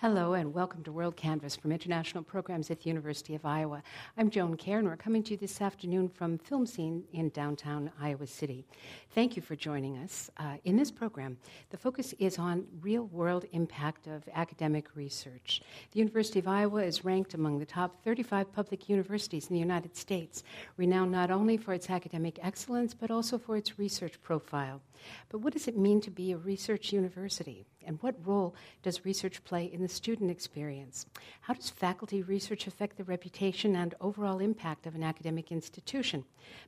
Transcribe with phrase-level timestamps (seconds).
[0.00, 3.82] Hello and welcome to WorldCanvass from International Programs at the University of Iowa.
[4.16, 8.28] I'm Joan Kjaer and we're coming to you this afternoon from FilmScene in downtown Iowa
[8.28, 8.64] City.
[9.10, 10.30] Thank you for joining us.
[10.36, 11.36] Uh, in this program,
[11.70, 15.62] the focus is on real world impact of academic research.
[15.90, 19.96] The University of Iowa is ranked among the top 35 public universities in the United
[19.96, 20.44] States,
[20.76, 24.80] renowned not only for its academic excellence but also for its research profile.
[25.28, 27.66] But what does it mean to be a research university?
[27.88, 31.06] And what role does research play in the student experience?
[31.40, 36.24] How does faculty research affect the reputation and overall impact of an academic institution?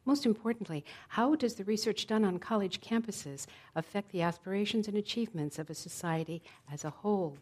[0.07, 5.59] Most importantly, how does the research done on college campuses affect the aspirations and achievements
[5.59, 7.37] of a society as a whole?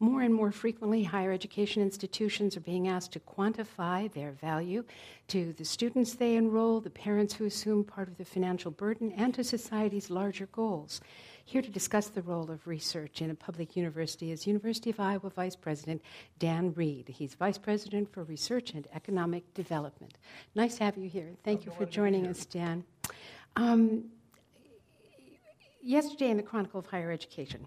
[0.00, 4.84] More and more frequently, higher education institutions are being asked to quantify their value
[5.28, 9.34] to the students they enroll, the parents who assume part of the financial burden, and
[9.34, 11.02] to society's larger goals.
[11.48, 15.30] Here to discuss the role of research in a public university is University of Iowa
[15.30, 16.02] Vice President
[16.38, 17.08] Dan Reed.
[17.08, 20.18] He's Vice President for Research and Economic Development.
[20.54, 21.30] Nice to have you here.
[21.44, 22.84] Thank you for joining us, Dan.
[23.56, 24.10] Um,
[25.82, 27.66] yesterday in the Chronicle of Higher Education,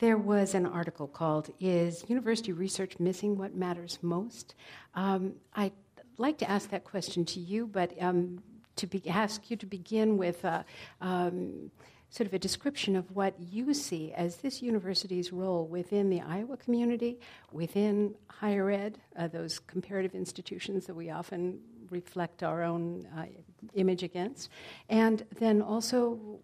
[0.00, 4.56] there was an article called Is University Research Missing What Matters Most?
[4.96, 5.70] Um, I'd
[6.18, 8.42] like to ask that question to you, but um,
[8.74, 10.64] to be, ask you to begin with uh,
[11.00, 11.70] um,
[12.12, 16.58] sort of a description of what you see as this university's role within the Iowa
[16.58, 17.18] community,
[17.52, 23.24] within higher ed, uh, those comparative institutions that we often reflect our own uh,
[23.74, 24.50] image against,
[24.90, 26.38] and then also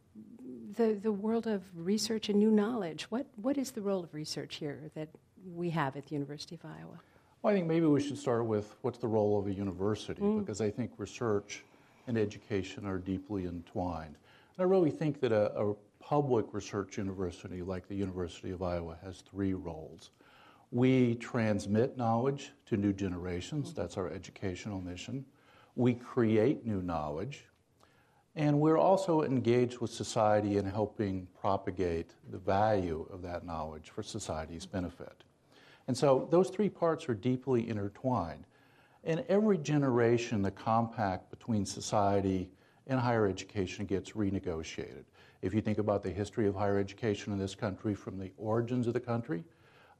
[0.76, 3.02] the, the world of research and new knowledge.
[3.10, 5.10] What, what is the role of research here that
[5.54, 6.98] we have at the University of Iowa?
[7.42, 10.40] Well, I think maybe we should start with what's the role of a university, mm.
[10.40, 11.62] because I think research
[12.06, 14.16] and education are deeply entwined.
[14.58, 19.20] I really think that a, a public research university like the University of Iowa has
[19.20, 20.10] three roles.
[20.72, 25.24] We transmit knowledge to new generations, that's our educational mission.
[25.76, 27.44] We create new knowledge,
[28.34, 34.02] and we're also engaged with society in helping propagate the value of that knowledge for
[34.02, 35.22] society's benefit.
[35.86, 38.44] And so those three parts are deeply intertwined.
[39.04, 42.50] In every generation, the compact between society
[42.88, 45.04] and higher education gets renegotiated.
[45.42, 48.86] If you think about the history of higher education in this country from the origins
[48.86, 49.44] of the country,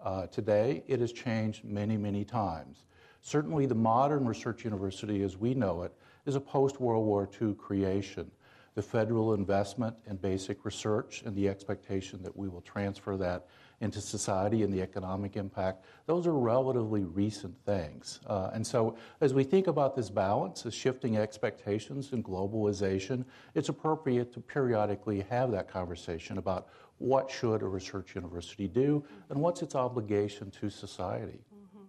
[0.00, 2.84] uh, today it has changed many, many times.
[3.20, 5.92] Certainly, the modern research university as we know it
[6.24, 8.30] is a post World War II creation.
[8.74, 13.46] The federal investment in basic research and the expectation that we will transfer that
[13.80, 18.20] into society and the economic impact, those are relatively recent things.
[18.26, 23.24] Uh, and so, as we think about this balance, the shifting expectations and globalization,
[23.54, 26.68] it's appropriate to periodically have that conversation about
[26.98, 31.38] what should a research university do and what's its obligation to society.
[31.54, 31.84] Mm-hmm.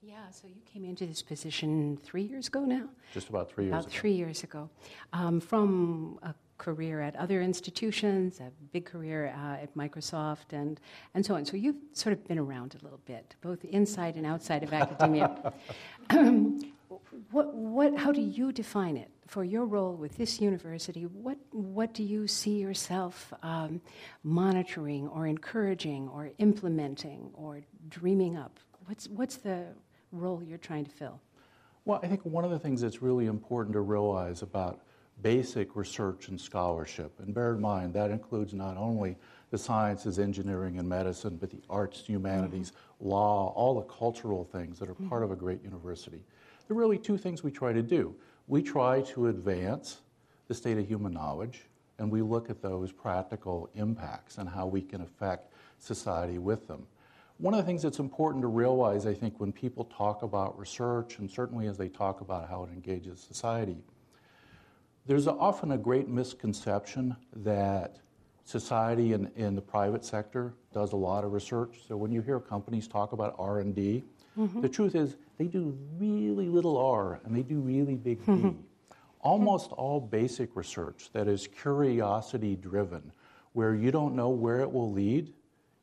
[0.00, 2.88] Yeah, so you came into this position three years ago now?
[3.12, 3.92] Just about three years about ago.
[3.92, 4.70] three years ago.
[5.12, 10.80] Um, from a career at other institutions, a big career uh, at Microsoft, and,
[11.14, 11.44] and so on.
[11.44, 15.52] So you've sort of been around a little bit, both inside and outside of academia.
[16.10, 16.72] um,
[17.30, 21.04] what, what, how do you define it for your role with this university?
[21.04, 23.80] What, what do you see yourself um,
[24.22, 28.60] monitoring or encouraging or implementing or dreaming up?
[28.86, 29.66] What's, what's the
[30.10, 31.20] role you're trying to fill?
[31.84, 34.82] Well, I think one of the things that's really important to realize about
[35.22, 37.12] basic research and scholarship.
[37.20, 39.16] And bear in mind, that includes not only
[39.50, 43.10] the sciences, engineering, and medicine, but the arts, humanities, mm-hmm.
[43.10, 45.08] law, all the cultural things that are mm-hmm.
[45.08, 46.20] part of a great university.
[46.66, 48.14] There are really two things we try to do.
[48.48, 49.98] We try to advance
[50.48, 51.66] the state of human knowledge,
[51.98, 56.86] and we look at those practical impacts and how we can affect society with them.
[57.38, 61.18] One of the things that's important to realize, I think, when people talk about research,
[61.18, 63.76] and certainly as they talk about how it engages society,
[65.06, 67.96] there's often a great misconception that
[68.44, 71.78] society and, and the private sector does a lot of research.
[71.86, 74.04] So when you hear companies talk about R&D,
[74.38, 74.60] mm-hmm.
[74.60, 78.32] the truth is they do really little R and they do really big D.
[78.32, 78.60] Mm-hmm.
[79.20, 83.12] Almost all basic research that is curiosity driven,
[83.52, 85.32] where you don't know where it will lead,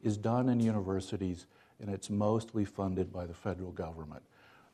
[0.04, 1.45] is done in universities
[1.80, 4.21] and it's mostly funded by the federal government.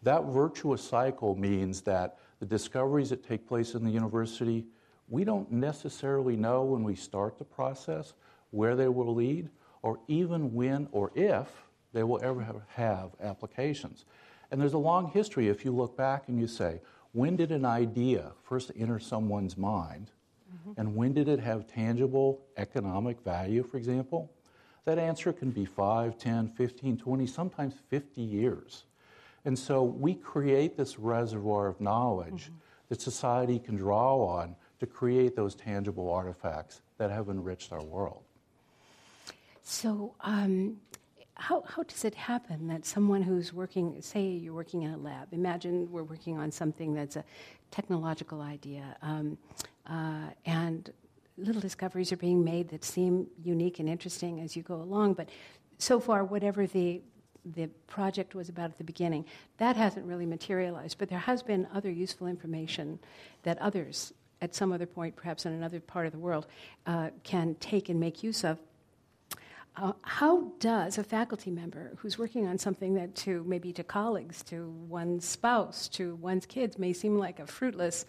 [0.02, 4.66] That virtuous cycle means that the discoveries that take place in the university,
[5.08, 8.14] we don't necessarily know when we start the process
[8.52, 9.50] where they will lead,
[9.82, 11.48] or even when or if
[11.94, 14.06] they will ever have, applications.
[14.52, 17.66] And there's a long history if you look back and you say, when did an
[17.66, 20.12] idea first enter someone's mind?
[20.54, 20.80] Mm-hmm.
[20.80, 24.32] And when did it have tangible economic value, for example?
[24.86, 28.86] That answer can be 5, 10, 15, 20, sometimes 50 years.
[29.46, 32.56] And so we create this reservoir of knowledge mm-hmm.
[32.90, 38.24] that society can draw on to create those tangible artifacts that have enriched our world.
[39.64, 40.78] So, um,
[41.38, 45.28] how, how does it happen that someone who's working, say you're working in a lab,
[45.34, 47.26] imagine we're working on something that's a
[47.72, 49.38] technological idea, um,
[49.90, 50.92] uh, and
[51.38, 55.28] little discoveries are being made that seem unique and interesting as you go along, but
[55.78, 57.02] so far, whatever the
[57.54, 59.26] the project was about at the beginning,
[59.58, 60.98] that hasn't really materialized.
[60.98, 63.00] But there has been other useful information
[63.44, 66.48] that others, at some other point, perhaps in another part of the world,
[66.86, 68.60] uh, can take and make use of
[69.78, 74.42] uh, how does a faculty member who's working on something that to maybe to colleagues,
[74.44, 78.06] to one's spouse, to one's kids may seem like a fruitless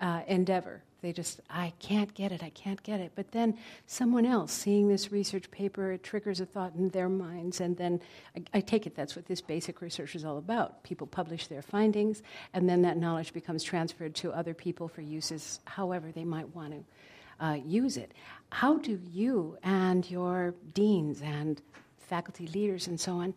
[0.00, 0.82] uh, endeavor?
[1.02, 3.12] They just, I can't get it, I can't get it.
[3.14, 3.56] But then
[3.86, 8.00] someone else seeing this research paper, it triggers a thought in their minds, and then
[8.36, 10.82] I, I take it that's what this basic research is all about.
[10.82, 12.22] People publish their findings,
[12.54, 16.72] and then that knowledge becomes transferred to other people for uses however they might want
[16.72, 18.12] to uh, use it.
[18.50, 21.60] How do you and your deans and
[21.98, 23.34] faculty leaders and so on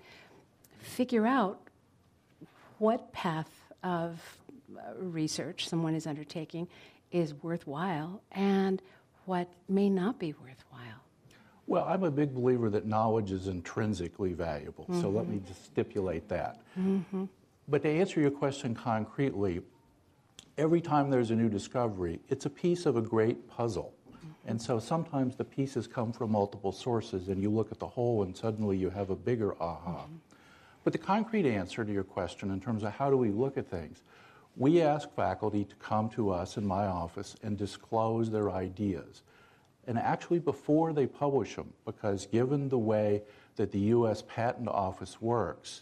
[0.79, 1.59] figure out
[2.79, 3.49] what path
[3.83, 4.19] of
[4.75, 6.67] uh, research someone is undertaking
[7.13, 8.81] is worthwhile and
[9.25, 10.81] what may not be worthwhile?
[11.65, 14.99] Well, I'm a big believer that knowledge is intrinsically valuable, mm-hmm.
[14.99, 15.47] so let me mm-hmm.
[15.47, 16.59] just stipulate that.
[16.77, 17.25] Mm-hmm.
[17.69, 19.61] But to answer your question concretely,
[20.57, 23.93] every time there's a new discovery, it's a piece of a great puzzle.
[24.45, 28.23] And so sometimes the pieces come from multiple sources, and you look at the whole,
[28.23, 30.01] and suddenly you have a bigger aha.
[30.01, 30.15] Mm-hmm.
[30.83, 33.69] But the concrete answer to your question, in terms of how do we look at
[33.69, 34.03] things,
[34.55, 39.23] we ask faculty to come to us in my office and disclose their ideas.
[39.87, 43.23] And actually, before they publish them, because given the way
[43.55, 44.23] that the U.S.
[44.27, 45.81] Patent Office works,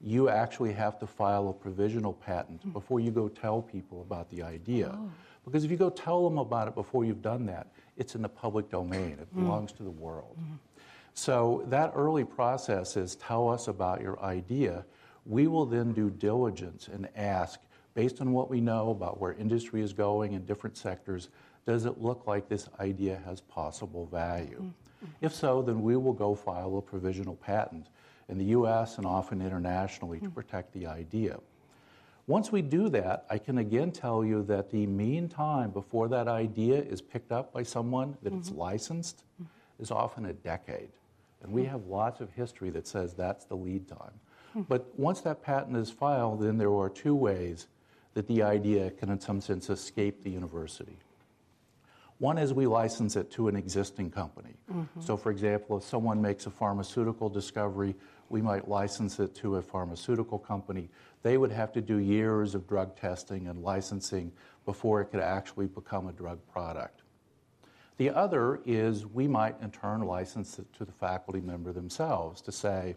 [0.00, 2.72] you actually have to file a provisional patent mm.
[2.72, 4.92] before you go tell people about the idea.
[4.94, 5.10] Oh.
[5.44, 8.28] Because if you go tell them about it before you've done that, it's in the
[8.28, 9.42] public domain, it mm.
[9.42, 9.76] belongs mm.
[9.78, 10.36] to the world.
[10.40, 10.58] Mm.
[11.14, 14.84] So that early process is tell us about your idea.
[15.26, 17.60] We will then do diligence and ask,
[17.94, 21.28] based on what we know about where industry is going in different sectors,
[21.66, 24.62] does it look like this idea has possible value?
[24.62, 24.72] Mm.
[25.20, 27.88] If so, then we will go file a provisional patent
[28.28, 30.34] in the US and often internationally to mm.
[30.34, 31.38] protect the idea.
[32.26, 36.28] Once we do that, I can again tell you that the mean time before that
[36.28, 38.38] idea is picked up by someone, that mm-hmm.
[38.38, 39.82] it's licensed, mm-hmm.
[39.82, 40.90] is often a decade.
[41.42, 44.20] And we have lots of history that says that's the lead time.
[44.50, 44.62] Mm-hmm.
[44.68, 47.66] But once that patent is filed, then there are two ways
[48.14, 50.98] that the idea can, in some sense, escape the university.
[52.18, 54.54] One is we license it to an existing company.
[54.72, 55.00] Mm-hmm.
[55.00, 57.96] So, for example, if someone makes a pharmaceutical discovery,
[58.28, 60.88] we might license it to a pharmaceutical company.
[61.22, 64.30] They would have to do years of drug testing and licensing
[64.64, 67.02] before it could actually become a drug product.
[67.96, 72.52] The other is we might in turn license it to the faculty member themselves to
[72.52, 72.94] say,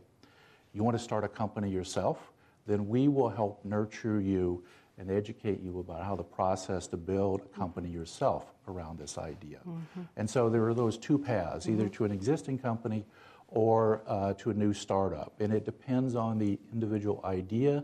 [0.73, 2.31] you want to start a company yourself?
[2.67, 4.63] Then we will help nurture you
[4.97, 9.59] and educate you about how the process to build a company yourself around this idea.
[9.67, 10.01] Mm-hmm.
[10.17, 11.93] And so there are those two paths, either mm-hmm.
[11.93, 13.05] to an existing company
[13.49, 15.33] or uh, to a new startup.
[15.39, 17.83] And it depends on the individual idea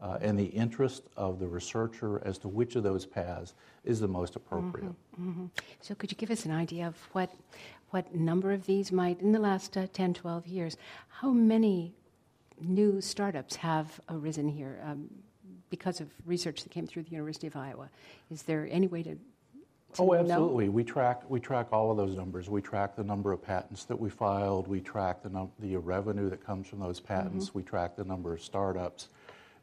[0.00, 3.54] uh, and the interest of the researcher as to which of those paths
[3.84, 4.92] is the most appropriate.
[5.20, 5.30] Mm-hmm.
[5.30, 5.46] mm-hmm.
[5.80, 7.30] So could you give us an idea of what,
[7.90, 10.76] what number of these might, in the last uh, 10, 12 years,
[11.08, 11.94] how many
[12.60, 14.80] new startups have arisen here?
[14.84, 15.08] Um,
[15.70, 17.88] because of research that came through the University of Iowa.
[18.30, 19.16] Is there any way to
[19.98, 20.66] Oh, absolutely.
[20.66, 20.72] Know?
[20.72, 22.50] We track we track all of those numbers.
[22.50, 24.68] We track the number of patents that we filed.
[24.68, 27.46] We track the num- the revenue that comes from those patents.
[27.46, 27.58] Mm-hmm.
[27.58, 29.08] We track the number of startups.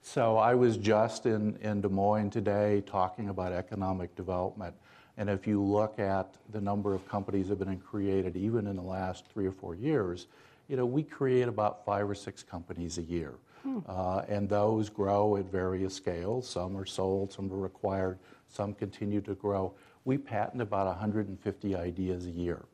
[0.01, 4.75] So I was just in, in Des Moines today talking about economic development.
[5.17, 8.75] And if you look at the number of companies that have been created even in
[8.75, 10.27] the last three or four years,
[10.67, 13.33] you know, we create about five or six companies a year.
[13.65, 13.79] Hmm.
[13.87, 16.47] Uh, and those grow at various scales.
[16.47, 19.73] Some are sold, some are acquired, some continue to grow.
[20.05, 22.65] We patent about 150 ideas a year.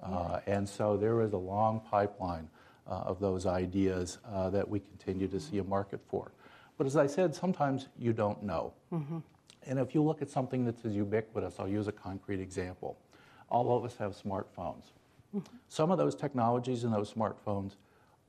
[0.00, 2.48] Uh, and so there is a long pipeline
[2.86, 6.30] uh, of those ideas uh, that we continue to see a market for.
[6.78, 8.72] But as I said, sometimes you don't know.
[8.92, 9.18] Mm-hmm.
[9.66, 12.96] And if you look at something that's as ubiquitous, I'll use a concrete example.
[13.48, 14.92] All of us have smartphones.
[15.34, 15.40] Mm-hmm.
[15.68, 17.72] Some of those technologies in those smartphones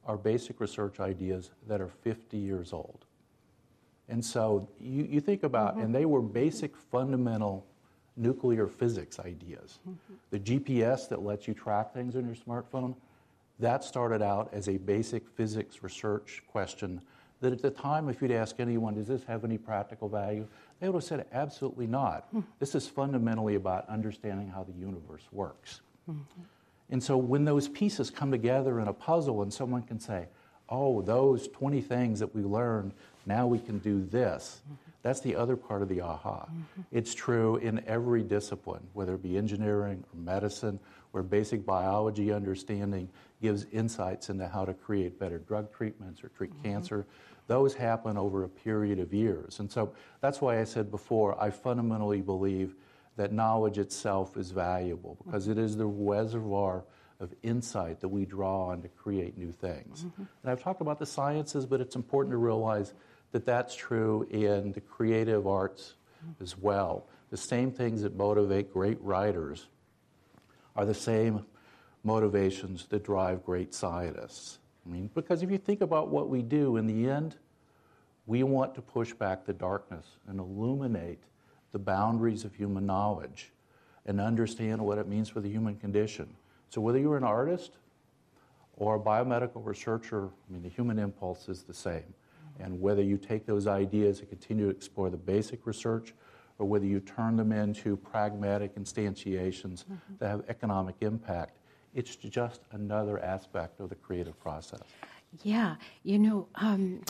[0.07, 3.05] are basic research ideas that are 50 years old.
[4.09, 5.81] And so you, you think about, mm-hmm.
[5.81, 7.65] and they were basic fundamental
[8.15, 9.79] nuclear physics ideas.
[9.87, 10.13] Mm-hmm.
[10.31, 12.95] The GPS that lets you track things on your smartphone,
[13.59, 17.01] That started out as a basic physics research question
[17.41, 20.47] that at the time, if you'd ask anyone, does this have any practical value?
[20.79, 22.27] They would have said, absolutely not.
[22.27, 22.41] Mm-hmm.
[22.59, 25.81] This is fundamentally about understanding how the universe works.
[26.09, 26.41] Mm-hmm.
[26.89, 30.27] And so when those pieces come together in a puzzle and someone can say,
[30.69, 32.93] oh, those 20 things that we learned,
[33.25, 34.61] now we can do this.
[34.63, 34.73] Mm-hmm.
[35.03, 36.45] That's the other part of the aha.
[36.45, 36.81] Mm-hmm.
[36.91, 40.79] It's true in every discipline, whether it be engineering or medicine,
[41.11, 43.09] where basic biology understanding
[43.41, 46.63] gives insights into how to create better drug treatments or treat mm-hmm.
[46.63, 47.05] cancer.
[47.47, 49.59] Those happen over a period of years.
[49.59, 52.75] And so that's why I said before, I fundamentally believe
[53.17, 56.85] that knowledge itself is valuable because it is the reservoir
[57.19, 60.03] of insight that we draw on to create new things.
[60.03, 60.23] Mm-hmm.
[60.43, 62.93] And I've talked about the sciences, but it's important to realize
[63.31, 66.43] that that's true in the creative arts mm-hmm.
[66.43, 67.07] as well.
[67.31, 69.67] The same things that motivate great writers
[70.75, 71.43] are the same
[72.03, 74.59] motivations that drive great scientists.
[74.85, 77.35] I mean, because if you think about what we do, in the end,
[78.27, 81.23] we want to push back the darkness and illuminate
[81.77, 83.51] the boundaries of human knowledge
[84.07, 86.27] and understand what it means for the human condition.
[86.69, 87.73] So, whether you're an artist
[88.77, 92.15] or a biomedical researcher, I mean, the human impulse is the same.
[92.59, 96.15] And whether you take those ideas and continue to explore the basic research,
[96.57, 100.15] or whether you turn them into pragmatic instantiations mm-hmm.
[100.17, 101.59] that have economic impact,
[101.93, 104.81] it's just another aspect of the creative process.
[105.43, 107.01] Yeah, you know, um,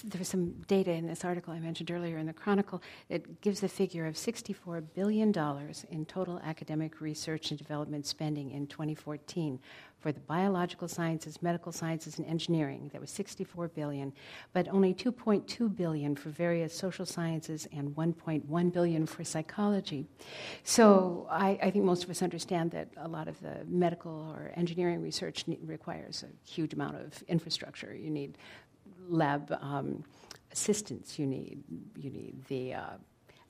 [0.00, 3.68] there's some data in this article I mentioned earlier in the Chronicle that gives the
[3.68, 5.34] figure of $64 billion
[5.90, 9.60] in total academic research and development spending in 2014
[10.02, 12.90] for the biological sciences, medical sciences, and engineering.
[12.92, 14.12] That was 64 billion,
[14.52, 20.06] but only 2.2 billion for various social sciences and 1.1 billion for psychology.
[20.64, 24.50] So I, I, think most of us understand that a lot of the medical or
[24.56, 27.94] engineering research requires a huge amount of infrastructure.
[27.94, 28.38] You need
[29.08, 30.04] lab um,
[30.52, 31.62] assistants you need.
[31.98, 32.90] You need the uh,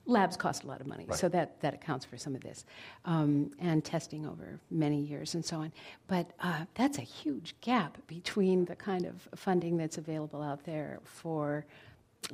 [0.06, 1.18] labs cost a lot of money, right.
[1.18, 2.64] so that, that accounts for some of this,
[3.04, 5.73] um, and testing over many years and so on.
[6.09, 11.00] But uh, that's a huge gap between the kind of funding that's available out there
[11.04, 11.64] for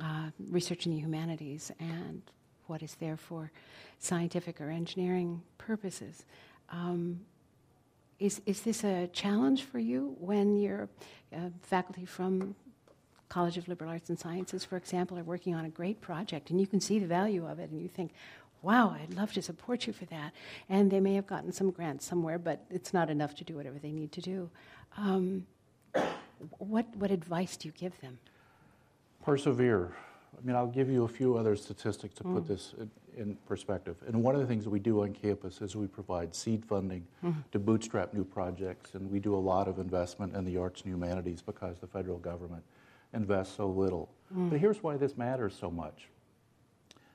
[0.01, 2.21] uh, research in the humanities and
[2.67, 3.51] what is there for
[3.99, 6.25] scientific or engineering purposes.
[6.71, 7.19] Um,
[8.19, 10.89] is, is this a challenge for you when you're
[11.33, 12.55] uh, faculty from
[13.29, 16.59] College of Liberal Arts and Sciences, for example, are working on a great project, and
[16.59, 18.11] you can see the value of it, and you think,
[18.61, 20.33] wow, I'd love to support you for that.
[20.67, 23.79] And they may have gotten some grants somewhere, but it's not enough to do whatever
[23.79, 24.49] they need to do.
[24.97, 25.45] Um,
[26.57, 28.19] what, what advice do you give them?
[29.23, 29.95] Persevere.
[30.37, 32.35] I mean, I'll give you a few other statistics to mm.
[32.35, 33.97] put this in, in, perspective.
[34.07, 37.05] And one of the things that we do on campus is we provide seed funding
[37.23, 37.35] mm.
[37.51, 40.91] to bootstrap new projects, and we do a lot of investment in the arts and
[40.91, 42.63] humanities because the federal government
[43.13, 44.09] invest so little.
[44.35, 44.49] Mm.
[44.49, 46.07] But here's why this matters so much.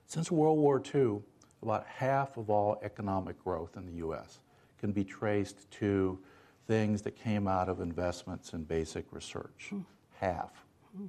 [0.06, 1.20] Since World War II,
[1.62, 4.40] about half of all economic growth in the U.S.
[4.78, 6.18] can be traced to
[6.66, 9.70] things that came out of investments in basic research.
[9.72, 9.84] Mm.
[10.18, 10.52] Half.
[10.98, 11.08] Mm.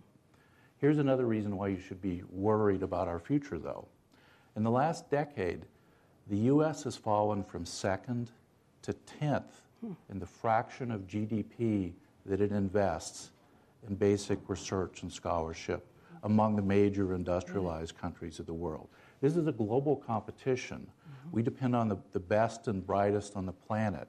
[0.77, 3.87] Here's another reason why you should be worried about our future, though.
[4.55, 5.65] In the last decade,
[6.27, 6.83] the U.S.
[6.83, 8.31] has fallen from second
[8.81, 9.43] to 10th
[9.81, 9.93] hmm.
[10.09, 11.93] in the fraction of GDP
[12.25, 13.31] that it invests
[13.89, 15.85] in basic research and scholarship
[16.23, 18.87] among the major industrialized countries of the world.
[19.21, 20.87] This is a global competition.
[21.31, 24.07] We depend on the, the best and brightest on the planet.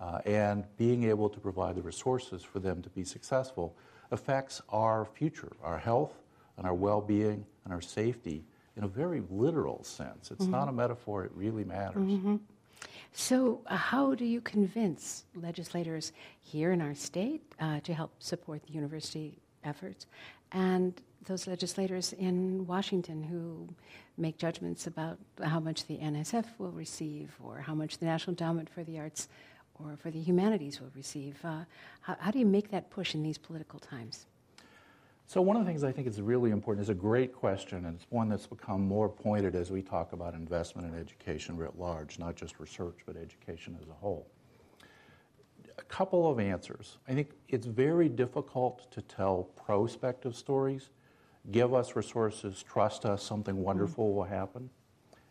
[0.00, 3.76] Uh, and being able to provide the resources for them to be successful
[4.12, 6.22] affects our future, our health,
[6.56, 8.44] and our well being, and our safety
[8.76, 10.30] in a very literal sense.
[10.30, 10.52] It's mm-hmm.
[10.52, 12.02] not a metaphor, it really matters.
[12.02, 12.36] Mm-hmm.
[13.12, 18.62] So, uh, how do you convince legislators here in our state uh, to help support
[18.66, 20.06] the university efforts
[20.52, 23.68] and those legislators in Washington who
[24.16, 28.68] make judgments about how much the NSF will receive or how much the National Endowment
[28.70, 29.28] for the Arts
[29.74, 31.36] or for the Humanities will receive?
[31.44, 31.60] Uh,
[32.00, 34.26] how, how do you make that push in these political times?
[35.28, 37.96] So, one of the things I think is really important is a great question, and
[37.96, 42.18] it's one that's become more pointed as we talk about investment in education writ large,
[42.18, 44.26] not just research, but education as a whole.
[45.76, 46.96] A couple of answers.
[47.06, 50.88] I think it's very difficult to tell prospective stories.
[51.50, 53.64] Give us resources, trust us, something mm-hmm.
[53.64, 54.70] wonderful will happen.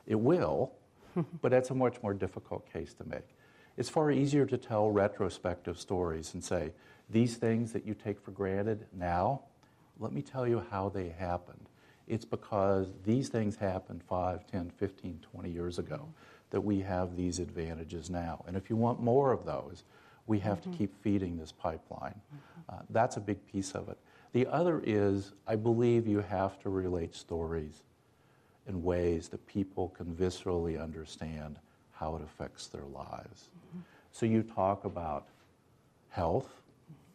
[0.05, 0.73] It will,
[1.41, 3.35] but that's a much more difficult case to make.
[3.77, 6.73] It's far easier to tell retrospective stories and say,
[7.09, 9.41] these things that you take for granted now,
[9.99, 11.69] let me tell you how they happened.
[12.07, 16.07] It's because these things happened 5, 10, 15, 20 years ago
[16.51, 18.43] that we have these advantages now.
[18.47, 19.83] And if you want more of those,
[20.27, 20.71] We have mm-hmm.
[20.71, 22.19] to keep feeding this pipeline.
[22.33, 22.75] Mm-hmm.
[22.75, 23.97] Uh, that's a big piece of it.
[24.33, 27.83] The other is, I believe you have to relate stories
[28.67, 31.59] in ways that people can viscerally understand
[31.93, 33.49] how it affects their lives.
[33.69, 33.79] Mm-hmm.
[34.11, 35.27] So you talk about
[36.09, 36.49] health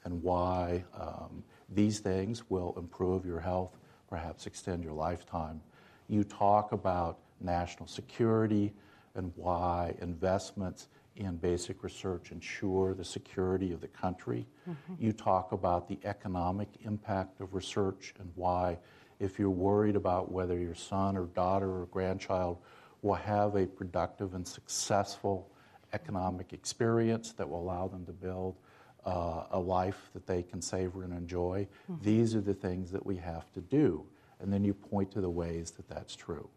[0.05, 3.76] and why um, these things will improve your health,
[4.09, 5.61] perhaps extend your lifetime.
[6.09, 8.73] You talk about national security
[9.14, 14.47] and why investments in basic research ensure the security of the country.
[14.69, 14.95] Mm-hmm.
[14.99, 18.79] You talk about the economic impact of research and why,
[19.21, 22.59] if you're worried about whether your son or daughter or grandchild
[23.02, 25.50] will have a productive and successful
[25.93, 28.57] economic experience that will allow them to build
[29.04, 32.02] uh, a life that they can savor and enjoy, mm-hmm.
[32.04, 34.04] these are the things that we have to do.
[34.40, 36.49] And then you point to the ways that that's true.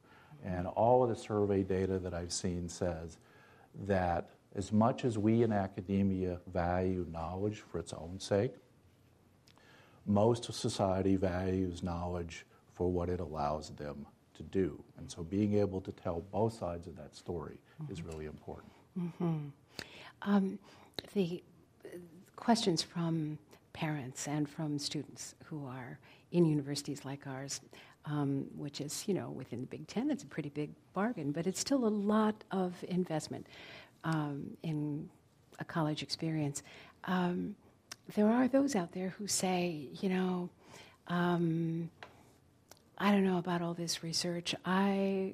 [0.46, 0.56] Mm-hmm.
[0.56, 3.18] And all of the survey data that I've seen says
[3.86, 8.54] that as much as we in academia value knowledge for its own sake,
[10.06, 14.82] most of society values knowledge for what it allows them to do.
[14.98, 17.92] And so being able to tell both sides of that story mm-hmm.
[17.92, 18.72] is really important.
[19.00, 19.48] Mm-hmm.
[20.22, 20.60] Um,
[21.14, 21.44] the
[22.36, 23.38] questions from
[23.74, 26.00] parents and from students who are
[26.32, 27.62] in universities like ours,
[28.06, 31.48] um, which is, you know, within the Big Ten, it's a pretty big bargain, but
[31.48, 33.48] it's still a lot of investment
[34.04, 35.10] um, in
[35.60, 36.64] a college experience.
[37.06, 37.56] Um,
[38.16, 40.50] there are those out there who say, you know,
[41.08, 41.90] um,
[42.98, 44.56] I don't know about all this research.
[44.64, 45.34] I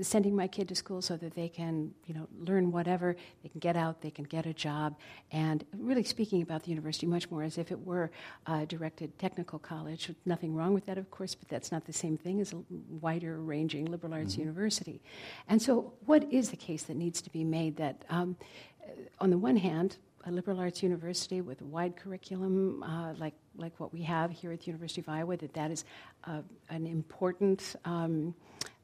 [0.00, 3.60] sending my kid to school so that they can, you know, learn whatever, they can
[3.60, 4.96] get out, they can get a job,
[5.30, 8.10] and really speaking about the university much more as if it were
[8.46, 10.10] a directed technical college.
[10.24, 12.62] Nothing wrong with that, of course, but that's not the same thing as a
[13.00, 14.42] wider ranging liberal arts mm-hmm.
[14.42, 15.02] university.
[15.48, 18.36] And so, what is the case that needs to be made that, um,
[19.20, 23.78] on the one hand, a liberal arts university with a wide curriculum uh, like, like
[23.78, 25.84] what we have here at the University of Iowa, that that is
[26.24, 28.34] uh, an important um,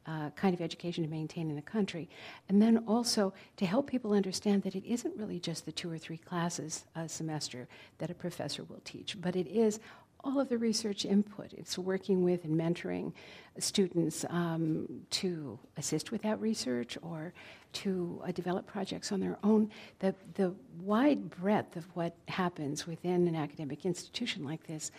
[0.09, 2.09] uh, kind of education to maintain in the country.
[2.47, 5.97] And then also to help people understand that it isn't really just the two or
[5.97, 7.67] three classes a semester
[7.99, 9.79] that a professor will teach, but it is
[10.23, 11.53] all of the research input.
[11.53, 13.13] It's working with and mentoring
[13.57, 17.33] students um, to assist with that research or
[17.71, 19.69] to uh, develop projects on their own.
[19.99, 24.91] The, the wide breadth of what happens within an academic institution like this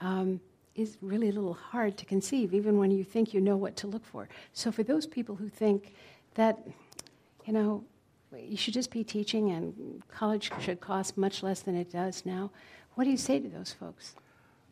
[0.00, 0.40] um,
[0.76, 3.86] is really a little hard to conceive, even when you think you know what to
[3.86, 4.28] look for.
[4.52, 5.94] So, for those people who think
[6.34, 6.58] that,
[7.44, 7.84] you know,
[8.36, 12.50] you should just be teaching and college should cost much less than it does now,
[12.94, 14.14] what do you say to those folks?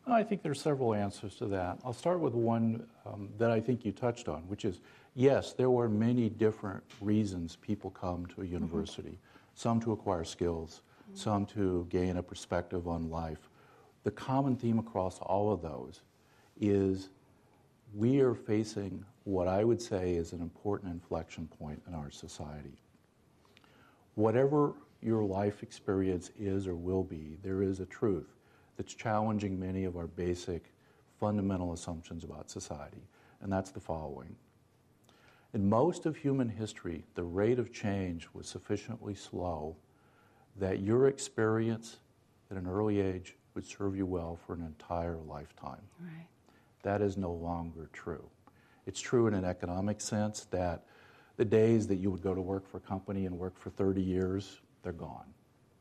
[0.07, 1.79] I think there's several answers to that.
[1.83, 4.81] I'll start with one um, that I think you touched on, which is
[5.15, 8.53] yes, there were many different reasons people come to a mm-hmm.
[8.53, 9.09] university.
[9.09, 9.55] Mm-hmm.
[9.55, 11.17] Some to acquire skills, mm-hmm.
[11.17, 13.49] some to gain a perspective on life,
[14.05, 16.01] the common theme across all of those
[16.61, 17.09] is
[17.95, 22.77] we are facing what I would say is an important inflection point in our society.
[24.13, 28.35] Whatever your life experience is or will be, there is a truth
[28.77, 30.71] that's challenging many of our basic
[31.19, 33.07] fundamental assumptions about society,
[33.41, 34.35] and that's the following.
[35.55, 39.75] In most of human history, the rate of change was sufficiently slow
[40.57, 41.97] that your experience
[42.51, 45.81] at an early age would serve you well for an entire lifetime.
[45.99, 46.27] Right.
[46.83, 48.29] That is no longer true.
[48.85, 50.83] It's true in an economic sense that
[51.37, 54.01] the days that you would go to work for a company and work for 30
[54.01, 55.25] years, they're gone.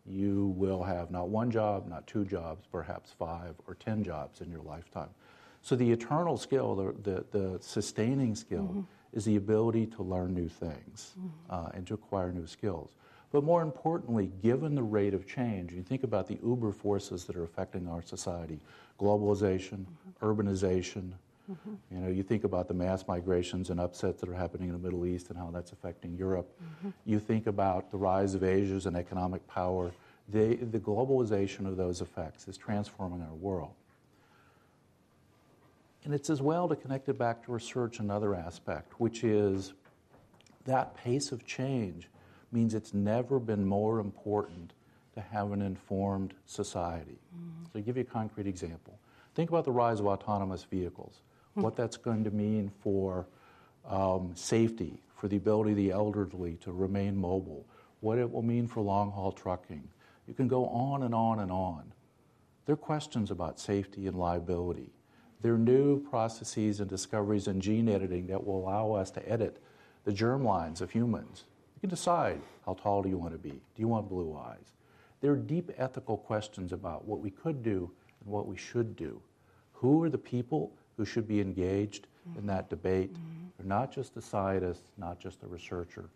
[0.07, 4.51] You will have not one job, not two jobs, perhaps five or 10 jobs in
[4.51, 5.11] your lifetime.
[5.63, 8.81] So the eternal skill, the, the, the sustaining skill, mm-hmm.
[9.13, 11.29] is the ability to learn new things mm-hmm.
[11.49, 12.91] uh, and to acquire new skills.
[13.35, 17.35] But more importantly, given the rate of change, you think about the uber forces that
[17.35, 18.61] are affecting our society
[19.01, 20.25] globalization, mm-hmm.
[20.25, 21.11] urbanization.
[21.51, 21.75] Mm-hmm.
[21.91, 24.79] You know, you think about the mass migrations and upsets that are happening in the
[24.79, 26.49] Middle East and how that's affecting Europe.
[26.63, 26.91] Mm-hmm.
[27.07, 29.91] You think about the rise of Asia and economic power.
[30.29, 33.73] The, the globalization of those effects is transforming our world.
[36.05, 39.73] And it's as well to connect it back to research another aspect, which is
[40.67, 42.09] that pace of change
[42.55, 44.73] means it's never been more important
[45.15, 47.19] to have an informed society.
[47.37, 47.65] Mm-hmm.
[47.67, 48.99] So, to give you a concrete example,
[49.35, 51.63] think about the rise of autonomous vehicles, mm-hmm.
[51.63, 53.27] what that's going to mean for
[53.87, 57.67] um, safety, for the ability of the elderly to remain mobile,
[58.01, 59.89] what it will mean for long haul trucking.
[60.27, 61.93] You can go on and on and on.
[62.67, 64.91] There are questions about safety and liability.
[65.43, 69.63] There are new processes and discoveries in gene editing that will allow us to edit
[70.05, 71.45] the germ lines of humans
[71.85, 73.51] can decide how tall do you want to be.
[73.51, 74.75] Do you want blue eyes?
[75.25, 79.19] there are deep ethical questions about what we could do and what we should do.
[79.73, 82.41] Who are the people who should be engaged mm-hmm.
[82.41, 83.15] in that debate?
[83.15, 83.47] Mm-hmm.
[83.57, 86.11] They're not just the scientists, not just the researcher.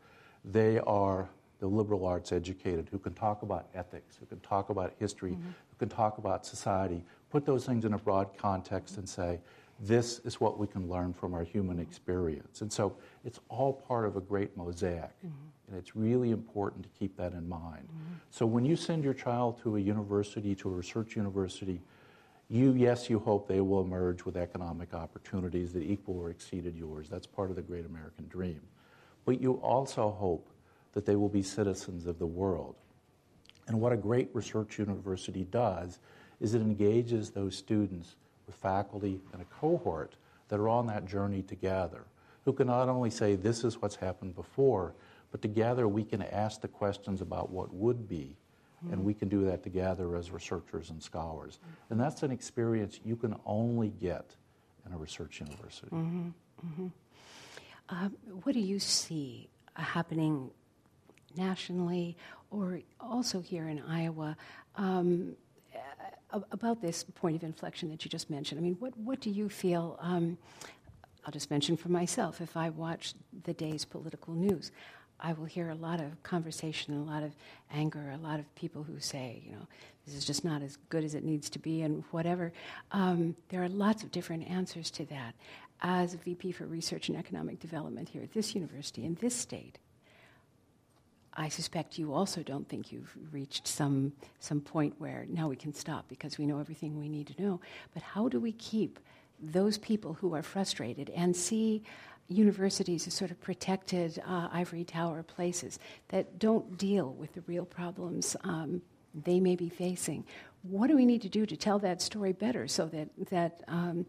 [0.44, 1.26] They are
[1.59, 5.46] the liberal arts educated who can talk about ethics, who can talk about history, mm-hmm.
[5.46, 9.40] who can talk about society, put those things in a broad context and say,
[9.81, 12.61] this is what we can learn from our human experience.
[12.61, 15.12] And so it's all part of a great mosaic.
[15.68, 17.88] And it's really important to keep that in mind.
[17.88, 18.14] Mm-hmm.
[18.31, 21.81] So when you send your child to a university, to a research university,
[22.48, 27.09] you, yes, you hope they will emerge with economic opportunities that equal or exceeded yours.
[27.09, 28.61] That's part of the great American dream.
[29.26, 30.48] But you also hope
[30.94, 32.74] that they will be citizens of the world.
[33.66, 35.98] And what a great research university does
[36.40, 40.16] is it engages those students with faculty and a cohort
[40.48, 42.04] that are on that journey together,
[42.46, 44.94] who can not only say, this is what's happened before,
[45.30, 48.36] but together we can ask the questions about what would be.
[48.84, 48.92] Mm-hmm.
[48.92, 51.58] And we can do that together as researchers and scholars.
[51.58, 51.92] Mm-hmm.
[51.92, 54.36] And that's an experience you can only get
[54.86, 55.88] in a research university.
[55.88, 56.28] Mm-hmm.
[56.66, 56.86] mm-hmm.
[57.90, 58.10] Uh,
[58.44, 60.50] what do you see happening
[61.36, 62.16] nationally
[62.50, 64.36] or also here in Iowa
[64.76, 65.36] um,
[66.52, 68.60] about this point of inflection that you just mentioned.
[68.60, 69.98] I mean, what, what do you feel?
[70.00, 70.36] Um,
[71.24, 73.14] I'll just mention for myself if I watch
[73.44, 74.70] the day's political news,
[75.20, 77.33] I will hear a lot of conversation, a lot of
[77.72, 79.66] anger, a lot of people who say, you know,
[80.07, 82.52] this is just not as good as it needs to be, and whatever.
[82.92, 85.35] Um, there are lots of different answers to that.
[85.81, 89.78] As a VP for Research and Economic Development here at this university in this state,
[91.35, 95.72] I suspect you also don't think you've reached some, some point where now we can
[95.72, 97.61] stop because we know everything we need to know.
[97.94, 98.98] But how do we keep
[99.40, 101.85] those people who are frustrated and see
[102.28, 107.64] universities as sort of protected uh, ivory tower places that don't deal with the real
[107.64, 108.82] problems um,
[109.24, 110.24] they may be facing?
[110.62, 114.04] What do we need to do to tell that story better so that, that um,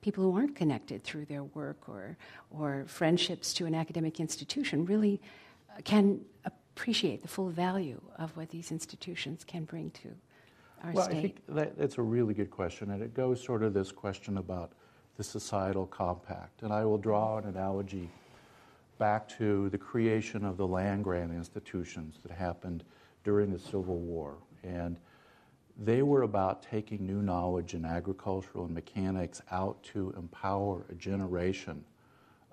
[0.00, 2.16] people who aren't connected through their work or,
[2.50, 5.20] or friendships to an academic institution really
[5.84, 10.08] can appreciate the full value of what these institutions can bring to
[10.84, 11.16] our well, state?
[11.16, 14.38] I think that, that's a really good question, and it goes sort of this question
[14.38, 14.72] about
[15.16, 16.62] the societal compact.
[16.62, 18.10] And I will draw an analogy
[18.98, 22.84] back to the creation of the land grant institutions that happened
[23.24, 24.36] during the Civil War.
[24.62, 24.96] And
[25.78, 31.84] they were about taking new knowledge in agricultural and mechanics out to empower a generation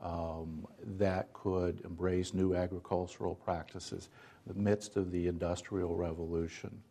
[0.02, 4.10] um, that could embrace new agricultural practices
[4.46, 6.82] in the midst of the Industrial Revolution.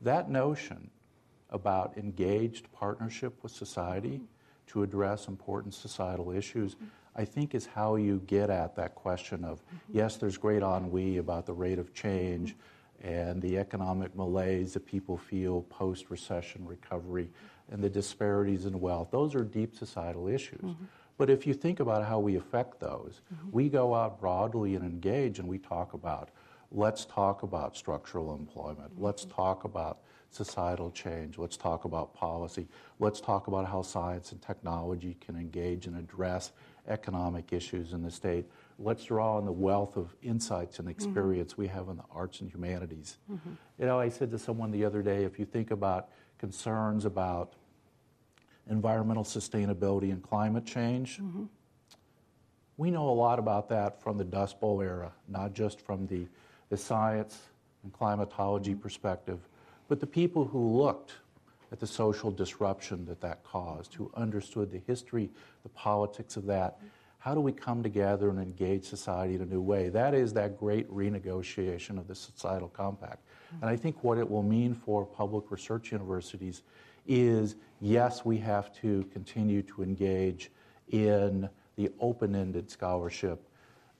[0.00, 0.90] That notion
[1.50, 4.22] about engaged partnership with society
[4.68, 6.76] to address important societal issues,
[7.14, 11.46] I think is how you get at that question of yes, there's great ennui about
[11.46, 12.54] the rate of change
[13.02, 17.28] and the economic malaise that people feel post recession recovery
[17.70, 19.10] and the disparities in wealth.
[19.10, 20.60] Those are deep societal issues.
[20.60, 20.84] Mm-hmm.
[21.18, 23.48] But if you think about how we affect those, mm-hmm.
[23.50, 26.30] we go out broadly and engage and we talk about
[26.72, 29.04] let's talk about structural employment, mm-hmm.
[29.04, 30.00] let's talk about
[30.30, 35.86] societal change, let's talk about policy, let's talk about how science and technology can engage
[35.86, 36.52] and address
[36.88, 38.46] economic issues in the state.
[38.78, 40.92] Let's draw on the wealth of insights and mm-hmm.
[40.92, 41.62] experience mm-hmm.
[41.62, 43.18] we have in the arts and humanities.
[43.30, 43.50] Mm-hmm.
[43.78, 47.54] You know, I said to someone the other day if you think about concerns about
[48.68, 51.18] environmental sustainability and climate change.
[51.18, 51.44] Mm-hmm.
[52.76, 56.26] We know a lot about that from the Dust Bowl era, not just from the,
[56.68, 57.38] the science
[57.82, 58.80] and climatology mm-hmm.
[58.80, 59.40] perspective,
[59.88, 61.14] but the people who looked
[61.72, 65.30] at the social disruption that that caused, who understood the history,
[65.62, 66.78] the politics of that.
[67.18, 69.88] How do we come together and engage society in a new way?
[69.88, 73.26] That is that great renegotiation of the societal compact.
[73.60, 76.62] And I think what it will mean for public research universities
[77.06, 80.50] is yes, we have to continue to engage
[80.90, 83.42] in the open ended scholarship,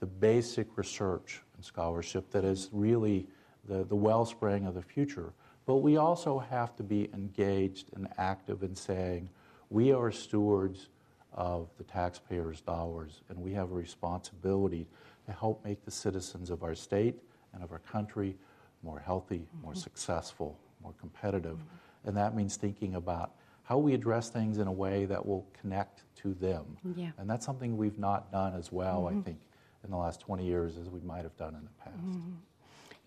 [0.00, 3.26] the basic research and scholarship that is really
[3.68, 5.32] the, the wellspring of the future.
[5.66, 9.28] But we also have to be engaged and active in saying
[9.68, 10.88] we are stewards
[11.32, 14.86] of the taxpayers' dollars and we have a responsibility
[15.26, 17.16] to help make the citizens of our state
[17.52, 18.36] and of our country
[18.82, 19.62] more healthy, mm-hmm.
[19.62, 21.56] more successful, more competitive.
[21.56, 22.08] Mm-hmm.
[22.08, 23.32] And that means thinking about
[23.64, 26.64] how we address things in a way that will connect to them.
[26.94, 27.10] Yeah.
[27.18, 29.18] And that's something we've not done as well, mm-hmm.
[29.18, 29.40] I think,
[29.82, 32.16] in the last 20 years as we might have done in the past.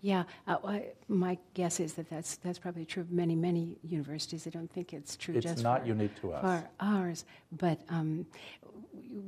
[0.02, 4.46] Yeah, uh, I, my guess is that that's, that's probably true of many, many universities.
[4.46, 6.40] I don't think it's true it's just not for, unique to us.
[6.40, 7.24] for ours.
[7.52, 8.26] But um,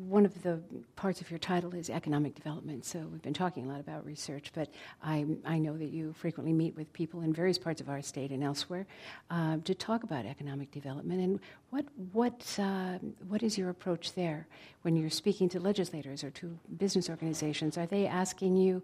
[0.08, 0.60] one of the
[0.96, 2.84] parts of your title is economic development.
[2.84, 4.68] So we've been talking a lot about research, but
[5.02, 8.30] I, I know that you frequently meet with people in various parts of our state
[8.30, 8.86] and elsewhere
[9.30, 11.20] uh, to talk about economic development.
[11.20, 14.46] And what what uh, what is your approach there
[14.82, 17.78] when you're speaking to legislators or to business organizations?
[17.78, 18.82] Are they asking you?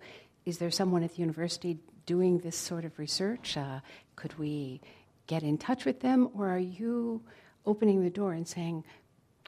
[0.48, 3.58] Is there someone at the university doing this sort of research?
[3.58, 3.80] Uh,
[4.16, 4.80] could we
[5.26, 7.20] get in touch with them, or are you
[7.66, 8.82] opening the door and saying,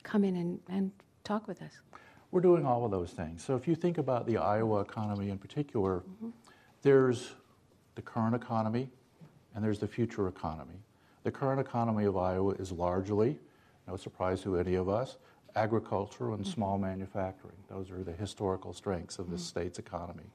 [0.03, 0.93] "Come in and, and
[1.25, 1.73] talk with us.
[2.31, 3.43] We're doing all of those things.
[3.43, 6.31] So if you think about the Iowa economy in particular, mm-hmm.
[6.83, 7.33] there's
[7.95, 8.91] the current economy
[9.55, 10.81] and there's the future economy.
[11.23, 13.39] The current economy of Iowa is largely,
[13.89, 15.17] no surprise to any of us,
[15.57, 16.53] agriculture and mm-hmm.
[16.53, 17.57] small manufacturing.
[17.69, 19.43] Those are the historical strengths of the mm-hmm.
[19.43, 20.31] state's economy.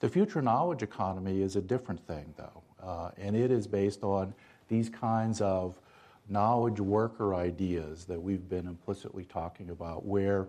[0.00, 4.34] The future knowledge economy is a different thing, though, uh, and it is based on
[4.68, 5.78] these kinds of
[6.28, 10.48] knowledge worker ideas that we've been implicitly talking about, where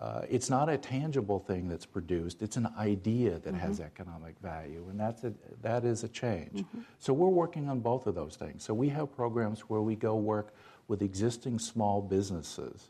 [0.00, 3.58] uh, it's not a tangible thing that's produced, it's an idea that mm-hmm.
[3.58, 6.60] has economic value, and that's a, that is a change.
[6.60, 6.80] Mm-hmm.
[6.98, 8.64] So we're working on both of those things.
[8.64, 10.54] So we have programs where we go work
[10.88, 12.88] with existing small businesses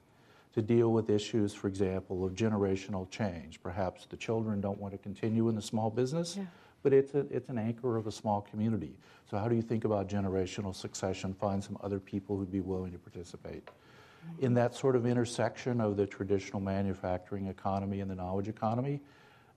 [0.55, 3.63] to deal with issues, for example, of generational change.
[3.63, 6.37] Perhaps the children don't want to continue in the small business.
[6.37, 6.45] Yeah
[6.83, 8.97] but it's, a, it's an anchor of a small community.
[9.31, 11.35] So, how do you think about generational succession?
[11.35, 13.67] Find some other people who'd be willing to participate.
[13.67, 14.45] Mm-hmm.
[14.45, 19.01] In that sort of intersection of the traditional manufacturing economy and the knowledge economy,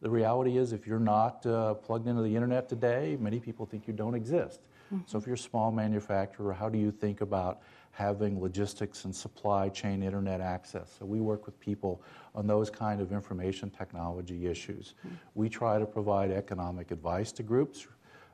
[0.01, 3.87] the reality is if you're not uh, plugged into the internet today, many people think
[3.87, 4.59] you don't exist.
[4.93, 5.03] Mm-hmm.
[5.05, 7.61] So, if you're a small manufacturer, how do you think about
[7.93, 10.95] having logistics and supply chain internet access.
[10.97, 12.01] So we work with people
[12.33, 14.95] on those kind of information technology issues.
[15.05, 15.15] Mm-hmm.
[15.35, 17.87] We try to provide economic advice to groups.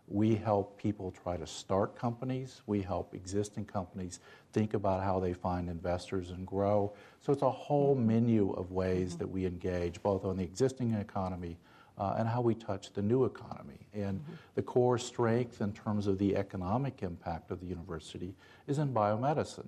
[0.08, 2.62] We help people try to start companies.
[2.68, 4.22] We help existing companies
[4.54, 6.94] think about how they find investors and grow.
[7.20, 8.08] So it's a whole mm-hmm.
[8.08, 9.20] menu of ways mm-hmm.
[9.20, 11.58] that we engage both on the existing economy
[12.00, 13.88] uh, and how we touch the new economy.
[13.94, 14.34] And mm-hmm.
[14.56, 18.34] the core strength in terms of the economic impact of the university
[18.68, 19.68] is in biomedicine.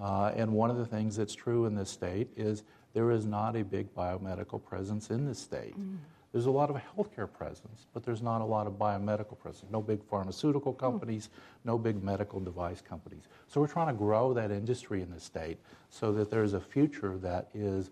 [0.00, 3.56] Uh, and one of the things that's true in this state is there is not
[3.56, 5.78] a big biomedical presence in this state.
[5.78, 5.98] Mm.
[6.32, 9.70] There's a lot of healthcare presence, but there's not a lot of biomedical presence.
[9.70, 10.78] No big pharmaceutical mm.
[10.78, 11.30] companies,
[11.64, 13.24] no big medical device companies.
[13.48, 15.58] So we're trying to grow that industry in the state
[15.88, 17.90] so that there's a future that is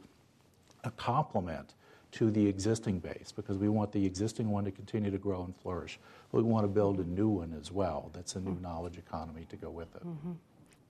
[0.84, 1.74] a complement
[2.14, 5.54] to the existing base because we want the existing one to continue to grow and
[5.56, 5.98] flourish.
[6.30, 8.10] But we want to build a new one as well.
[8.12, 10.06] That's a new knowledge economy to go with it.
[10.06, 10.32] Mm-hmm.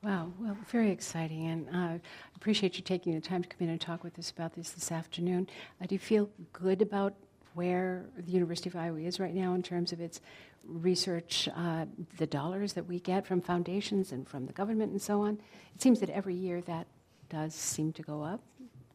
[0.03, 2.01] Wow, well, very exciting, and uh, I
[2.37, 4.93] appreciate you taking the time to come in and talk with us about this this
[4.93, 5.49] afternoon.
[5.81, 7.15] Uh, do you feel good about
[7.55, 10.21] where the University of Iowa is right now in terms of its
[10.63, 11.87] research, uh,
[12.19, 15.39] the dollars that we get from foundations and from the government and so on?
[15.75, 16.87] It seems that every year that
[17.31, 18.43] does seem to go up.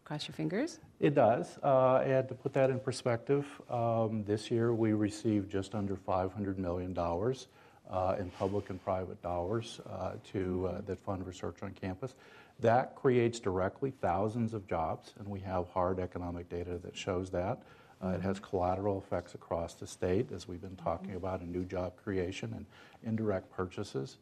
[0.09, 0.79] Cross your fingers.
[0.99, 1.59] It does.
[1.61, 6.57] Uh, and to put that in perspective, um, this year we received just under $500
[6.57, 12.15] million uh, in public and private dollars uh, to, uh, that fund research on campus.
[12.59, 17.61] That creates directly thousands of jobs, and we have hard economic data that shows that.
[18.03, 21.65] Uh, it has collateral effects across the state, as we've been talking about, in new
[21.65, 22.65] job creation and
[23.03, 24.17] indirect purchases.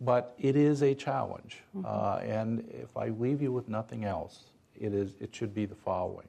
[0.00, 1.58] But it is a challenge.
[1.76, 1.84] Mm-hmm.
[1.86, 4.44] Uh, and if I leave you with nothing else,
[4.80, 6.28] it, is, it should be the following.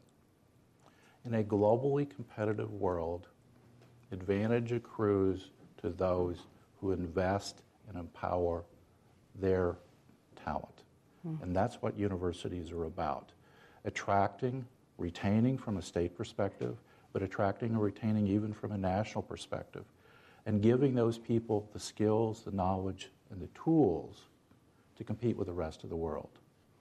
[1.25, 3.27] In a globally competitive world,
[4.11, 6.37] advantage accrues to those
[6.79, 8.63] who invest and empower
[9.35, 9.75] their
[10.35, 10.83] talent.
[11.27, 11.43] Mm-hmm.
[11.43, 13.31] And that's what universities are about
[13.85, 14.65] attracting,
[14.97, 16.75] retaining from a state perspective,
[17.13, 19.85] but attracting and retaining even from a national perspective,
[20.45, 24.23] and giving those people the skills, the knowledge, and the tools
[24.97, 26.29] to compete with the rest of the world.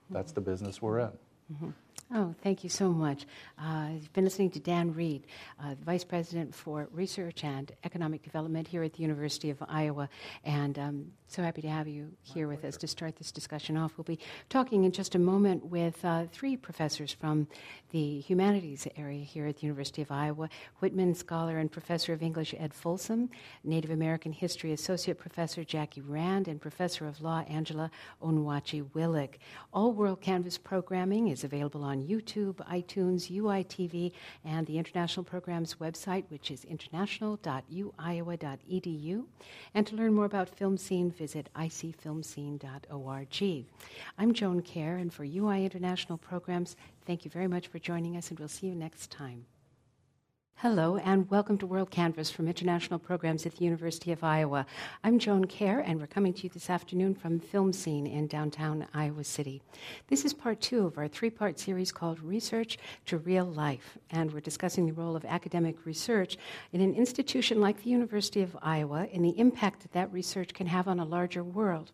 [0.09, 1.11] That's the business we're in.
[1.51, 1.88] Mm-hmm.
[2.11, 3.27] Oh, thank you so much.
[3.61, 5.27] Uh, you've been listening to Dan Reed,
[5.63, 10.09] uh, Vice President for Research and Economic Development here at the University of Iowa.
[10.43, 13.95] And um, so happy to have you here with us to start this discussion off.
[13.95, 14.17] We'll be
[14.49, 17.47] talking in just a moment with uh, three professors from
[17.91, 22.55] the humanities area here at the University of Iowa Whitman Scholar and Professor of English
[22.57, 23.29] Ed Folsom,
[23.63, 27.91] Native American History Associate Professor Jackie Rand, and Professor of Law Angela
[28.23, 29.35] Onwuachi Willig.
[29.71, 34.11] All WorldCanvass programming is available on YouTube, iTunes, UITV,
[34.45, 39.23] and the International Program's website, which is international.uiowa.edu.
[39.73, 43.65] And to learn more about FilmScene, visit icfilmscene.org.
[44.17, 48.29] I'm Joan Kjaer, and for UI International Programs, thank you very much for joining us,
[48.29, 49.45] and we'll see you next time.
[50.61, 54.65] Hello, and welcome to WorldCanvass from International Programs at the University of Iowa.
[55.05, 59.23] I'm Joan Kjaer, and we're coming to you this afternoon from FilmScene in downtown Iowa
[59.23, 59.61] City.
[60.09, 64.33] This is part two of our three part series called Research to Real Life, and
[64.33, 66.37] we're discussing the role of academic research
[66.73, 70.67] in an institution like the University of Iowa and the impact that that research can
[70.67, 71.93] have on a larger world.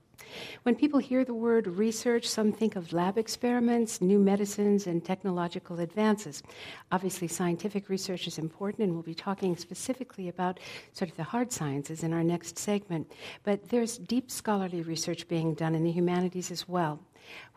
[0.63, 5.79] When people hear the word research, some think of lab experiments, new medicines, and technological
[5.79, 6.43] advances.
[6.91, 10.59] Obviously, scientific research is important, and we'll be talking specifically about
[10.93, 13.11] sort of the hard sciences in our next segment.
[13.43, 16.99] But there's deep scholarly research being done in the humanities as well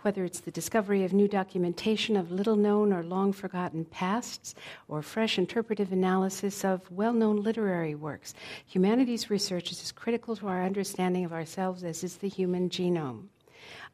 [0.02, 4.54] whether it's the discovery of new documentation of little known or long forgotten pasts,
[4.88, 8.34] or fresh interpretive analysis of well known literary works.
[8.66, 13.28] Humanities research is as critical to our understanding of ourselves as is the human genome.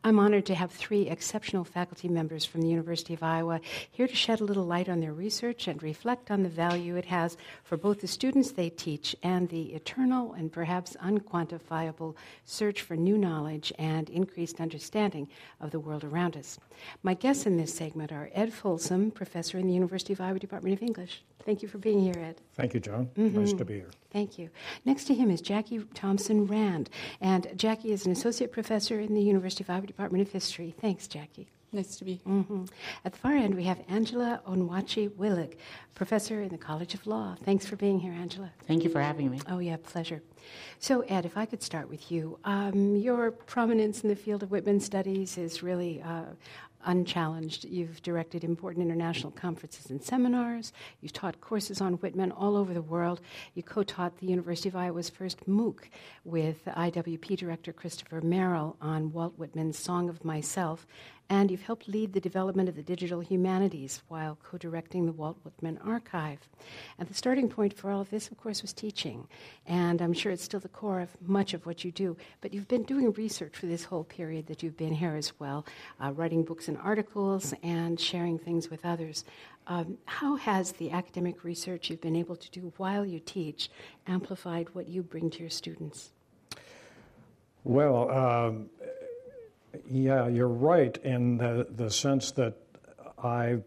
[0.07, 4.15] I'm honored to have three exceptional faculty members from the University of Iowa here to
[4.15, 7.79] shed a little light on their research and reflect on the value it has for
[7.79, 13.73] both the students they teach and the eternal and perhaps unquantifiable search for new knowledge
[13.79, 15.27] and increased understanding
[15.59, 16.59] of the world around us.
[17.03, 20.77] My guests in this segment are Ed Folsom, professor in the University of Iowa Department
[20.77, 21.23] of English.
[21.45, 22.41] Thank you for being here, Ed.
[22.55, 23.11] Thank you, Joan.
[23.17, 23.41] Mm-hmm.
[23.41, 23.91] Nice to be here.
[24.11, 24.49] Thank you.
[24.85, 26.89] Next to him is Jackie Thompson Rand,
[27.21, 30.75] and Jackie is an associate professor in the University of Iowa Department of History.
[30.81, 31.49] Thanks, Jackie.
[31.71, 32.33] Nice to be here.
[32.33, 32.65] Mm-hmm.
[33.05, 35.57] At the far end, we have Angela Onwuachi Willig,
[35.95, 37.37] professor in the College of Law.
[37.45, 38.51] Thanks for being here, Angela.
[38.67, 39.41] Thank you for having me.
[39.49, 40.23] Oh, yeah, pleasure.
[40.79, 44.53] So, Ed, if I could start with you, um, your prominence in the field of
[44.53, 46.27] Whitman studies is really uh,
[46.85, 47.65] unchallenged.
[47.65, 50.73] You've directed important international conferences and seminars.
[51.01, 53.21] You've taught courses on Whitman all over the world.
[53.55, 55.89] You co taught the University of Iowa's first MOOC
[56.25, 60.87] with IWP director Christopher Merrill on Walt Whitman's Song of Myself
[61.31, 65.39] and you've helped lead the development of the digital humanities while co directing the Walt
[65.43, 66.39] Whitman Archive.
[66.99, 69.27] And the starting point for all of this, of course, was teaching.
[69.67, 72.17] And I'm sure it's still the core of much of what you do.
[72.41, 75.65] But you've been doing research for this whole period that you've been here as well,
[76.03, 79.25] uh, writing books and articles and sharing things with others.
[79.67, 83.71] Um, how has the academic research you've been able to do while you teach
[84.07, 86.11] amplified what you bring to your students?
[87.65, 88.69] Well, um,
[89.91, 92.55] yeah, you're right in the, the sense that
[93.23, 93.59] I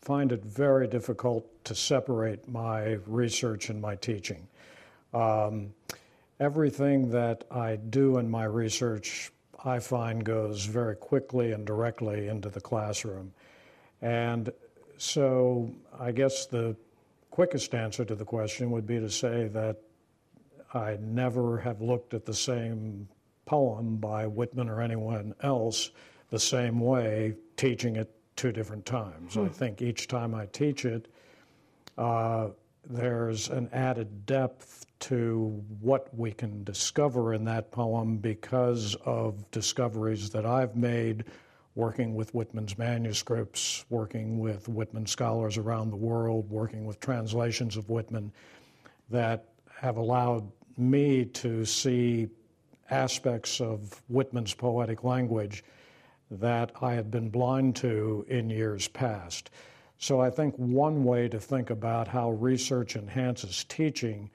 [0.00, 4.46] find it very difficult to separate my research and my teaching.
[5.12, 5.74] Um,
[6.38, 9.32] everything that I do in my research,
[9.64, 13.32] I find goes very quickly and directly into the classroom.
[14.00, 14.52] And
[14.98, 16.76] so I guess the
[17.30, 19.76] quickest answer to the question would be to say that
[20.72, 23.08] I never have looked at the same
[23.46, 25.90] poem by Whitman or anyone else
[26.30, 29.34] the same way, teaching it two different times.
[29.34, 29.46] Hmm.
[29.46, 31.08] I think each time I teach it,
[31.96, 32.48] uh,
[32.88, 40.30] there's an added depth to what we can discover in that poem because of discoveries
[40.30, 41.24] that I've made
[41.74, 47.90] working with Whitman's manuscripts, working with Whitman scholars around the world, working with translations of
[47.90, 48.32] Whitman
[49.10, 49.44] that
[49.78, 52.28] have allowed me to see
[52.90, 55.64] aspects of Whitman's poetic language
[56.30, 59.50] that I had been blind to in years past.
[59.98, 64.30] So I think one way to think about how research enhances teaching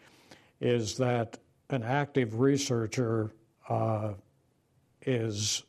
[0.60, 1.38] is that
[1.70, 3.32] an active researcher
[3.70, 4.14] uh,
[5.06, 5.64] is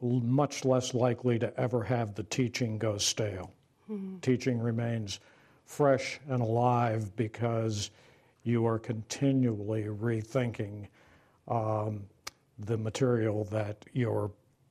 [0.00, 3.52] much less likely to ever have the teaching go stale.
[3.90, 4.18] Mm-hmm.
[4.18, 5.20] Teaching remains
[5.64, 7.90] fresh and alive because
[8.44, 10.86] you are continually rethinking
[11.48, 12.04] um,
[12.58, 14.30] the material that you're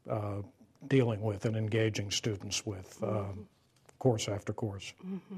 [0.09, 0.41] uh,
[0.87, 3.41] dealing with and engaging students with, mm-hmm.
[3.99, 4.93] course after course.
[5.05, 5.35] Mm-hmm.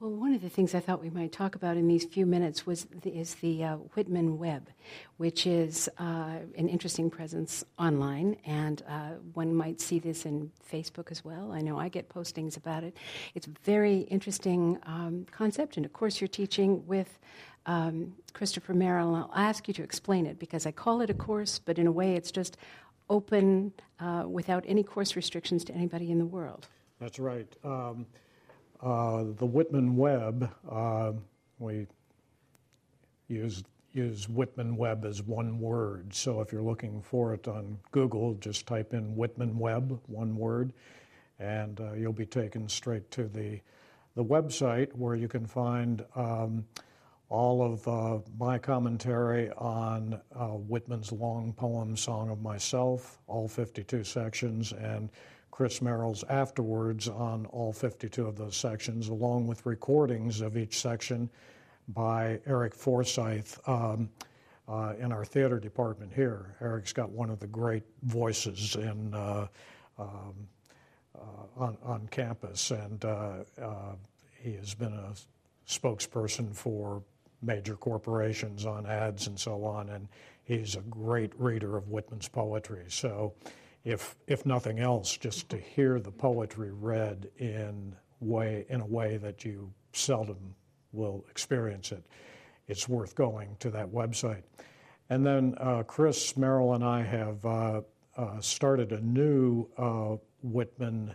[0.00, 2.64] Well, one of the things I thought we might talk about in these few minutes
[2.64, 4.70] was the, is the uh, Whitman Web,
[5.18, 11.10] which is uh, an interesting presence online, and uh, one might see this in Facebook
[11.10, 11.52] as well.
[11.52, 12.96] I know I get postings about it.
[13.34, 17.18] It's a very interesting um, concept, and of course, you're teaching with
[17.66, 19.14] um, Christopher Merrill.
[19.14, 21.92] I'll ask you to explain it because I call it a course, but in a
[21.92, 22.56] way, it's just
[23.10, 26.68] open uh, without any course restrictions to anybody in the world.
[26.98, 27.54] That's right.
[27.62, 28.06] Um,
[28.82, 31.12] uh, the Whitman Web, uh,
[31.58, 31.86] we
[33.28, 33.62] use,
[33.92, 36.14] use Whitman Web as one word.
[36.14, 40.72] So if you're looking for it on Google, just type in Whitman Web, one word,
[41.38, 43.60] and uh, you'll be taken straight to the,
[44.14, 46.64] the website where you can find um,
[47.30, 54.04] all of uh, my commentary on uh, Whitman's long poem, Song of Myself, all 52
[54.04, 55.08] sections, and
[55.50, 61.28] Chris Merrill's afterwards on all 52 of those sections, along with recordings of each section
[61.88, 64.08] by Eric Forsyth um,
[64.68, 66.54] uh, in our theater department here.
[66.60, 69.46] Eric's got one of the great voices in, uh,
[69.98, 70.34] um,
[71.18, 73.94] uh, on, on campus, and uh, uh,
[74.40, 75.12] he has been a
[75.68, 77.02] spokesperson for
[77.42, 80.08] major corporations on ads and so on, and
[80.44, 82.84] he's a great reader of Whitman's poetry.
[82.88, 83.34] So,
[83.84, 89.16] if if nothing else, just to hear the poetry read in way in a way
[89.16, 90.54] that you seldom
[90.92, 92.04] will experience it,
[92.68, 94.42] it's worth going to that website.
[95.08, 97.80] And then uh, Chris Merrill and I have uh,
[98.16, 101.14] uh, started a new uh, Whitman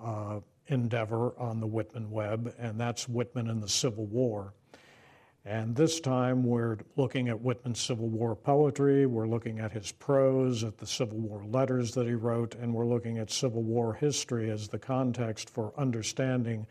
[0.00, 4.54] uh, endeavor on the Whitman web, and that's Whitman in the Civil War.
[5.46, 10.64] And this time we're looking at Whitman's Civil War poetry, we're looking at his prose,
[10.64, 14.50] at the Civil War letters that he wrote, and we're looking at Civil War history
[14.50, 16.66] as the context for understanding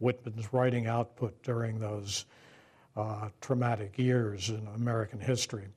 [0.00, 2.26] Whitman's writing output during those
[2.96, 5.68] uh, traumatic years in American history.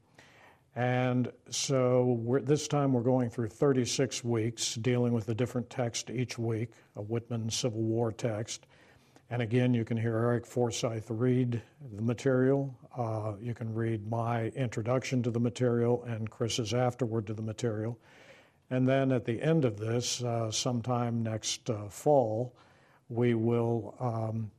[0.76, 6.40] And so this time we're going through 36 weeks, dealing with a different text each
[6.40, 8.66] week, a Whitman Civil War text.
[9.32, 11.62] And again, you can hear Eric Forsyth read
[11.96, 12.76] the material.
[12.98, 18.00] Uh, you can read my introduction to the material and Chris's afterward to the material.
[18.72, 22.56] And then at the end of this, uh, sometime next uh, fall,
[23.10, 24.50] we will um,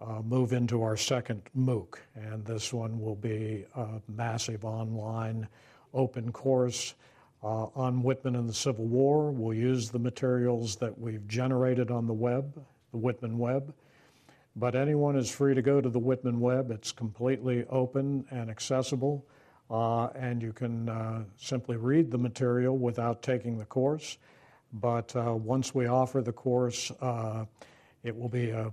[0.00, 1.98] uh, move into our second MOOC.
[2.16, 5.46] And this one will be a massive online
[5.94, 6.94] open course
[7.44, 9.30] uh, on Whitman and the Civil War.
[9.30, 12.60] We'll use the materials that we've generated on the web,
[12.90, 13.72] the Whitman web.
[14.58, 16.72] But anyone is free to go to the Whitman web.
[16.72, 19.24] It's completely open and accessible,
[19.70, 24.18] uh, and you can uh, simply read the material without taking the course.
[24.72, 27.44] But uh, once we offer the course, uh,
[28.02, 28.72] it will be a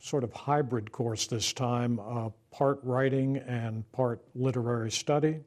[0.00, 5.38] sort of hybrid course this time, uh, part writing and part literary study.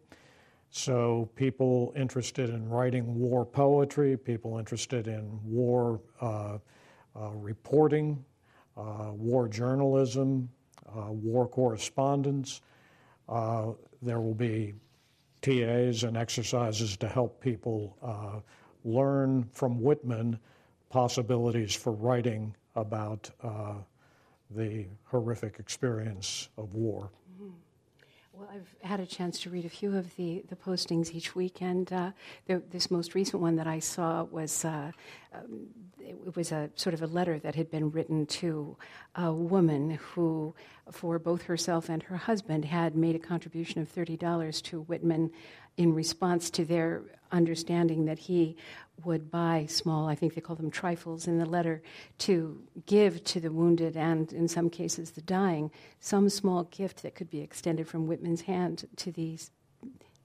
[0.70, 6.58] So, people interested in writing war poetry, people interested in war uh,
[7.16, 8.33] reporting, uh,
[8.76, 10.50] war journalism,
[10.90, 12.62] uh, war correspondence.
[13.30, 13.72] Uh,
[14.02, 14.74] there will be
[15.42, 17.98] TAs and exercises to help people
[18.84, 20.40] learn from Whitman
[20.90, 23.30] possibilities for writing about
[24.52, 27.10] the horrific experience of war.
[28.44, 31.62] Well, I've had a chance to read a few of the, the postings each week,
[31.62, 32.12] and uh,
[32.46, 34.92] the, this most recent one that I saw was uh,
[35.34, 35.68] um,
[35.98, 38.76] it was a sort of a letter that had been written to
[39.16, 40.54] a woman who,
[40.92, 45.32] for both herself and her husband, had made a contribution of thirty dollars to Whitman
[45.78, 47.02] in response to their
[47.32, 48.56] understanding that he
[49.04, 51.82] would buy small, I think they call them trifles in the letter,
[52.20, 57.16] to give to the wounded and, in some cases, the dying, some small gift that
[57.16, 59.50] could be extended from Whitman's hand to these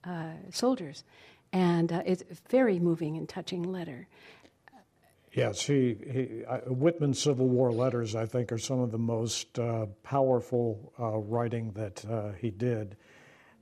[0.03, 1.03] uh, soldiers.
[1.51, 4.07] And uh, it's a very moving and touching letter.
[5.33, 9.87] Yes, he, he Whitman's Civil War letters, I think, are some of the most uh,
[10.03, 12.97] powerful uh, writing that uh, he did.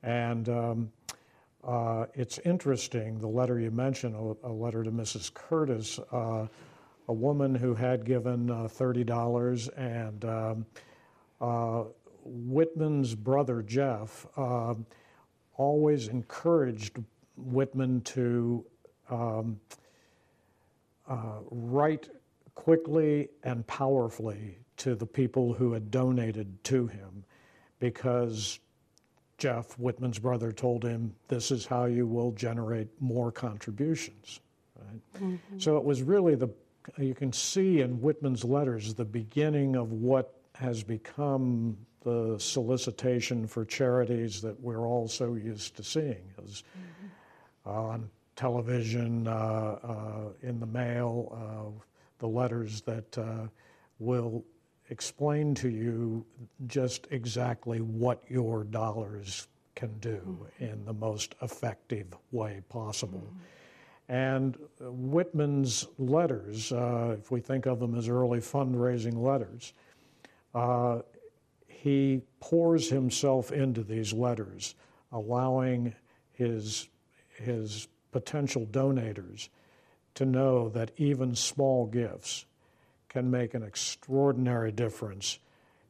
[0.03, 0.91] And um,
[1.67, 5.33] uh, it's interesting, the letter you mentioned, a, a letter to Mrs.
[5.33, 6.47] Curtis, uh,
[7.09, 10.65] a woman who had given uh, $30, and um,
[11.41, 11.83] uh,
[12.23, 14.85] Whitman's brother, Jeff, um,
[15.57, 16.99] always encouraged
[17.35, 18.65] Whitman to
[19.09, 19.59] um,
[21.07, 22.09] uh, write
[22.55, 27.25] quickly and powerfully to the people who had donated to him
[27.79, 28.59] because
[29.37, 34.39] Jeff, Whitman's brother, told him, This is how you will generate more contributions.
[34.75, 35.01] Right?
[35.21, 35.59] Mm-hmm.
[35.59, 36.49] So it was really the,
[36.97, 43.65] you can see in Whitman's letters the beginning of what has become the solicitation for
[43.65, 47.69] charities that we're all so used to seeing as mm-hmm.
[47.69, 49.31] on television, uh,
[49.83, 51.83] uh, in the mail, uh,
[52.19, 53.47] the letters that uh,
[53.99, 54.45] will
[54.89, 56.25] explain to you
[56.67, 60.63] just exactly what your dollars can do mm-hmm.
[60.63, 63.19] in the most effective way possible.
[63.19, 63.39] Mm-hmm.
[64.09, 69.73] And Whitman's letters, uh, if we think of them as early fundraising letters,
[70.55, 71.01] uh,
[71.67, 74.75] he pours himself into these letters,
[75.11, 75.93] allowing
[76.31, 76.87] his,
[77.35, 79.49] his potential donators
[80.15, 82.46] to know that even small gifts
[83.17, 85.39] can make an extraordinary difference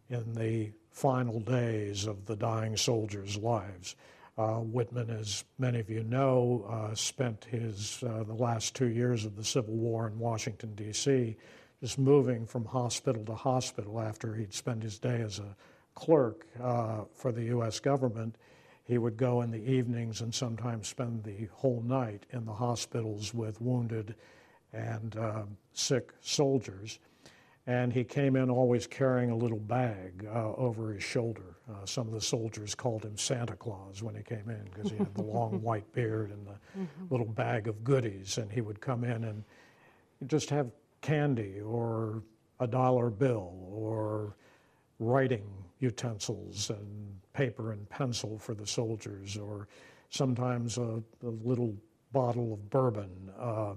[0.10, 3.98] in the final days of the dying soldiers' lives.
[4.38, 9.26] Uh, Whitman, as many of you know, uh, spent his uh, the last two years
[9.26, 11.36] of the Civil War in Washington D.C.
[11.82, 15.54] just moving from hospital to hospital after he'd spent his day as a
[15.96, 17.82] clerk uh, for the U.S.
[17.82, 18.38] government.
[18.86, 23.34] He would go in the evenings and sometimes spend the whole night in the hospitals
[23.34, 24.16] with wounded
[24.72, 27.00] and uh, sick soldiers.
[27.68, 31.58] And he came in always carrying a little bag uh, over his shoulder.
[31.70, 34.96] Uh, some of the soldiers called him Santa Claus when he came in because he
[34.96, 37.06] had the long white beard and the mm-hmm.
[37.10, 38.38] little bag of goodies.
[38.38, 39.44] And he would come in and
[40.28, 42.24] just have candy or
[42.62, 44.38] a dollar bill or
[45.00, 45.46] writing
[45.80, 49.68] utensils and paper and pencil for the soldiers, or
[50.10, 51.76] sometimes a, a little
[52.12, 53.32] bottle of bourbon.
[53.40, 53.74] Uh,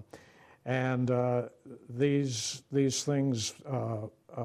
[0.65, 1.43] and uh,
[1.89, 4.07] these, these things uh,
[4.37, 4.45] uh,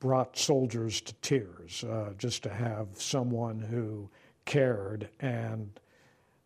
[0.00, 4.08] brought soldiers to tears uh, just to have someone who
[4.44, 5.80] cared and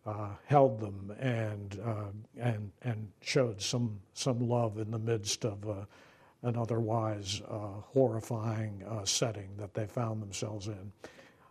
[0.05, 1.79] uh, held them and,
[2.39, 5.87] and, and showed some, some love in the midst of
[6.43, 10.91] an otherwise horrifying setting that they found themselves in.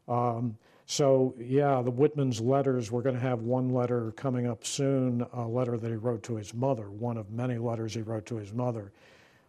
[0.09, 0.57] Um,
[0.91, 5.47] so, yeah, the Whitman's letters, we're going to have one letter coming up soon, a
[5.47, 8.55] letter that he wrote to his mother, one of many letters he wrote to his
[8.55, 8.91] mother,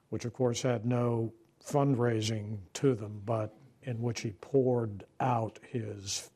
[0.09, 1.31] which of course had no
[1.65, 6.29] fundraising to them, but in which he poured out his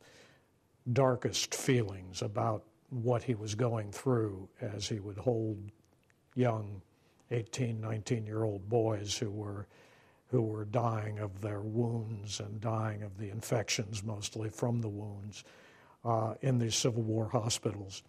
[0.94, 5.58] darkest feelings about what he was going through as he would hold
[6.36, 6.82] young
[7.30, 9.68] 18, 19 year old boys who were
[10.34, 15.44] who were dying of their wounds and dying of the infections, mostly from the wounds,
[16.04, 18.02] uh, in these Civil War hospitals.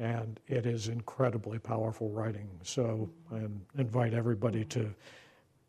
[0.00, 2.48] And it is incredibly powerful writing.
[2.64, 3.46] So I
[3.78, 4.92] invite everybody to,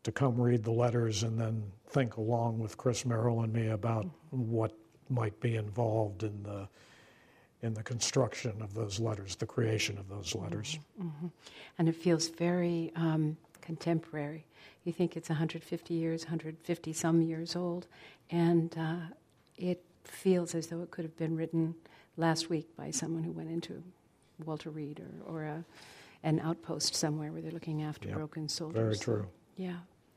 [0.02, 4.04] to come read the letters and then think along with Chris Merrill and me about
[4.30, 4.72] what
[5.08, 6.68] might be involved in the
[7.62, 10.80] in the construction of those letters, the creation of those letters.
[11.00, 11.28] Mm-hmm.
[11.78, 14.44] And it feels very um, contemporary.
[14.84, 17.86] You think it's 150 years, 150 some years old,
[18.30, 19.14] and uh,
[19.56, 21.74] it feels as though it could have been written
[22.16, 23.82] last week by someone who went into
[24.44, 25.64] Walter Reed or, or a,
[26.22, 28.16] an outpost somewhere where they're looking after yep.
[28.16, 28.98] broken soldiers.
[28.98, 29.26] Very true.
[29.56, 29.76] Yeah.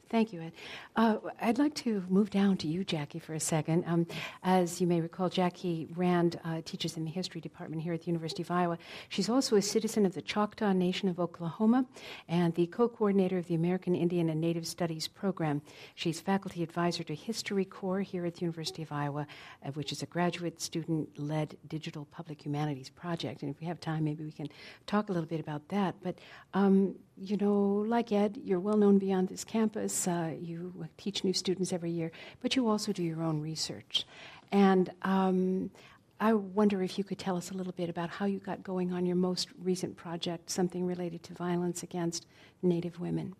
[0.09, 0.51] Thank you, Ed.
[0.95, 3.83] Uh, I'd like to move down to you, Jackie, for a second.
[3.87, 4.05] Um,
[4.43, 8.07] as you may recall, Jackie Rand uh, teaches in the history department here at the
[8.07, 8.77] University of Iowa.
[9.09, 11.85] She's also a citizen of the Choctaw Nation of Oklahoma
[12.27, 15.61] and the co coordinator of the American Indian and Native Studies program.
[15.95, 19.25] She's faculty advisor to History Corps here at the University of Iowa,
[19.65, 23.41] uh, which is a graduate student led digital public humanities project.
[23.41, 24.49] And if we have time, maybe we can
[24.85, 25.95] talk a little bit about that.
[26.03, 26.19] But
[26.53, 29.93] um, you know, like Ed, you're well known beyond this campus.
[30.07, 34.05] Uh, you teach new students every year, but you also do your own research.
[34.51, 35.71] And um,
[36.19, 38.93] I wonder if you could tell us a little bit about how you got going
[38.93, 42.25] on your most recent project, something related to violence against
[42.61, 43.35] Native women.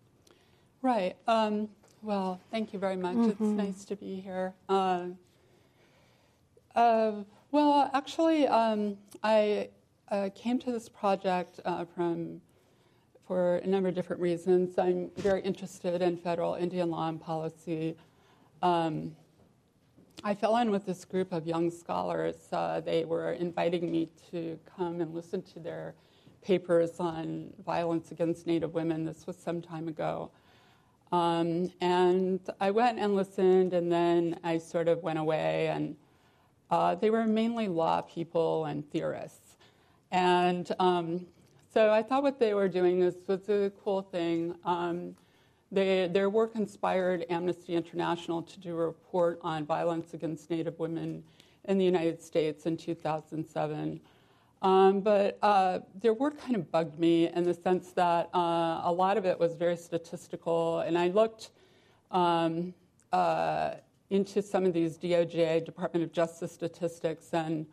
[0.82, 1.16] Right.
[1.26, 1.68] Um,
[2.02, 3.16] well, thank you very much.
[3.16, 3.30] Mm-hmm.
[3.30, 4.54] It's nice to be here.
[4.68, 5.06] Uh,
[6.74, 7.12] uh,
[7.50, 9.70] well, actually, um, I
[10.10, 12.42] uh, came to this project uh, from
[13.26, 14.78] for a number of different reasons.
[14.78, 17.96] I'm very interested in federal Indian law and policy.
[18.62, 19.16] Um,
[20.22, 22.36] I fell in with this group of young scholars.
[22.52, 25.94] Uh, they were inviting me to come and listen to their
[26.40, 29.04] papers on violence against Native women.
[29.04, 30.30] This was some time ago.
[31.12, 35.68] Um, and I went and listened, and then I sort of went away.
[35.68, 35.96] And
[36.70, 39.56] uh, they were mainly law people and theorists.
[40.12, 41.26] And um,
[41.76, 44.54] so I thought what they were doing was, was a cool thing.
[44.64, 45.14] Um,
[45.70, 51.22] they, their work inspired Amnesty International to do a report on violence against Native women
[51.64, 54.00] in the United States in 2007.
[54.62, 58.90] Um, but uh, their work kind of bugged me in the sense that uh, a
[58.90, 61.50] lot of it was very statistical, and I looked
[62.10, 62.72] um,
[63.12, 63.72] uh,
[64.08, 67.66] into some of these DOJ, Department of Justice statistics, and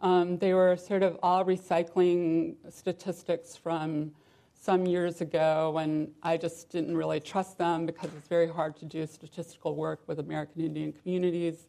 [0.00, 4.12] um, they were sort of all recycling statistics from
[4.58, 8.84] some years ago and I just didn't really trust them because it's very hard to
[8.84, 11.66] do statistical work with American Indian communities.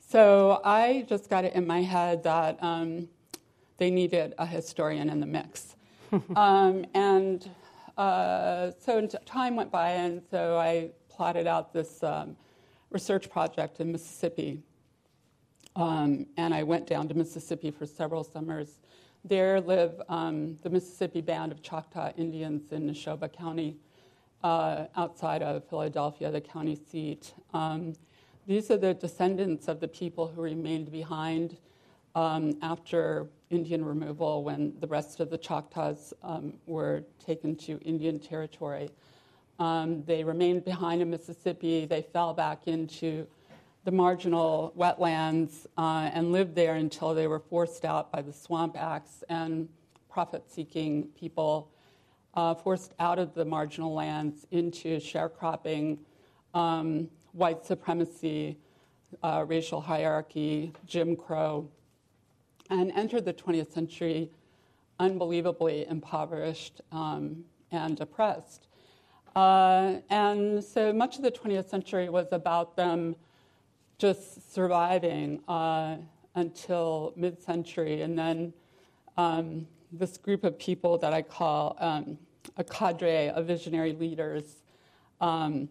[0.00, 3.08] So I just got it in my head that um,
[3.78, 5.76] they needed a historian in the mix.
[6.36, 7.48] um, and
[7.96, 12.36] uh, so time went by, and so I plotted out this um,
[12.90, 14.62] research project in Mississippi
[15.76, 18.80] um, and I went down to Mississippi for several summers.
[19.24, 23.76] There live um, the Mississippi Band of Choctaw Indians in Neshoba County,
[24.42, 27.32] uh, outside of Philadelphia, the county seat.
[27.52, 27.94] Um,
[28.46, 31.56] these are the descendants of the people who remained behind
[32.14, 38.18] um, after Indian removal when the rest of the Choctaws um, were taken to Indian
[38.18, 38.90] territory.
[39.58, 41.86] Um, they remained behind in Mississippi.
[41.86, 43.26] They fell back into
[43.84, 48.76] the marginal wetlands uh, and lived there until they were forced out by the Swamp
[48.78, 49.68] Acts and
[50.08, 51.70] profit seeking people
[52.32, 55.98] uh, forced out of the marginal lands into sharecropping,
[56.54, 58.56] um, white supremacy,
[59.22, 61.68] uh, racial hierarchy, Jim Crow,
[62.70, 64.30] and entered the 20th century
[64.98, 68.66] unbelievably impoverished um, and oppressed.
[69.36, 73.14] Uh, and so much of the 20th century was about them
[73.98, 75.96] just surviving uh,
[76.34, 78.02] until mid century.
[78.02, 78.52] And then
[79.16, 82.18] um, this group of people that I call um,
[82.56, 84.62] a cadre of visionary leaders
[85.20, 85.68] um,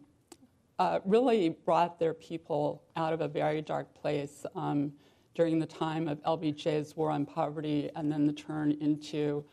[0.79, 4.91] uh, really brought their people out of a very dark place um,
[5.35, 9.43] during the time of LBJ's war on poverty and then the turn into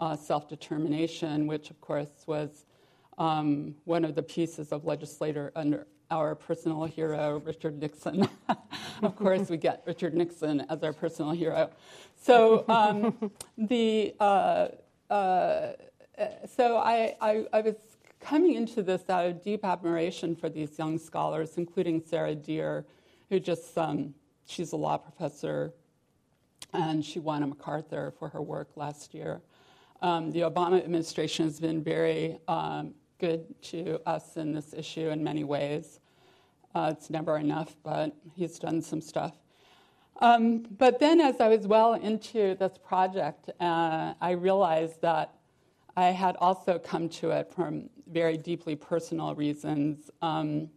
[0.00, 2.66] uh, self determination, which, of course, was
[3.18, 8.28] um, one of the pieces of legislator under our personal hero, Richard Nixon.
[9.02, 11.70] of course, we get Richard Nixon as our personal hero.
[12.16, 14.68] So um, the uh,
[15.10, 15.72] uh,
[16.48, 17.76] so I, I, I, was
[18.20, 22.84] coming into this out of deep admiration for these young scholars, including Sarah Deer,
[23.28, 24.14] who just um,
[24.46, 25.72] she's a law professor,
[26.72, 29.40] and she won a MacArthur for her work last year.
[30.02, 35.24] Um, the Obama administration has been very um, good to us in this issue in
[35.24, 36.00] many ways.
[36.74, 39.34] Uh, it's never enough, but he's done some stuff.
[40.20, 45.34] Um, but then, as I was well into this project, uh, I realized that
[45.96, 50.10] I had also come to it from very deeply personal reasons.
[50.22, 50.70] Um,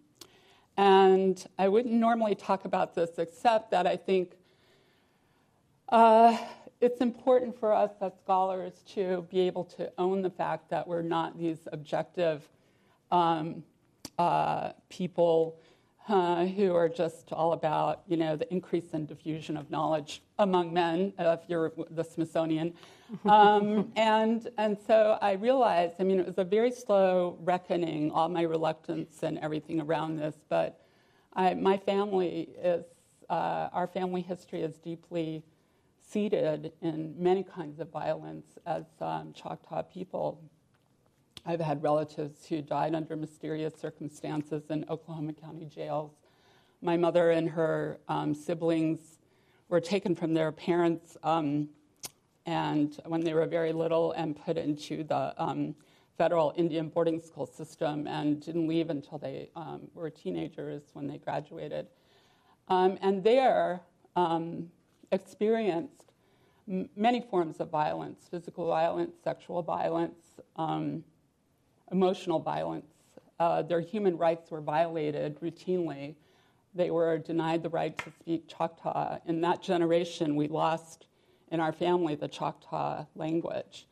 [0.78, 4.36] and I wouldn't normally talk about this, except that I think
[5.90, 6.38] uh,
[6.82, 11.02] it's important for us as scholars to be able to own the fact that we're
[11.02, 12.48] not these objective
[13.12, 13.64] um,
[14.18, 15.60] uh, people
[16.08, 20.74] uh, who are just all about, you know, the increase in diffusion of knowledge among
[20.74, 22.74] men, if you're the Smithsonian.
[23.26, 28.30] Um, and, and so I realized, I mean, it was a very slow reckoning, all
[28.30, 30.80] my reluctance and everything around this, but
[31.34, 32.86] I, my family is,
[33.28, 35.42] uh, our family history is deeply
[36.12, 40.42] seated in many kinds of violence as um, Choctaw people.
[41.46, 46.12] I've had relatives who died under mysterious circumstances in Oklahoma County jails.
[46.82, 49.20] My mother and her um, siblings
[49.68, 51.70] were taken from their parents um,
[52.46, 55.76] and when they were very little and put into the um,
[56.18, 61.18] federal Indian boarding school system and didn't leave until they um, were teenagers when they
[61.18, 61.88] graduated.
[62.68, 63.82] Um, and there,
[64.16, 64.70] um,
[65.12, 66.14] experienced
[66.70, 71.04] m- many forms of violence physical violence, sexual violence, um,
[71.92, 72.86] emotional violence.
[73.40, 76.16] Uh, their human rights were violated routinely.
[76.76, 79.20] They were denied the right to speak Choctaw.
[79.26, 81.08] In that generation, we lost
[81.52, 83.88] in our family the Choctaw language.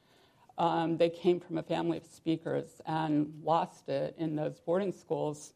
[0.58, 5.54] Um, they came from a family of speakers and lost it in those boarding schools.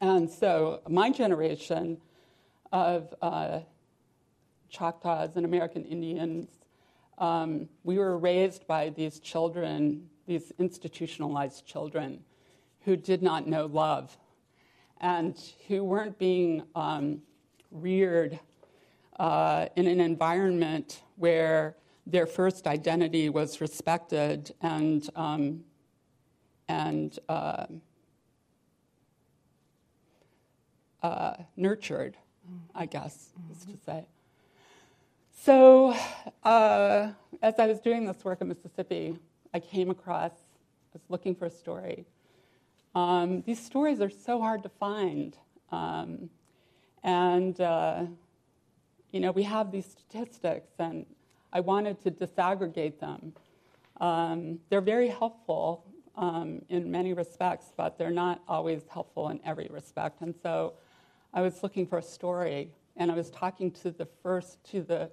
[0.00, 1.98] And so, my generation
[2.72, 3.60] of uh,
[4.68, 6.48] Choctaws and American Indians,
[7.18, 12.22] um, we were raised by these children, these institutionalized children,
[12.84, 14.16] who did not know love
[15.00, 15.38] and
[15.68, 17.20] who weren't being um,
[17.70, 18.38] reared
[19.18, 25.64] uh, in an environment where their first identity was respected and, um,
[26.68, 27.66] and uh,
[31.02, 32.16] uh, nurtured,
[32.74, 33.52] I guess, mm-hmm.
[33.52, 34.06] is to say.
[35.38, 35.94] So,
[36.42, 37.10] uh,
[37.42, 39.16] as I was doing this work in Mississippi,
[39.54, 42.06] I came across, I was looking for a story.
[42.94, 45.36] Um, these stories are so hard to find.
[45.70, 46.30] Um,
[47.04, 48.06] and, uh,
[49.12, 51.04] you know, we have these statistics, and
[51.52, 53.34] I wanted to disaggregate them.
[54.00, 55.84] Um, they're very helpful
[56.16, 60.22] um, in many respects, but they're not always helpful in every respect.
[60.22, 60.72] And so
[61.32, 65.10] I was looking for a story, and I was talking to the first, to the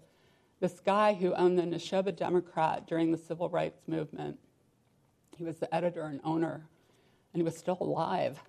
[0.64, 4.40] this guy who owned the Neshoba Democrat during the civil rights movement.
[5.36, 6.54] He was the editor and owner,
[7.34, 8.40] and he was still alive.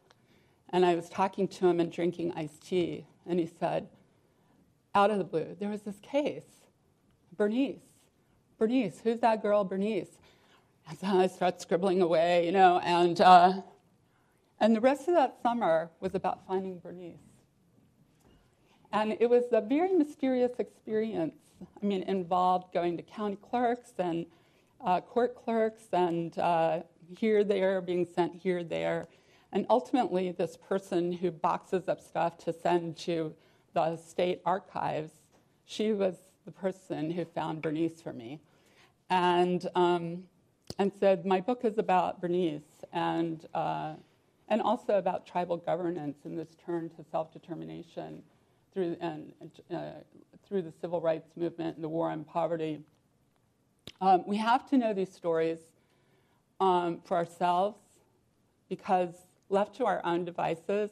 [0.71, 3.89] And I was talking to him and drinking iced tea, and he said,
[4.95, 6.69] out of the blue, there was this case,
[7.37, 7.83] Bernice.
[8.59, 10.17] Bernice, who's that girl, Bernice?
[10.89, 13.55] And so I start scribbling away, you know, and, uh,
[14.61, 17.19] and the rest of that summer was about finding Bernice.
[18.93, 24.27] And it was a very mysterious experience I mean, involved going to county clerks and
[24.85, 26.81] uh, court clerks and uh,
[27.17, 29.09] here, there, being sent here, there.
[29.53, 33.35] And ultimately, this person who boxes up stuff to send to
[33.73, 35.13] the state archives,
[35.65, 38.41] she was the person who found Bernice for me.
[39.11, 40.25] And, um,
[40.79, 43.95] and said, My book is about Bernice and, uh,
[44.49, 48.23] and also about tribal governance and this turn to self determination
[48.75, 49.33] through, and,
[49.73, 49.79] uh,
[50.47, 52.81] through the civil rights movement and the war on poverty.
[54.01, 55.61] Um, we have to know these stories
[56.61, 57.79] um, for ourselves
[58.69, 59.15] because,
[59.49, 60.91] left to our own devices,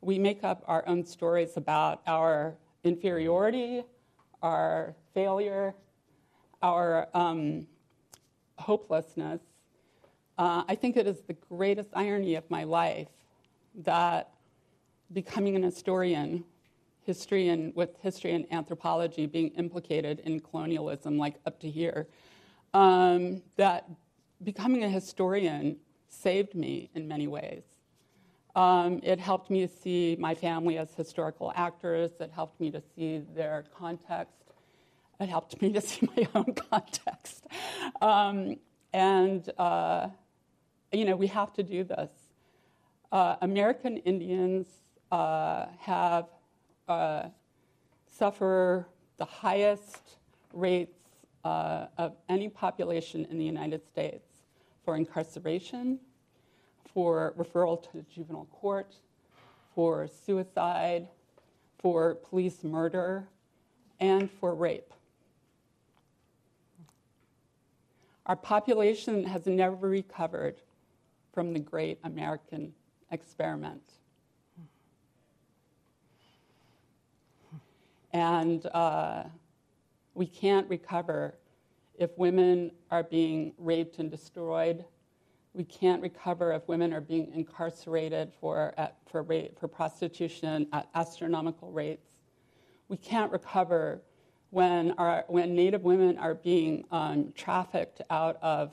[0.00, 3.84] we make up our own stories about our inferiority,
[4.42, 5.74] our failure,
[6.62, 7.66] our um,
[8.56, 9.40] hopelessness.
[10.38, 13.08] Uh, I think it is the greatest irony of my life
[13.84, 14.30] that
[15.12, 16.44] becoming an historian,
[17.08, 22.06] history and with history and anthropology being implicated in colonialism, like up to here,
[22.74, 23.88] um, that
[24.44, 27.62] becoming a historian saved me in many ways.
[28.54, 32.10] Um, it helped me to see my family as historical actors.
[32.20, 34.44] It helped me to see their context.
[35.18, 37.46] It helped me to see my own context.
[38.02, 38.56] Um,
[38.92, 40.08] and, uh,
[40.92, 42.10] you know, we have to do this.
[43.10, 44.66] Uh, American Indians
[45.10, 46.26] uh, have
[46.88, 47.28] uh,
[48.06, 48.86] suffer
[49.16, 50.16] the highest
[50.52, 50.98] rates
[51.44, 54.26] uh, of any population in the United States
[54.84, 55.98] for incarceration,
[56.92, 58.94] for referral to juvenile court,
[59.74, 61.06] for suicide,
[61.78, 63.28] for police murder,
[64.00, 64.92] and for rape.
[68.26, 70.56] Our population has never recovered
[71.32, 72.74] from the great American
[73.10, 73.82] experiment.
[78.12, 79.24] And uh,
[80.14, 81.38] we can't recover
[81.98, 84.84] if women are being raped and destroyed.
[85.52, 90.88] We can't recover if women are being incarcerated for, at, for, rape, for prostitution at
[90.94, 92.06] astronomical rates.
[92.88, 94.00] We can't recover
[94.50, 98.72] when, our, when Native women are being um, trafficked out of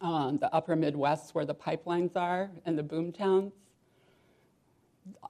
[0.00, 3.52] um, the upper Midwest where the pipelines are and the boom towns.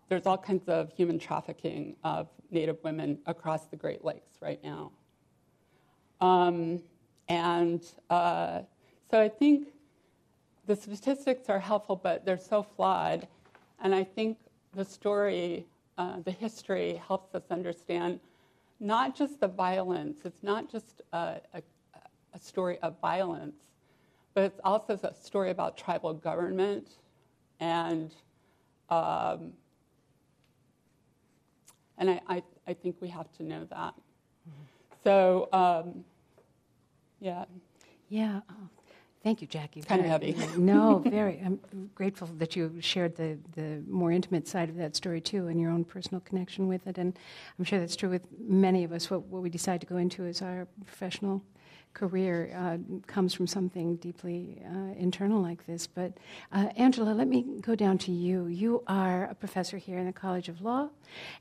[0.09, 4.93] There's all kinds of human trafficking of Native women across the Great Lakes right now.
[6.21, 6.81] Um,
[7.29, 8.61] and uh,
[9.11, 9.69] so I think
[10.67, 13.27] the statistics are helpful, but they're so flawed.
[13.81, 14.39] And I think
[14.75, 15.67] the story,
[15.99, 18.21] uh, the history, helps us understand
[18.79, 21.63] not just the violence, it's not just a, a,
[22.35, 23.57] a story of violence,
[24.35, 26.89] but it's also a story about tribal government
[27.61, 28.15] and
[28.91, 29.53] um,
[31.99, 33.95] and I, I, I, think we have to know that.
[35.05, 36.05] So um,
[37.20, 37.45] yeah.
[38.09, 38.40] Yeah.
[38.51, 38.68] Oh,
[39.22, 39.80] thank you, Jackie.
[39.82, 40.36] Kind of heavy.
[40.57, 41.40] no, very.
[41.45, 41.61] I'm
[41.95, 45.70] grateful that you shared the, the more intimate side of that story too and your
[45.70, 46.99] own personal connection with it.
[46.99, 47.16] And
[47.59, 49.11] I'm sure that's true with many of us.
[49.11, 51.43] What, what we decide to go into is our professional
[51.95, 55.86] career uh, comes from something deeply uh, internal like this.
[55.86, 56.12] But
[56.53, 58.47] uh, Angela, let me go down to you.
[58.47, 60.88] You are a professor here in the College of Law,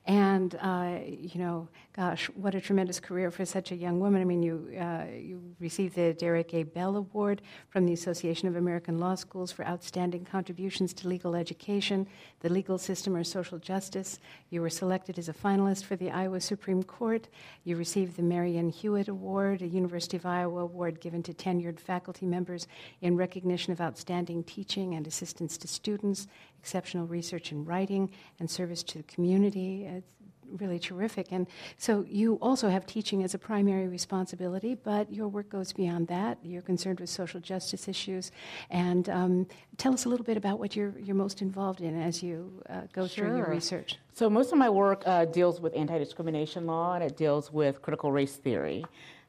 [0.06, 4.22] and uh, you know, gosh, what a tremendous career for such a young woman.
[4.22, 6.64] I mean, you uh, you received the Derrick A.
[6.64, 12.08] Bell Award from the Association of American Law Schools for outstanding contributions to legal education,
[12.42, 14.20] the legal system, or social justice.
[14.50, 17.28] You were selected as a finalist for the Iowa Supreme Court.
[17.64, 18.70] You received the M.L.
[18.70, 22.68] Huit Award, a University of Iowa Iowa Award given to tenured faculty members
[23.02, 26.28] in recognition of outstanding teaching and assistance to students,
[26.60, 29.86] exceptional research and writing, and service to the community.
[29.86, 30.14] It's
[30.60, 31.32] really terrific.
[31.32, 36.08] And so you also have teaching as a primary responsibility, but your work goes beyond
[36.08, 36.38] that.
[36.44, 38.32] You're concerned with social justice issues.
[38.70, 42.22] And um, tell us a little bit about what you're, you're most involved in as
[42.22, 43.28] you uh, go sure.
[43.28, 43.98] through your research.
[44.14, 47.82] So, most of my work uh, deals with anti discrimination law and it deals with
[47.82, 48.84] critical race theory.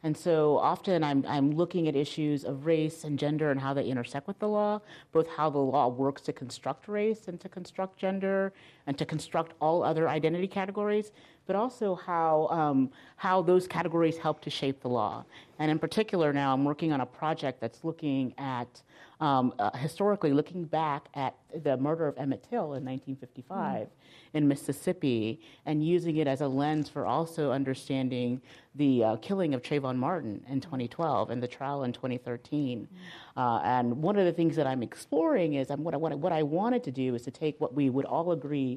[0.04, 3.84] And so often I'm, I'm looking at issues of race and gender and how they
[3.84, 4.80] intersect with the law,
[5.12, 8.52] both how the law works to construct race and to construct gender
[8.86, 11.12] and to construct all other identity categories,
[11.46, 15.24] but also how, um, how those categories help to shape the law.
[15.58, 18.82] And in particular, now I'm working on a project that's looking at
[19.22, 23.88] um, uh, historically looking back at the murder of Emmett Till in 1955 mm.
[24.34, 28.42] in Mississippi and using it as a lens for also understanding
[28.74, 32.88] the uh, killing of Trayvon Martin in 2012 and the trial in 2013.
[32.88, 33.40] Mm.
[33.40, 36.42] Uh, and one of the things that I'm exploring is um, what, I, what I
[36.42, 38.71] wanted to do is to take what we would all agree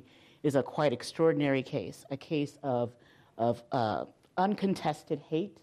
[0.46, 2.94] is a quite extraordinary case, a case of,
[3.36, 4.06] of uh,
[4.38, 5.58] uncontested hate,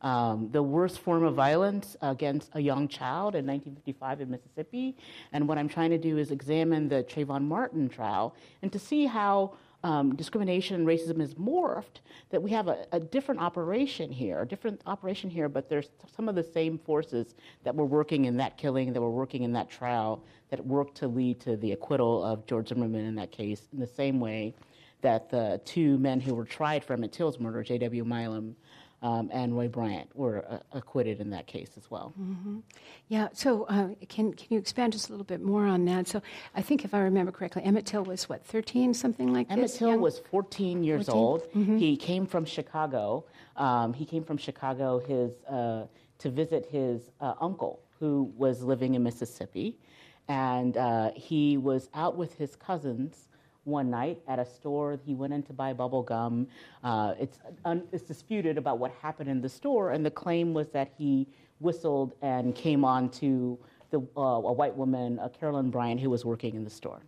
[0.00, 4.96] um, the worst form of violence against a young child in 1955 in Mississippi.
[5.32, 9.06] And what I'm trying to do is examine the Trayvon Martin trial and to see
[9.06, 9.54] how
[9.88, 14.46] um, discrimination and racism is morphed, that we have a, a, different operation here, a
[14.46, 17.34] different operation here, but there's some of the same forces
[17.64, 21.08] that were working in that killing, that were working in that trial, that worked to
[21.08, 24.54] lead to the acquittal of George Zimmerman in that case, in the same way
[25.00, 28.04] that the two men who were tried for Emmett Till's murder, J.W.
[28.04, 28.56] Milam
[29.02, 32.14] um, and Roy Bryant were uh, acquitted in that case as well.
[32.20, 32.58] Mm-hmm.
[33.08, 33.28] Yeah.
[33.32, 36.08] So uh, can can you expand just a little bit more on that?
[36.08, 36.20] So
[36.54, 39.80] I think if I remember correctly, Emmett Till was what 13, something like Emmett this.
[39.80, 41.20] Emmett Till was 14 years 14?
[41.20, 41.42] old.
[41.52, 41.76] Mm-hmm.
[41.76, 43.24] He came from Chicago.
[43.56, 45.86] Um, he came from Chicago his uh,
[46.18, 49.76] to visit his uh, uncle who was living in Mississippi,
[50.28, 53.27] and uh, he was out with his cousins
[53.68, 54.98] one night at a store.
[55.04, 56.48] He went in to buy bubble gum.
[56.82, 60.68] Uh, it's, un, it's disputed about what happened in the store, and the claim was
[60.70, 61.28] that he
[61.60, 63.58] whistled and came on to
[63.90, 67.00] the, uh, a white woman, uh, Carolyn Bryant, who was working in the store.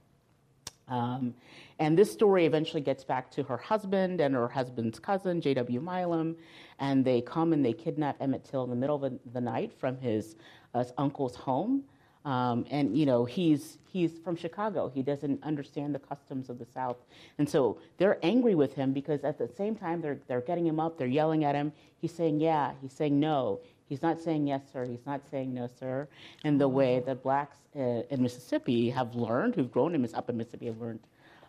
[0.88, 1.34] Um,
[1.78, 5.80] and this story eventually gets back to her husband and her husband's cousin, J.W.
[5.80, 6.36] Milam,
[6.80, 9.96] and they come and they kidnap Emmett Till in the middle of the night from
[9.96, 10.36] his
[10.74, 11.84] uh, uncle's home.
[12.24, 14.90] Um, and you know he's he's from Chicago.
[14.92, 16.98] He doesn't understand the customs of the South,
[17.38, 20.78] and so they're angry with him because at the same time they're they're getting him
[20.78, 21.72] up, they're yelling at him.
[21.98, 23.60] He's saying yeah, he's saying no.
[23.88, 24.84] He's not saying yes, sir.
[24.84, 26.06] He's not saying no, sir.
[26.44, 30.36] And the way that blacks uh, in Mississippi have learned, who've grown in up in
[30.36, 31.00] Mississippi, have learned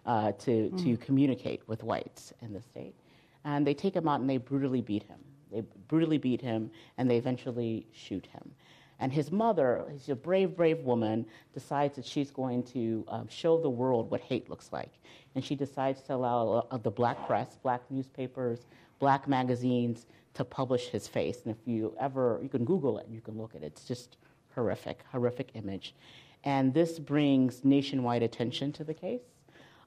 [0.05, 0.83] uh, to mm.
[0.83, 2.95] to communicate with whites in the state,
[3.43, 5.19] and they take him out and they brutally beat him.
[5.51, 8.51] They brutally beat him, and they eventually shoot him.
[9.01, 11.25] And his mother, she's a brave, brave woman,
[11.55, 14.93] decides that she's going to um, show the world what hate looks like.
[15.33, 18.67] And she decides to allow uh, the black press, black newspapers,
[18.99, 21.39] black magazines to publish his face.
[21.45, 23.73] And if you ever, you can Google it, you can look at it.
[23.73, 24.17] It's just
[24.53, 25.95] horrific, horrific image.
[26.43, 29.21] And this brings nationwide attention to the case.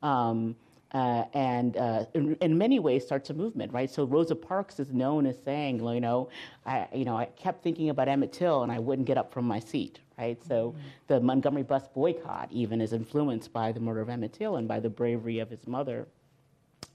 [0.03, 0.57] Um,
[0.95, 3.91] uh, and uh, in, in, many ways starts a movement, right?
[3.91, 6.29] So Rosa Parks is known as saying, you know,
[6.65, 9.45] I, you know, I kept thinking about Emmett Till and I wouldn't get up from
[9.45, 10.41] my seat, right?
[10.47, 10.79] So mm-hmm.
[11.09, 14.79] the Montgomery bus boycott even is influenced by the murder of Emmett Till and by
[14.79, 16.07] the bravery of his mother.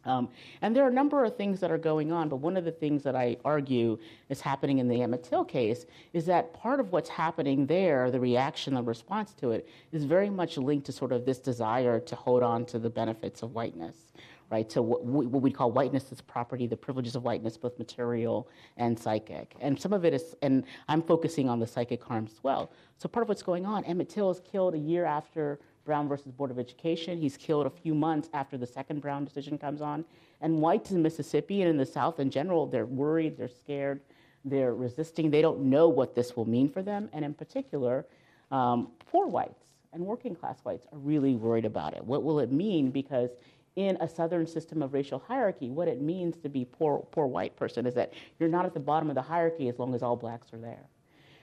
[0.05, 0.29] Um,
[0.61, 2.71] and there are a number of things that are going on, but one of the
[2.71, 3.97] things that I argue
[4.29, 8.19] is happening in the Emmett Till case is that part of what's happening there, the
[8.19, 12.15] reaction, the response to it, is very much linked to sort of this desire to
[12.15, 13.97] hold on to the benefits of whiteness,
[14.49, 14.71] right?
[14.71, 18.47] So what we, what we call whiteness as property, the privileges of whiteness, both material
[18.77, 19.55] and psychic.
[19.59, 22.71] And some of it is, and I'm focusing on the psychic harms as well.
[22.97, 25.59] So part of what's going on, Emmett Till is killed a year after
[25.89, 27.19] Brown versus Board of Education.
[27.19, 30.05] He's killed a few months after the second Brown decision comes on.
[30.39, 33.99] And whites in Mississippi and in the South in general, they're worried, they're scared,
[34.45, 35.31] they're resisting.
[35.31, 37.09] They don't know what this will mean for them.
[37.11, 38.05] And in particular,
[38.51, 42.03] um, poor whites and working class whites are really worried about it.
[42.05, 42.91] What will it mean?
[42.91, 43.31] Because
[43.75, 47.55] in a Southern system of racial hierarchy, what it means to be poor, poor white
[47.55, 50.15] person is that you're not at the bottom of the hierarchy as long as all
[50.15, 50.85] blacks are there.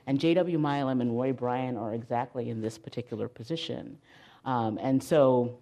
[0.06, 0.56] And J.W.
[0.56, 3.98] Milam and Roy Bryant are exactly in this particular position.
[4.46, 5.58] Um, and so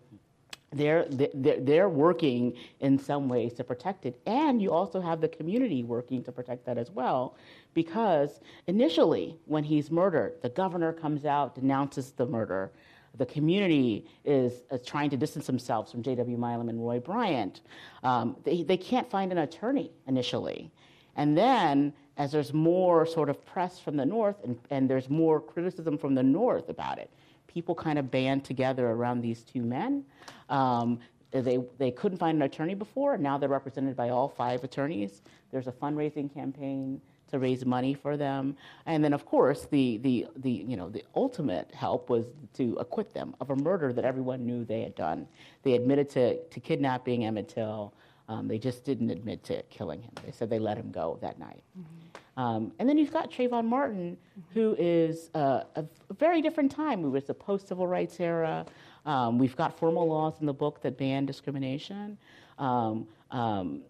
[0.72, 4.20] they're, they're, they're working in some ways to protect it.
[4.26, 7.36] And you also have the community working to protect that as well.
[7.72, 12.70] Because initially, when he's murdered, the governor comes out, denounces the murder.
[13.16, 16.36] The community is, is trying to distance themselves from J.W.
[16.36, 17.60] Milam and Roy Bryant.
[18.02, 20.70] Um, they, they can't find an attorney initially.
[21.16, 25.40] And then, as there's more sort of press from the North and, and there's more
[25.40, 27.10] criticism from the North about it,
[27.54, 30.04] people kind of band together around these two men.
[30.50, 30.98] Um,
[31.30, 33.14] they, they couldn't find an attorney before.
[33.14, 35.22] And now they're represented by all five attorneys.
[35.52, 37.00] There's a fundraising campaign
[37.30, 38.56] to raise money for them.
[38.86, 43.14] And then, of course, the, the, the, you know, the ultimate help was to acquit
[43.14, 45.26] them of a murder that everyone knew they had done.
[45.62, 47.94] They admitted to, to kidnapping Emmett Till.
[48.28, 50.12] Um, they just didn't admit to killing him.
[50.24, 51.62] They said they let him go that night.
[51.78, 52.18] Mm-hmm.
[52.36, 54.16] Um, and then you've got Trayvon Martin,
[54.52, 57.04] who is uh, a, a, very different time.
[57.04, 58.66] It was the post civil rights era.
[59.06, 62.18] Um, we've got formal laws in the book that ban discrimination.
[62.58, 63.82] Um, um,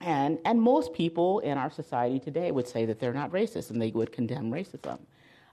[0.00, 3.80] and, and most people in our society today would say that they're not racist and
[3.80, 4.98] they would condemn racism.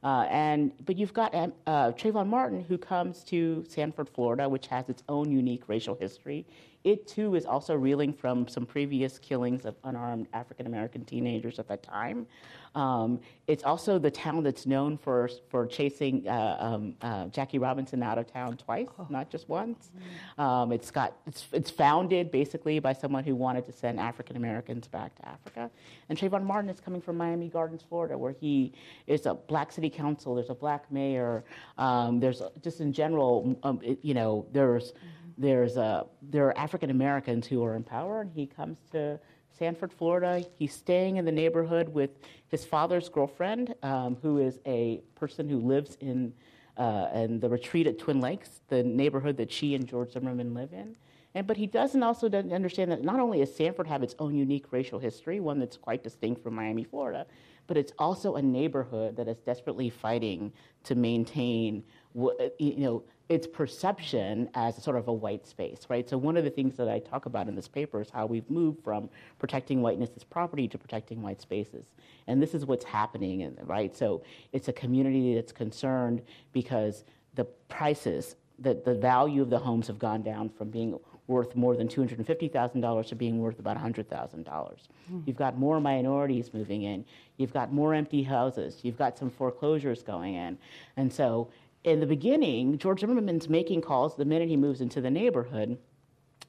[0.03, 4.67] Uh, and, but you've got um, uh, Trayvon Martin, who comes to Sanford, Florida, which
[4.67, 6.45] has its own unique racial history.
[6.83, 11.67] It too is also reeling from some previous killings of unarmed African American teenagers at
[11.67, 12.25] that time.
[12.73, 18.01] Um, it's also the town that's known for, for chasing uh, um, uh, Jackie Robinson
[18.01, 19.07] out of town twice, oh.
[19.09, 19.91] not just once.
[20.37, 24.87] Um, it's, got, it's, it's founded basically by someone who wanted to send African Americans
[24.87, 25.69] back to Africa.
[26.07, 28.71] And Trayvon Martin is coming from Miami Gardens, Florida, where he
[29.05, 31.43] is a black city council, there's a black mayor,
[31.77, 35.20] um, there's just in general, um, it, you know, there's, mm-hmm.
[35.41, 39.19] There's a, there are African Americans who are in power, and he comes to
[39.57, 40.45] Sanford, Florida.
[40.55, 42.11] He's staying in the neighborhood with
[42.47, 46.33] his father's girlfriend, um, who is a person who lives in,
[46.77, 50.73] uh, in the retreat at Twin Lakes, the neighborhood that she and George Zimmerman live
[50.73, 50.95] in.
[51.33, 54.35] And, but he doesn't also doesn't understand that not only does Sanford have its own
[54.35, 57.25] unique racial history, one that's quite distinct from Miami, Florida,
[57.67, 60.51] but it's also a neighborhood that is desperately fighting
[60.83, 61.83] to maintain,
[62.13, 66.09] you know, its perception as sort of a white space, right?
[66.09, 68.49] So one of the things that I talk about in this paper is how we've
[68.49, 69.09] moved from
[69.39, 71.85] protecting whiteness as property to protecting white spaces.
[72.27, 73.95] And this is what's happening, right?
[73.95, 74.21] So
[74.51, 76.21] it's a community that's concerned
[76.51, 77.05] because
[77.35, 81.77] the prices, the, the value of the homes have gone down from being worth more
[81.77, 84.43] than $250,000 to being worth about $100,000.
[84.45, 85.23] Mm.
[85.25, 87.05] You've got more minorities moving in.
[87.37, 88.79] You've got more empty houses.
[88.83, 90.57] You've got some foreclosures going in.
[90.97, 91.49] And so
[91.83, 95.77] in the beginning, George Zimmerman's making calls the minute he moves into the neighborhood.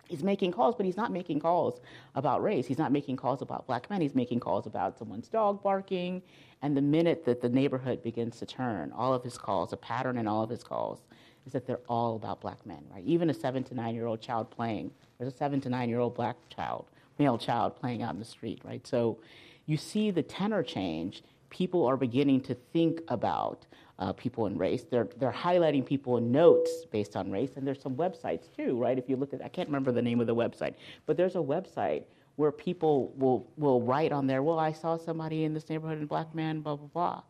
[0.08, 1.80] He's making calls, but he's not making calls
[2.14, 2.66] about race.
[2.66, 4.02] He's not making calls about black men.
[4.02, 6.22] He's making calls about someone's dog barking.
[6.60, 10.18] And the minute that the neighborhood begins to turn, all of his calls, a pattern
[10.18, 11.00] in all of his calls,
[11.46, 13.04] is that they're all about black men, right?
[13.04, 15.98] Even a seven to nine year old child playing, there's a seven to nine year
[15.98, 16.86] old black child,
[17.18, 18.86] male child playing out in the street, right?
[18.86, 19.18] So
[19.64, 21.22] you see the tenor change.
[21.48, 23.66] People are beginning to think about
[23.98, 24.84] uh, people in race.
[24.90, 28.98] They're, they're highlighting people in notes based on race, and there's some websites too, right?
[28.98, 30.74] If you look at, I can't remember the name of the website,
[31.06, 32.04] but there's a website
[32.36, 36.08] where people will, will write on there, well, I saw somebody in this neighborhood, and
[36.08, 37.22] black man, blah, blah, blah.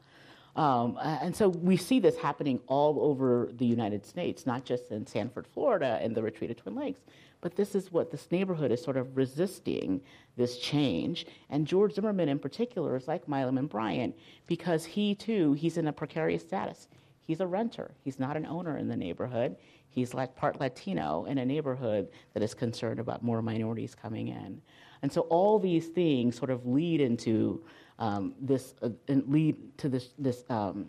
[0.54, 5.06] Um, and so we see this happening all over the United States, not just in
[5.06, 7.00] Sanford, Florida, and the retreat of Twin Lakes,
[7.42, 10.00] but this is what this neighborhood is sort of resisting
[10.36, 11.26] this change.
[11.50, 14.16] And George Zimmerman, in particular, is like Milam and Bryant
[14.46, 16.88] because he too he's in a precarious status.
[17.20, 17.90] He's a renter.
[18.02, 19.56] He's not an owner in the neighborhood.
[19.90, 24.62] He's like part Latino in a neighborhood that is concerned about more minorities coming in.
[25.02, 27.64] And so all these things sort of lead into
[27.98, 30.86] um, this uh, lead to this this um,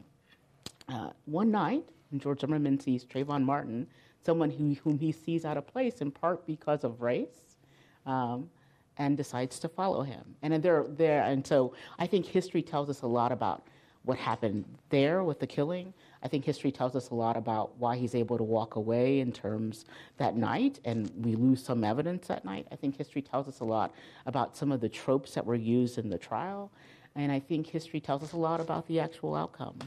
[0.87, 1.83] uh, one night.
[2.17, 3.87] George Zimmerman sees Trayvon Martin
[4.25, 7.57] someone who, whom he sees out of place in part because of race,
[8.05, 8.49] um,
[8.97, 10.35] and decides to follow him.
[10.41, 13.63] And there, there, and so I think history tells us a lot about
[14.03, 15.93] what happened there with the killing.
[16.21, 19.31] I think history tells us a lot about why he's able to walk away in
[19.31, 19.85] terms
[20.17, 22.67] that night, and we lose some evidence that night.
[22.71, 23.93] I think history tells us a lot
[24.25, 26.71] about some of the tropes that were used in the trial,
[27.15, 29.79] and I think history tells us a lot about the actual outcome.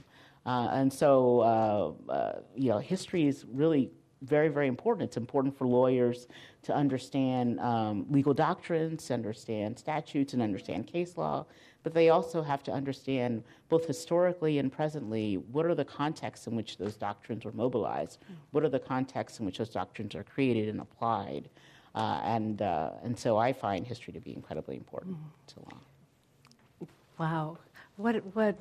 [0.46, 3.90] Uh, and so, uh, uh, you know, history is really
[4.26, 5.08] very, very important.
[5.08, 6.28] It's important for lawyers
[6.62, 11.46] to understand um, legal doctrines, to understand statutes, and understand case law.
[11.82, 16.56] But they also have to understand, both historically and presently, what are the contexts in
[16.56, 18.18] which those doctrines were mobilized?
[18.50, 21.48] What are the contexts in which those doctrines are created and applied?
[21.94, 25.54] Uh, and, uh, and so I find history to be incredibly important mm.
[25.54, 26.88] to law.
[27.18, 27.58] Wow.
[27.96, 28.58] What, what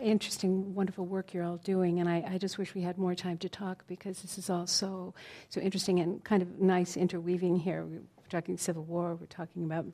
[0.00, 3.36] interesting, wonderful work you're all doing, and I, I, just wish we had more time
[3.38, 5.14] to talk because this is all so,
[5.48, 7.84] so interesting and kind of nice interweaving here.
[7.84, 9.84] We're talking Civil War, we're talking about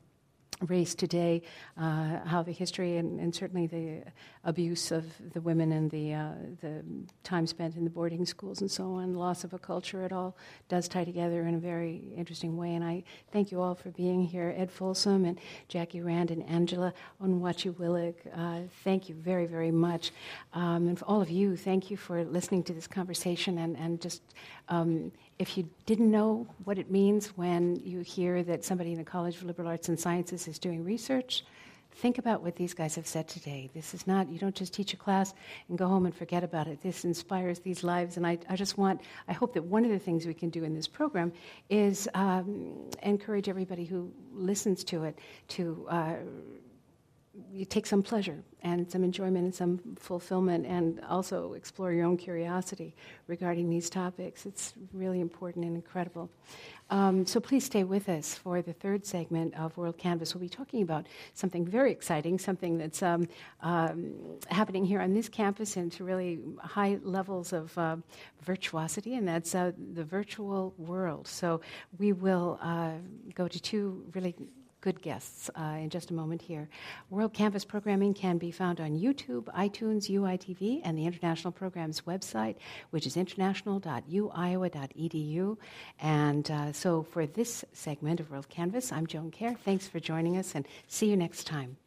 [0.61, 1.41] race today,
[1.77, 4.01] uh, how the history and, and, certainly the
[4.45, 6.31] abuse of the women and the, uh,
[6.61, 6.83] the
[7.23, 10.37] time spent in the boarding schools and so on, loss of a culture, it all
[10.69, 12.73] does tie together in a very interesting way.
[12.75, 14.53] And I thank you all for being here.
[14.55, 20.11] Ed Folsom and Jackie Rand and Angela Onwuachi-Willig, uh, thank you very, very much.
[20.53, 23.99] Um, and for all of you, thank you for listening to this conversation and, and
[23.99, 24.21] just
[24.69, 29.03] um, if you didn't know what it means when you hear that somebody in the
[29.03, 31.43] College of Liberal Arts and Sciences is doing research,
[31.91, 33.69] think about what these guys have said today.
[33.73, 35.33] This is not, you don't just teach a class
[35.69, 36.81] and go home and forget about it.
[36.81, 38.17] This inspires these lives.
[38.17, 40.63] And I, I just want, I hope that one of the things we can do
[40.63, 41.33] in this program
[41.69, 45.19] is um, encourage everybody who listens to it
[45.49, 45.85] to.
[45.89, 46.15] Uh,
[47.51, 52.17] you take some pleasure and some enjoyment and some fulfillment, and also explore your own
[52.17, 52.95] curiosity
[53.27, 54.45] regarding these topics.
[54.45, 56.29] It's really important and incredible.
[56.89, 60.33] Um, so please stay with us for the third segment of WorldCanvass.
[60.33, 63.27] We'll be talking about something very exciting, something that's um,
[63.61, 64.13] um,
[64.49, 67.97] happening here on this campus and to really high levels of uh,
[68.43, 71.27] virtuosity, and that's uh, the virtual world.
[71.27, 71.61] So
[71.97, 72.93] we will uh,
[73.33, 74.35] go to two really
[74.85, 76.69] good guests uh, in just a moment here.
[77.11, 82.57] WorldCanvass programming can be found on YouTube, iTunes, UITV, and the International Programs website,
[82.91, 85.57] which is international.uiowa.edu.
[85.99, 89.57] And uh, so for this segment of WorldCanvass, I'm Joan Kjaer.
[89.57, 91.77] Thanks for joining us, and see you next time.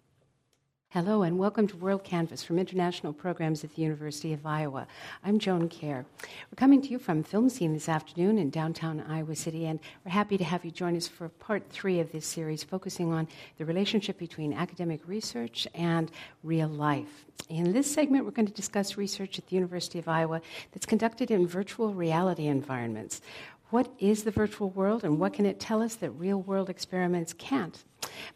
[0.93, 4.86] Hello, and welcome to WorldCanvass from International Programs at the University of Iowa.
[5.22, 6.07] I'm Joan Kjaer.
[6.22, 10.39] We're coming to you from FilmScene this afternoon in downtown Iowa City, and we're happy
[10.39, 13.28] to have you join us for part three of this series, focusing on
[13.59, 16.11] the relationship between academic research and
[16.43, 17.26] real life.
[17.51, 20.41] In this segment, we're going to discuss research at the University of Iowa
[20.72, 23.20] that's conducted in virtual reality environments.
[23.68, 27.34] What is the virtual world, and what can it tell us that real world experiments
[27.34, 27.84] can't?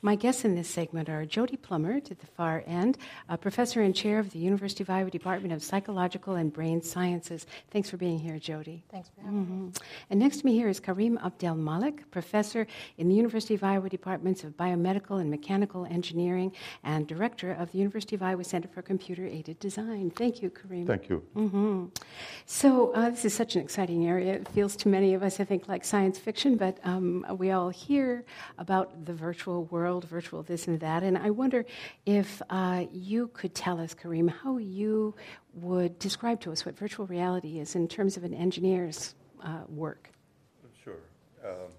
[0.00, 2.98] My guests in this segment are Jody Plumert, to the far end,
[3.28, 7.46] a professor and chair of the University of Iowa Department of Psychological and Brain Sciences.
[7.70, 8.82] Thanks for being here, Jody.
[8.90, 9.66] Thanks for having mm-hmm.
[9.66, 9.72] me.
[10.10, 12.66] And next to me here is Karim Abdel-Malek, professor
[12.98, 16.52] in the University of Iowa Departments of Biomedical and Mechanical Engineering
[16.82, 20.10] and director of the University of Iowa Center for Computer Aided Design.
[20.10, 20.86] Thank you, Karim.
[20.86, 21.22] Thank you.
[21.36, 21.84] Mm-hmm.
[22.46, 24.34] So, uh, this is such an exciting area.
[24.34, 27.68] It feels to many of us, I think, like science fiction, but um, we all
[27.68, 28.24] hear
[28.58, 31.03] about the virtual world, virtual this and that.
[31.03, 31.64] And I wonder
[32.07, 35.14] if uh, you could tell us, Karim, how you
[35.55, 40.11] would describe to us what virtual reality is in terms of an engineer's uh, work.
[40.82, 40.94] Sure.
[41.44, 41.70] Um,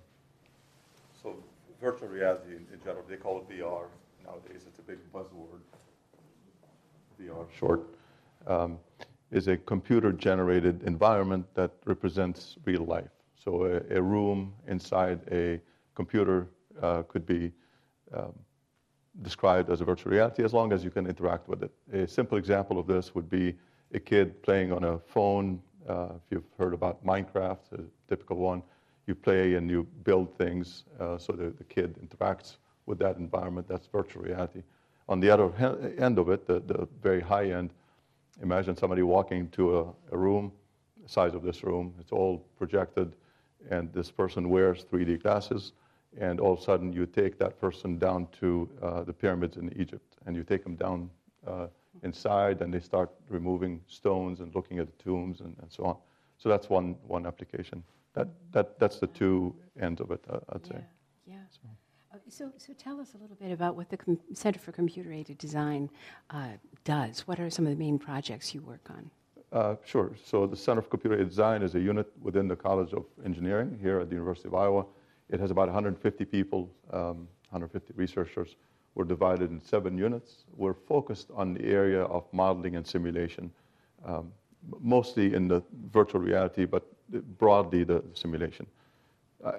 [1.22, 1.36] so,
[1.82, 3.86] virtual reality in, in, general, they call it VR
[4.26, 4.64] nowadays.
[4.68, 5.62] It's a big buzzword.
[7.22, 7.88] VR, short,
[8.48, 8.80] um,
[9.32, 13.10] is a computer generated environment that represents real life.
[13.36, 15.60] So, a, a room inside a
[15.96, 16.48] computer
[16.82, 17.52] uh, could be
[18.14, 18.34] um,
[19.22, 21.72] described as a virtual reality as long as you can interact with it.
[21.94, 23.56] A simple example of this would be
[23.94, 25.62] a kid playing on a phone.
[25.88, 28.64] Uh, if you've heard about Minecraft, a typical one,
[29.06, 33.68] you play and you build things uh, so that the kid interacts with that environment.
[33.68, 34.64] That's virtual reality.
[35.10, 35.52] On the other
[36.00, 37.72] end of it, the, the very high end,
[38.42, 40.52] imagine somebody walking to a, a room,
[41.04, 43.16] the size of this room, it's all projected,
[43.70, 45.74] and this person wears 3D glasses
[46.20, 49.74] and all of a sudden you take that person down to uh, the pyramids in
[49.80, 51.10] Egypt, and you take them down
[51.48, 51.68] uh,
[52.04, 55.98] inside, and they start removing stones and looking at the tombs and, and so on.
[56.38, 57.84] So that's one, one application.
[58.14, 60.84] That, that, that's the two ends of it, uh, I'd say.
[61.26, 61.36] Yeah.
[61.50, 61.70] So.
[62.14, 65.12] Uh, so, so tell us a little bit about what the Com- Center for Computer
[65.12, 65.90] Aided Design
[66.30, 66.50] uh,
[66.84, 67.28] does.
[67.28, 69.10] What are some of the main projects you work on?
[69.52, 70.12] Uh, sure.
[70.24, 73.80] So the Center for Computer Aided Design is a unit within the College of Engineering
[73.82, 74.86] here at the University of Iowa.
[75.30, 78.56] It has about 150 people, um, 150 researchers.
[78.96, 80.46] We're divided in seven units.
[80.56, 83.52] We're focused on the area of modeling and simulation,
[84.06, 84.32] um,
[84.80, 86.84] mostly in the virtual reality, but
[87.38, 88.68] broadly the simulation.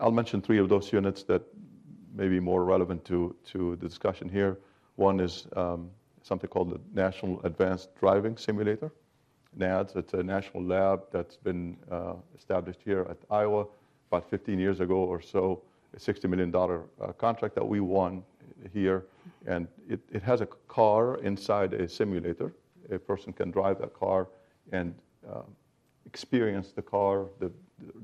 [0.01, 1.43] I'll mention three of those units that
[2.15, 4.59] may be more relevant to, to the discussion here.
[4.97, 5.91] One is um,
[6.23, 8.93] something called the National Advanced Driving Simulator,
[9.57, 9.97] NADS.
[9.97, 13.67] It's a national lab that's been uh, established here at Iowa
[14.15, 15.61] about 15 years ago or so,
[15.95, 18.23] a $60 million uh, contract that we won
[18.73, 19.07] here.
[19.47, 22.53] And it, it has a car inside a simulator.
[22.91, 24.29] A person can drive that car
[24.71, 24.95] and
[25.29, 25.43] uh,
[26.07, 27.51] experience the car, the,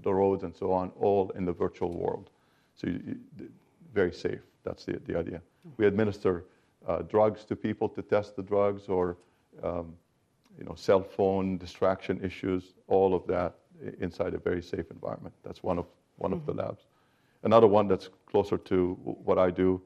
[0.02, 2.30] the roads, and so on, all in the virtual world.
[2.74, 3.48] So, you, you,
[3.94, 4.40] very safe.
[4.64, 5.40] That's the, the idea.
[5.76, 6.44] We administer
[6.88, 9.16] uh, drugs to people to test the drugs or
[9.62, 9.94] um,
[10.58, 13.54] you know, cell phone distraction issues, all of that
[14.00, 15.34] inside a very safe environment.
[15.42, 15.86] That's one of
[16.20, 16.40] one mm-hmm.
[16.40, 16.68] of the mm-hmm.
[16.68, 16.86] labs.
[17.42, 18.94] Another one that's closer to
[19.24, 19.80] what I do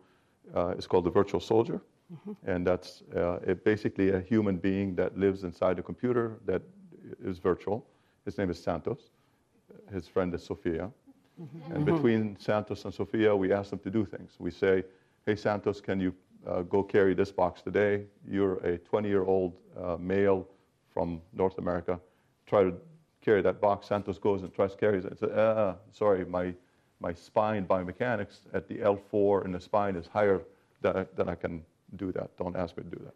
[0.54, 1.80] uh, is called the virtual soldier.
[2.12, 2.50] Mm-hmm.
[2.50, 6.62] And that's uh, basically a human being that lives inside a computer that
[7.24, 7.86] is virtual.
[8.24, 9.10] His name is Santos.
[9.92, 10.90] His friend is Sophia.
[11.40, 11.74] Mm-hmm.
[11.74, 14.32] And between Santos and Sophia, we ask them to do things.
[14.38, 14.84] We say,
[15.26, 16.14] hey, Santos, can you
[16.46, 18.04] uh, go carry this box today?
[18.28, 20.46] You're a 20 year old uh, male
[20.92, 21.98] from North America.
[22.46, 22.74] Try to
[23.24, 23.88] carry that box.
[23.88, 25.22] Santos goes and tries to carry it.
[25.22, 26.52] Uh, sorry, my,
[27.00, 30.42] my spine biomechanics at the L4 in the spine is higher
[30.82, 31.64] than, than I can
[31.96, 32.36] do that.
[32.36, 33.14] Don't ask me to do that.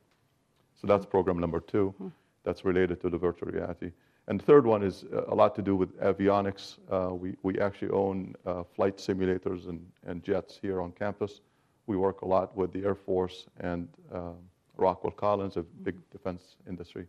[0.81, 2.09] So that's program number 2 mm-hmm.
[2.45, 3.91] That's related to the virtual reality.
[4.29, 6.79] And the third one is uh, a lot to do with avionics.
[6.91, 11.41] Uh, we, we actually own uh, flight simulators and, and jets here on campus.
[11.87, 14.33] We work a lot with the Air Force and uh,
[14.77, 17.07] Rockwell Collins, a big defense industry,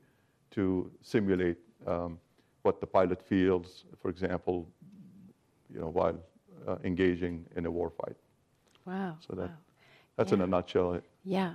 [0.52, 2.18] to simulate um,
[2.70, 3.68] what the pilot feels,
[4.02, 4.56] for example,
[5.74, 6.18] you know, while
[6.68, 8.18] uh, engaging in a warfight.
[8.92, 9.12] Wow.
[9.26, 9.58] So that, wow.
[10.16, 10.38] that's Yeah.
[10.38, 10.90] in a nutshell.
[11.40, 11.54] Yeah.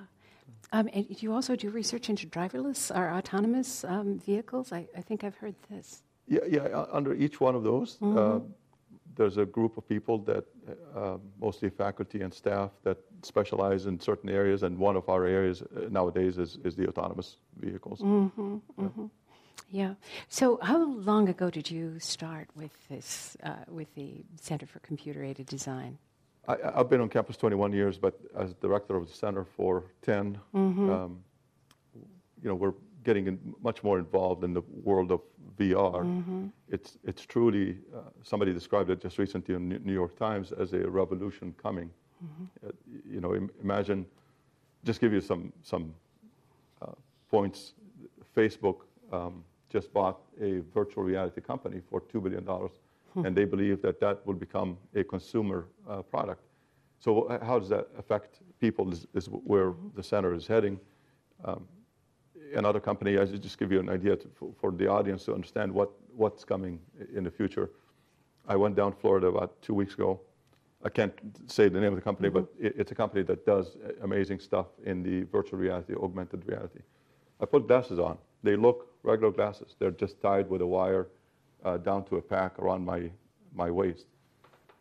[0.76, 4.66] Um, and do you also do research into driverless or autonomous um, vehicles?
[4.78, 5.88] I, I think I've heard this.
[6.36, 6.78] Yeah, yeah.
[6.80, 8.52] uh, Under each one of those, uh, Mm-hmm.
[9.18, 10.44] there's a group of people that,
[11.00, 12.98] uh, mostly faculty and staff, that
[13.32, 14.60] specialize in certain areas.
[14.66, 15.66] And one of our areas uh,
[15.98, 17.28] nowadays is, is the autonomous
[17.66, 17.98] vehicles.
[18.00, 18.56] Mm-hmm.
[18.82, 19.08] Yeah.
[20.28, 25.22] So, how long ago did you start with this, uh, with the Center for Computer
[25.24, 25.98] Aided Design?
[26.48, 30.38] I, I've been on campus 21 years, but as director of the center for 10,
[30.54, 30.90] Mm-hmm.
[30.90, 31.24] um,
[32.42, 32.74] you know, we're
[33.04, 35.20] getting in, much more involved in the world of
[35.58, 36.02] VR.
[36.04, 36.46] Mm-hmm.
[36.68, 40.72] It's, it's truly, uh, somebody described it just recently in New- New York Times as
[40.74, 41.90] a revolution coming.
[42.24, 42.66] Mm-hmm.
[42.66, 42.70] Uh,
[43.10, 44.04] you know, Im- imagine,
[44.84, 45.94] just give you some, some
[46.82, 46.92] uh,
[47.30, 47.72] points.
[48.36, 48.78] Facebook
[49.12, 49.42] um,
[49.74, 52.46] just bought a virtual reality company for $2 billion,
[53.26, 56.42] and they believe that that will become a consumer uh, product.
[57.00, 58.92] So, uh, how does that affect people?
[58.92, 60.78] Is, is where the center is heading.
[61.44, 61.66] Um,
[62.54, 65.34] another company, I should just give you an idea to, for, for the audience to
[65.34, 66.78] understand what, what's coming
[67.16, 67.70] in the future.
[68.46, 70.20] I went down Florida about two weeks ago.
[70.84, 71.14] I can't
[71.46, 74.66] say the name of the company, but it, it's a company that does amazing stuff
[74.84, 76.80] in the virtual reality, augmented reality.
[77.40, 78.18] I put glasses on.
[78.44, 79.76] They look regular glasses.
[79.78, 81.06] They're just tied with a wire
[81.64, 83.10] uh, down to a pack around my,
[83.54, 84.06] my waist.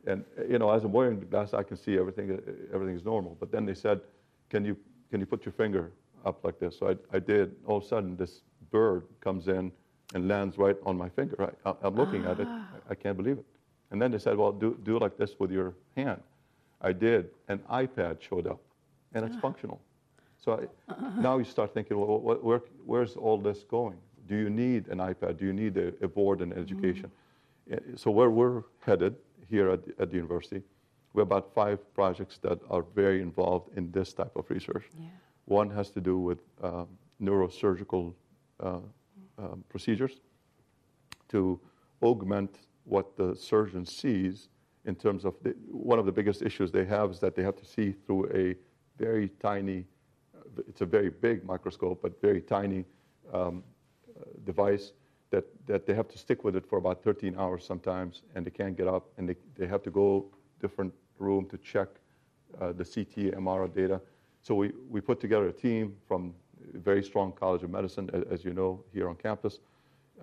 [0.07, 2.37] And you know, as I'm wearing the glasses, I can see everything.
[2.73, 3.37] Everything is normal.
[3.39, 4.01] But then they said,
[4.49, 4.75] "Can you
[5.09, 5.91] can you put your finger
[6.25, 7.55] up like this?" So I, I did.
[7.65, 9.71] All of a sudden, this bird comes in
[10.13, 11.53] and lands right on my finger.
[11.65, 12.47] I, I'm looking at it.
[12.47, 13.45] I, I can't believe it.
[13.91, 16.21] And then they said, "Well, do do like this with your hand."
[16.81, 17.29] I did.
[17.47, 18.59] An iPad showed up,
[19.13, 19.79] and it's functional.
[20.43, 23.95] So I, now you start thinking, well, what, where, where's all this going?
[24.27, 25.37] Do you need an iPad?
[25.37, 27.11] Do you need a, a board in education?
[27.71, 29.15] Uh, So where we're headed
[29.49, 30.61] here at the, at the university,
[31.13, 34.85] we have about five projects that are very involved in this type of research.
[34.97, 35.07] Yeah.
[35.45, 36.87] One has to do with um,
[37.21, 38.13] neurosurgical
[38.59, 38.79] uh,
[39.37, 40.21] um, procedures
[41.29, 41.59] to
[42.01, 44.49] augment what the surgeon sees
[44.85, 47.55] in terms of the, one of the biggest issues they have is that they have
[47.55, 48.55] to see through a
[48.97, 49.85] very tiny,
[50.67, 52.85] it's a very big microscope, but very tiny
[53.33, 53.63] um,
[54.45, 54.93] device
[55.31, 58.51] that, that they have to stick with it for about 13 hours sometimes, and they
[58.51, 60.25] can't get up, and they, they have to go
[60.61, 61.87] different room to check
[62.61, 63.99] uh, the CT, MRI data.
[64.41, 66.33] So we, we put together a team from
[66.73, 69.59] a very strong College of Medicine, a- as you know, here on campus,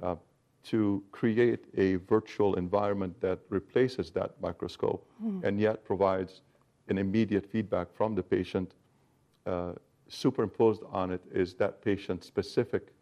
[0.03, 0.15] uh,
[0.63, 5.07] to create a virtual environment that replaces that microscope
[5.43, 6.43] and yet provides
[6.89, 8.75] an immediate feedback from the patient.
[9.47, 9.73] Uh,
[10.09, 12.93] superimposed on it is that patient specific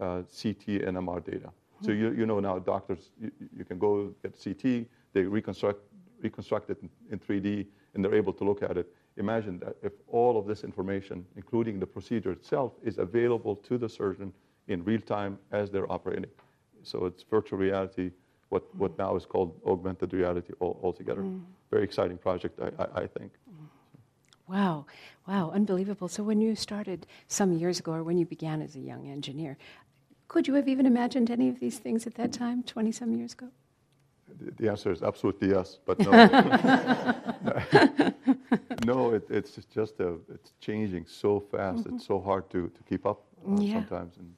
[0.00, 1.50] uh, CT and MR data.
[1.82, 2.00] So hmm.
[2.00, 5.80] you, you know now doctors, you, you can go get CT, they reconstruct,
[6.20, 8.92] reconstruct it in, in 3D, and they're able to look at it.
[9.16, 13.88] Imagine that if all of this information, including the procedure itself, is available to the
[13.88, 14.32] surgeon
[14.68, 16.30] in real time as they're operating.
[16.82, 18.12] So it's virtual reality,
[18.48, 18.78] what, hmm.
[18.78, 21.22] what now is called augmented reality all, altogether.
[21.22, 21.38] Hmm.
[21.70, 23.32] Very exciting project, I, I, I think.
[24.50, 24.86] Wow,
[25.28, 26.08] wow, unbelievable.
[26.08, 29.56] So, when you started some years ago, or when you began as a young engineer,
[30.30, 33.32] could you have even imagined any of these things at that time, 20 some years
[33.32, 33.48] ago?
[34.58, 36.10] The- answer is absolutely yes, but no.
[38.86, 41.86] no, it, it's just a, it's changing so fast.
[41.86, 43.62] It's so hard to, to keep up uh, Mm-hmm.
[43.62, 43.74] Yeah.
[43.74, 44.16] sometimes.
[44.18, 44.34] And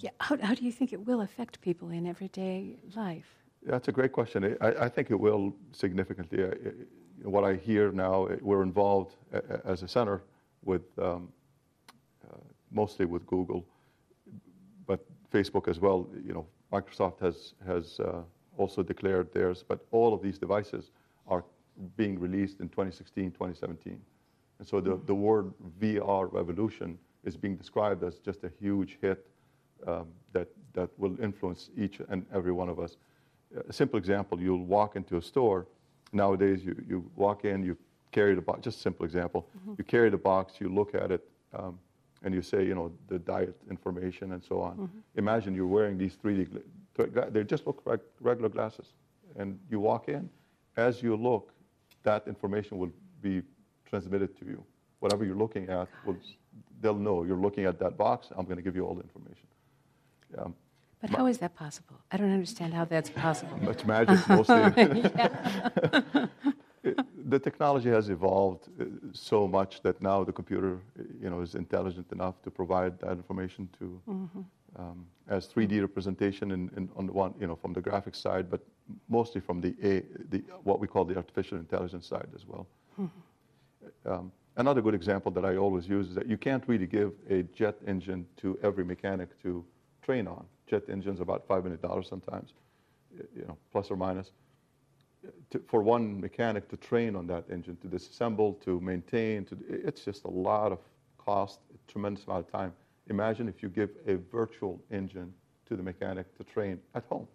[0.00, 3.28] Yeah, how, how do you think it will affect people in everyday life?
[3.72, 4.56] that's a great question.
[4.60, 6.38] I, I think it will significantly.
[6.44, 10.22] Uh, uh, what I hear now, uh, we're involved a- a- as a center
[10.70, 11.32] with um,
[12.24, 12.28] uh,
[12.70, 13.64] mostly with Google,
[14.86, 16.08] but Facebook as well.
[16.24, 18.22] You know, Microsoft has has uh,
[18.56, 20.90] also declared theirs, but all of these devices
[21.26, 21.44] are
[21.96, 24.00] being released in 2016, 2017.
[24.58, 29.26] And so the, the word VR revolution is being described as just a huge hit
[29.86, 32.96] um, that, that will influence each and every one of us.
[33.68, 35.66] A simple example, you'll walk into a store.
[36.12, 37.76] Nowadays, you, you walk in, you
[38.12, 39.48] carry the box, just a simple example.
[39.76, 41.78] You carry the box, you look at it, um,
[42.22, 44.90] and you say, you know, the diet information and so on.
[45.16, 46.60] Imagine you're wearing these 3D, gla-
[46.96, 48.94] th- gla- they just look like regular glasses.
[49.36, 50.28] And you walk in,
[50.76, 51.52] as you look,
[52.02, 53.42] that information will be
[53.84, 54.64] transmitted to you.
[55.00, 56.16] Whatever you're looking at, will,
[56.80, 58.28] they'll know you're looking at that box.
[58.36, 59.46] I'm going to give you all the information.
[60.38, 60.54] Um,
[61.00, 61.96] But how is that possible?
[62.10, 63.68] I don't understand how that's possible.
[63.68, 64.56] it's magic mostly.
[67.28, 70.78] The technology has evolved uh, so much that now the computer,
[71.22, 74.00] you know, is intelligent enough to provide that information to
[74.78, 78.50] um, as 3D representation in, in, on the one, you know, from the graphics side,
[78.50, 78.60] but
[79.08, 82.66] mostly from the, A, the what we call the artificial intelligence side as well.
[84.04, 87.42] Um, another good example that I always use is that you can't really give a
[87.54, 89.64] jet engine to every mechanic to
[90.02, 90.44] train on.
[90.68, 92.52] Jet engines about five million dollars sometimes,
[93.34, 94.30] you know, plus or minus.
[95.50, 100.04] To, for one mechanic to train on that engine, to disassemble, to maintain, to, it's
[100.04, 100.78] just a lot of
[101.18, 102.72] cost, a tremendous amount of time.
[103.08, 105.32] Imagine if you give a virtual engine
[105.66, 107.28] to the mechanic to train at home.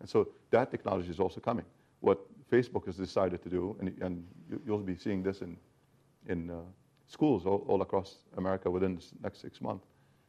[0.00, 1.64] And so that technology is also coming.
[2.00, 2.18] What
[2.50, 4.26] Facebook has decided to do, and, and
[4.66, 5.56] you'll be seeing this in,
[6.28, 6.54] in uh,
[7.06, 9.86] schools all, all, across America within the next six months,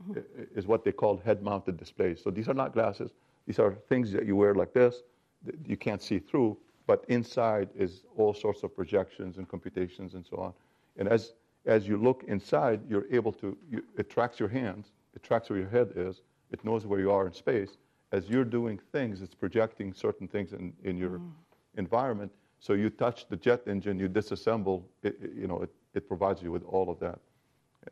[0.09, 0.19] mm-hmm.
[0.55, 2.21] is what they call head-mounted displays.
[2.23, 3.11] So these are not glasses.
[3.47, 5.03] These are things that you wear like this
[5.45, 6.57] that you can't see through,
[6.87, 10.53] but inside is all sorts of projections and computations and so on.
[10.97, 11.33] And as
[11.65, 15.59] as you look inside, you're able to, you, it tracks your hands, it tracks where
[15.59, 16.21] your head is,
[16.51, 17.77] it knows where you are in space.
[18.11, 21.31] As you're doing things, it's projecting certain things in, in your mm.
[21.77, 22.31] environment.
[22.59, 26.41] So you touch the jet engine, you disassemble, it, it, you know, it, it provides
[26.41, 27.19] you with all of that.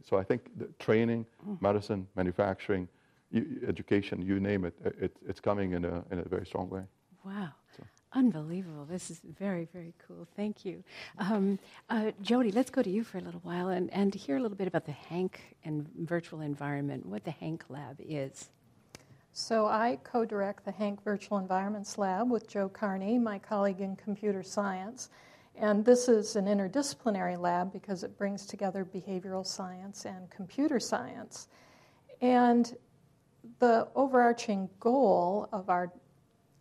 [0.04, 0.50] So I think
[0.80, 1.62] training, mm.
[1.62, 2.88] medicine, manufacturing,
[3.68, 6.84] education, you name it, it, it's coming in a, in a very strong way.
[7.26, 7.50] Wow.
[7.76, 7.84] So.
[8.16, 8.86] Unbelievable.
[8.86, 10.28] This is very, very cool.
[10.36, 10.84] Thank you.
[11.18, 11.58] Um,
[11.90, 14.58] uh, Jody, let's go to you for a little while and, and hear a little
[14.58, 18.50] bit about the Hank and virtual environment, what the Hank lab is.
[19.36, 23.96] So, I co direct the Hank Virtual Environments Lab with Joe Kearney, my colleague in
[23.96, 25.10] computer science.
[25.56, 31.48] And this is an interdisciplinary lab because it brings together behavioral science and computer science.
[32.22, 32.76] And
[33.58, 35.92] the overarching goal of our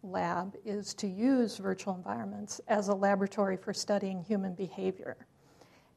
[0.02, 5.16] lab is to use virtual environments as a laboratory for studying human behavior.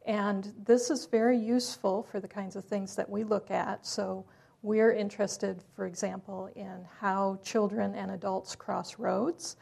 [0.06, 3.86] And this is very useful for the kinds of things that we look at.
[3.86, 4.26] So,
[4.62, 9.58] we're interested, for example, in how children and adults cross roads.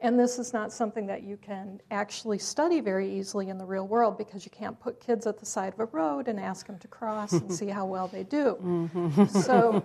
[0.00, 3.86] And this is not something that you can actually study very easily in the real
[3.86, 6.78] world because you can't put kids at the side of a road and ask them
[6.78, 8.56] to cross and see how well they do.
[8.66, 9.40] Mm-hmm.
[9.40, 9.82] So,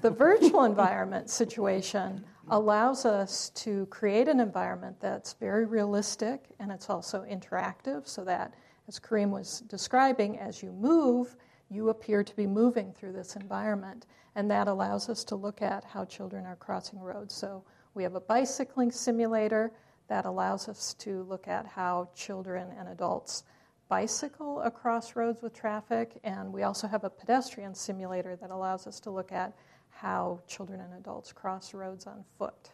[0.00, 6.90] the virtual environment situation allows us to create an environment that's very realistic and it's
[6.90, 8.54] also interactive so that,
[8.86, 11.36] as Karim was describing, as you move,
[11.70, 14.06] you appear to be moving through this environment.
[14.34, 17.34] And that allows us to look at how children are crossing roads.
[17.34, 17.64] So
[17.94, 19.72] we have a bicycling simulator
[20.08, 23.44] that allows us to look at how children and adults
[23.88, 26.18] bicycle across roads with traffic.
[26.24, 29.52] And we also have a pedestrian simulator that allows us to look at
[30.00, 32.70] how children and adults cross roads on foot.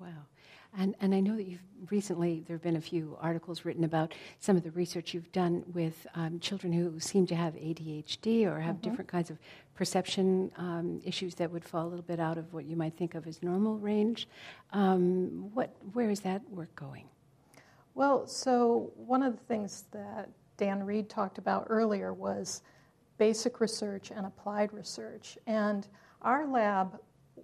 [0.00, 0.08] Wow.
[0.76, 4.12] And, and I know that you've recently, there have been a few articles written about
[4.40, 8.58] some of the research you've done with um, children who seem to have ADHD or
[8.60, 8.90] have mm-hmm.
[8.90, 9.38] different kinds of
[9.76, 13.14] perception um, issues that would fall a little bit out of what you might think
[13.14, 14.28] of as normal range.
[14.72, 17.04] Um, what, where is that work going?
[17.94, 22.62] Well, so one of the things that Dan Reed talked about earlier was
[23.16, 25.38] basic research and applied research.
[25.46, 25.86] And
[26.22, 26.98] our lab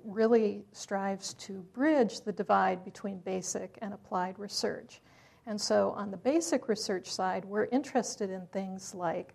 [0.05, 5.01] really strives to bridge the divide between basic and applied research.
[5.47, 9.35] And so, on the basic research side, we're interested in things like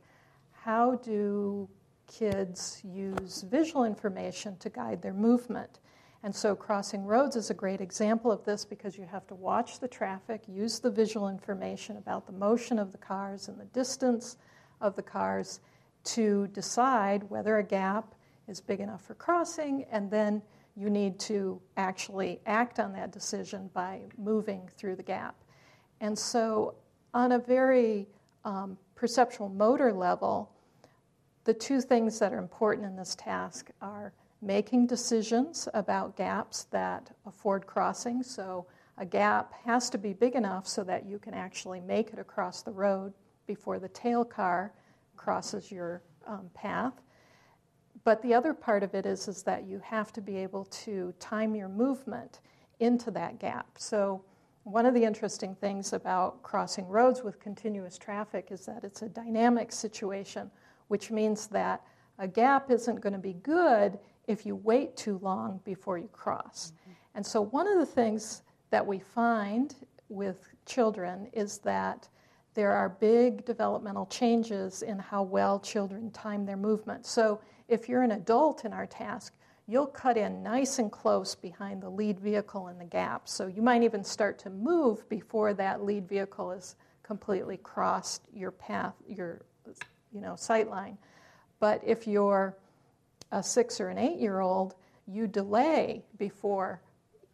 [0.51, 1.69] how do
[2.07, 5.79] kids use visual information to guide their movement?
[6.23, 9.79] And so, crossing roads is a great example of this because you have to watch
[9.79, 14.37] the traffic, use the visual information about the motion of the cars and the distance
[14.81, 15.61] of the cars
[16.03, 18.15] to decide whether a gap
[18.49, 20.41] is big enough for crossing, and then
[20.75, 25.35] you need to actually act on that decision by moving through the gap.
[26.01, 26.75] And so,
[27.13, 28.07] on a very
[28.45, 30.51] um, perceptual motor level,
[31.43, 37.11] the two things that are important in this task are making decisions about gaps that
[37.25, 38.23] afford crossing.
[38.23, 38.65] So,
[38.97, 42.61] a gap has to be big enough so that you can actually make it across
[42.61, 43.13] the road
[43.47, 44.73] before the tail car
[45.15, 46.93] crosses your um, path.
[48.03, 51.13] But the other part of it is, is that you have to be able to
[51.19, 52.39] time your movement
[52.79, 53.67] into that gap.
[53.77, 54.23] So,
[54.63, 59.09] one of the interesting things about crossing roads with continuous traffic is that it's a
[59.09, 60.51] dynamic situation,
[60.89, 61.81] which means that
[62.19, 63.97] a gap isn't going to be good
[64.27, 66.73] if you wait too long before you cross.
[66.81, 66.91] Mm-hmm.
[67.15, 69.75] And so, one of the things that we find
[70.09, 72.07] with children is that
[72.53, 77.05] there are big developmental changes in how well children time their movement.
[77.05, 77.39] So,
[77.69, 79.33] if you're an adult in our task,
[79.67, 83.27] you'll cut in nice and close behind the lead vehicle in the gap.
[83.27, 88.51] So you might even start to move before that lead vehicle has completely crossed your
[88.51, 89.41] path, your
[90.11, 90.97] you know, sight line.
[91.59, 92.57] But if you're
[93.31, 94.75] a six or an eight year old,
[95.07, 96.81] you delay before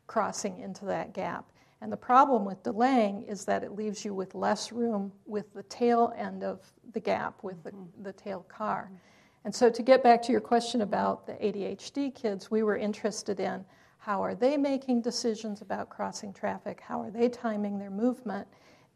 [0.07, 1.45] crossing into that gap.
[1.82, 5.64] And the problem with delaying is that it leaves you with less room with the
[5.64, 6.60] tail end of
[6.94, 8.03] the gap, with the, mm-hmm.
[8.03, 8.86] the tail car.
[8.86, 8.95] Mm-hmm.
[9.46, 13.40] And so, to get back to your question about the ADHD kids, we were interested
[13.40, 13.64] in
[14.00, 18.48] how are they making decisions about crossing traffic, how are they timing their movement.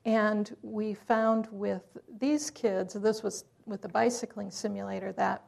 [0.06, 1.84] And we found with
[2.20, 5.44] these kids, this was with the bicycling simulator, that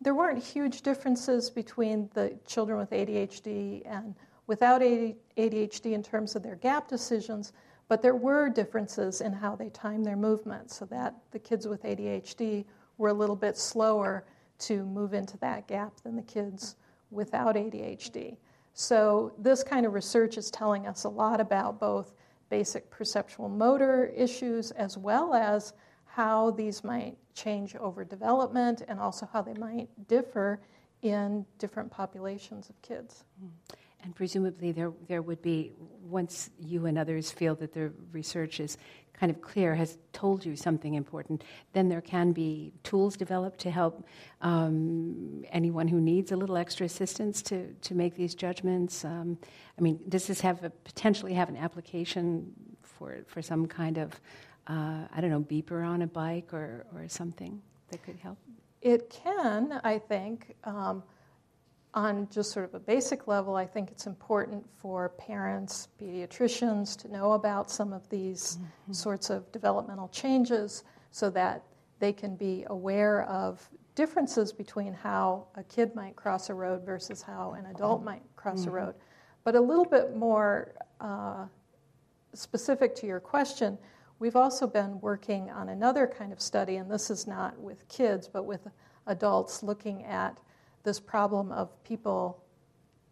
[0.00, 4.14] there weren't huge differences between the children with ADHD and
[4.46, 7.52] without ADHD in terms of their gap decisions,
[7.88, 11.82] but there were differences in how they timed their movement, so that the kids with
[11.82, 12.64] ADHD
[12.96, 14.24] were a little bit slower
[14.60, 16.76] to move into that gap than the kids
[17.10, 18.36] without ADHD.
[18.74, 22.12] So, this kind of research is telling us a lot about both
[22.50, 25.72] basic perceptual motor issues as well as
[26.04, 30.60] how these might change over development and also how they might differ
[31.02, 33.24] in different populations of kids.
[34.02, 35.72] And presumably, there, there would be,
[36.02, 38.78] once you and others feel that the research is
[39.18, 43.70] kind of clear, has told you something important, then there can be tools developed to
[43.70, 44.06] help
[44.42, 49.04] um, anyone who needs a little extra assistance to, to make these judgments.
[49.04, 49.38] Um,
[49.78, 52.52] I mean, does this have a, potentially have an application
[52.82, 54.12] for, for some kind of,
[54.66, 57.60] uh, I don't know, beeper on a bike or, or something
[57.90, 58.38] that could help?
[58.82, 60.54] It can, I think.
[60.64, 61.02] Um,
[61.96, 67.08] on just sort of a basic level, I think it's important for parents, pediatricians to
[67.10, 68.92] know about some of these mm-hmm.
[68.92, 71.64] sorts of developmental changes so that
[71.98, 77.22] they can be aware of differences between how a kid might cross a road versus
[77.22, 78.68] how an adult might cross mm-hmm.
[78.68, 78.94] a road.
[79.42, 81.46] But a little bit more uh,
[82.34, 83.78] specific to your question,
[84.18, 88.28] we've also been working on another kind of study, and this is not with kids,
[88.28, 88.68] but with
[89.06, 90.36] adults looking at
[90.86, 92.42] this problem of people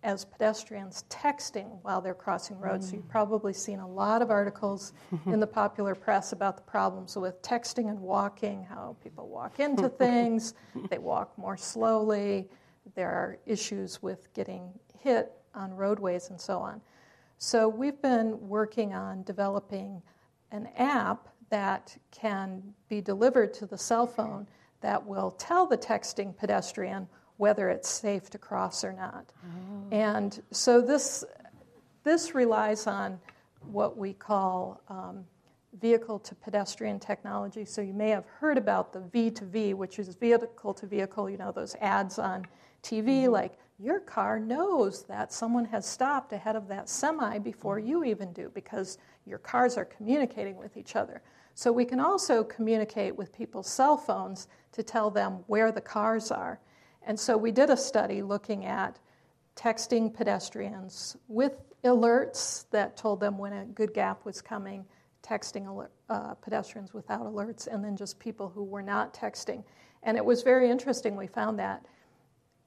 [0.05, 2.86] as pedestrians texting while they're crossing roads.
[2.86, 2.90] Mm.
[2.90, 4.92] So you've probably seen a lot of articles
[5.26, 9.88] in the popular press about the problems with texting and walking, how people walk into
[10.05, 10.55] things,
[10.88, 12.48] they walk more slowly,
[12.94, 14.70] there are issues with getting
[15.01, 16.80] hit on roadways and so on.
[17.38, 20.01] So we've been working on developing
[20.52, 24.46] an app that can be delivered to the cell phone
[24.80, 29.32] that will tell the texting pedestrian whether it's safe to cross or not.
[29.44, 29.97] Oh.
[29.97, 31.24] And so this,
[32.05, 33.19] this relies on
[33.70, 35.24] what we call um,
[35.81, 37.65] vehicle to pedestrian technology.
[37.65, 41.51] So you may have heard about the V2V, which is vehicle to vehicle, you know,
[41.51, 42.47] those ads on
[42.82, 43.32] TV mm-hmm.
[43.32, 48.32] like, your car knows that someone has stopped ahead of that semi before you even
[48.32, 51.23] do because your cars are communicating with each other.
[51.55, 56.31] So we can also communicate with people's cell phones to tell them where the cars
[56.31, 56.61] are.
[57.06, 58.98] And so we did a study looking at
[59.56, 61.52] texting pedestrians with
[61.85, 64.85] alerts that told them when a good gap was coming,
[65.22, 69.62] texting alert, uh, pedestrians without alerts, and then just people who were not texting.
[70.02, 71.16] And it was very interesting.
[71.16, 71.85] We found that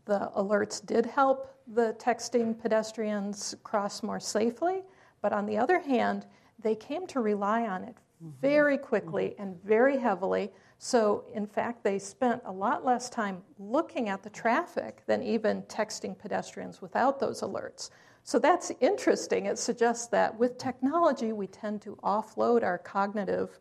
[0.05, 4.83] the alerts did help the texting pedestrians cross more safely,
[5.21, 6.25] but on the other hand,
[6.61, 8.29] they came to rely on it mm-hmm.
[8.41, 14.09] very quickly and very heavily so, in fact, they spent a lot less time looking
[14.09, 17.89] at the traffic than even texting pedestrians without those alerts.
[18.23, 19.47] So, that's interesting.
[19.47, 23.59] It suggests that with technology, we tend to offload our cognitive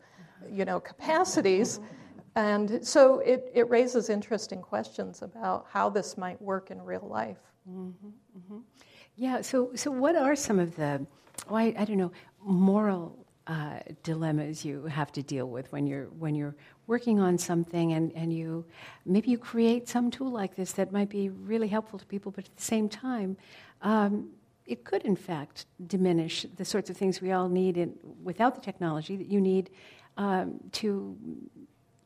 [0.51, 1.80] you know, capacities.
[2.34, 7.38] And so it, it raises interesting questions about how this might work in real life.
[7.68, 8.59] Mm-hmm, mm-hmm.
[9.16, 11.06] Yeah, so, so what are some of the,
[11.48, 12.12] well, I, I don't know,
[12.44, 16.56] moral uh, dilemmas you have to deal with when you're when you're
[16.86, 18.64] working on something and, and you
[19.05, 22.44] maybe you create some tool like this that might be really helpful to people, but
[22.44, 23.36] at the same time,
[23.82, 24.28] um,
[24.66, 28.60] it could in fact diminish the sorts of things we all need in, without the
[28.60, 29.70] technology that you need
[30.16, 31.16] um, to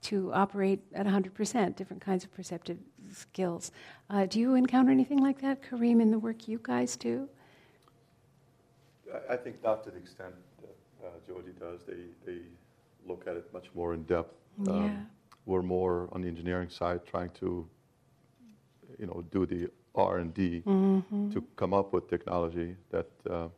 [0.03, 2.79] to operate at 100%, different kinds of perceptive
[3.13, 3.71] skills.
[4.09, 7.29] Uh, do you encounter anything like that, Karim, in the work you guys do?
[9.29, 10.35] I think not to the extent
[11.39, 11.81] uh, does.
[11.87, 12.41] They, they
[13.07, 14.35] look at it much more in depth.
[14.65, 14.73] Yeah.
[14.73, 15.07] Um,
[15.47, 17.67] we're more on the engineering side trying to,
[18.99, 21.31] you know, do the R&D mm-hmm.
[21.31, 23.49] to come up with technology that, uh,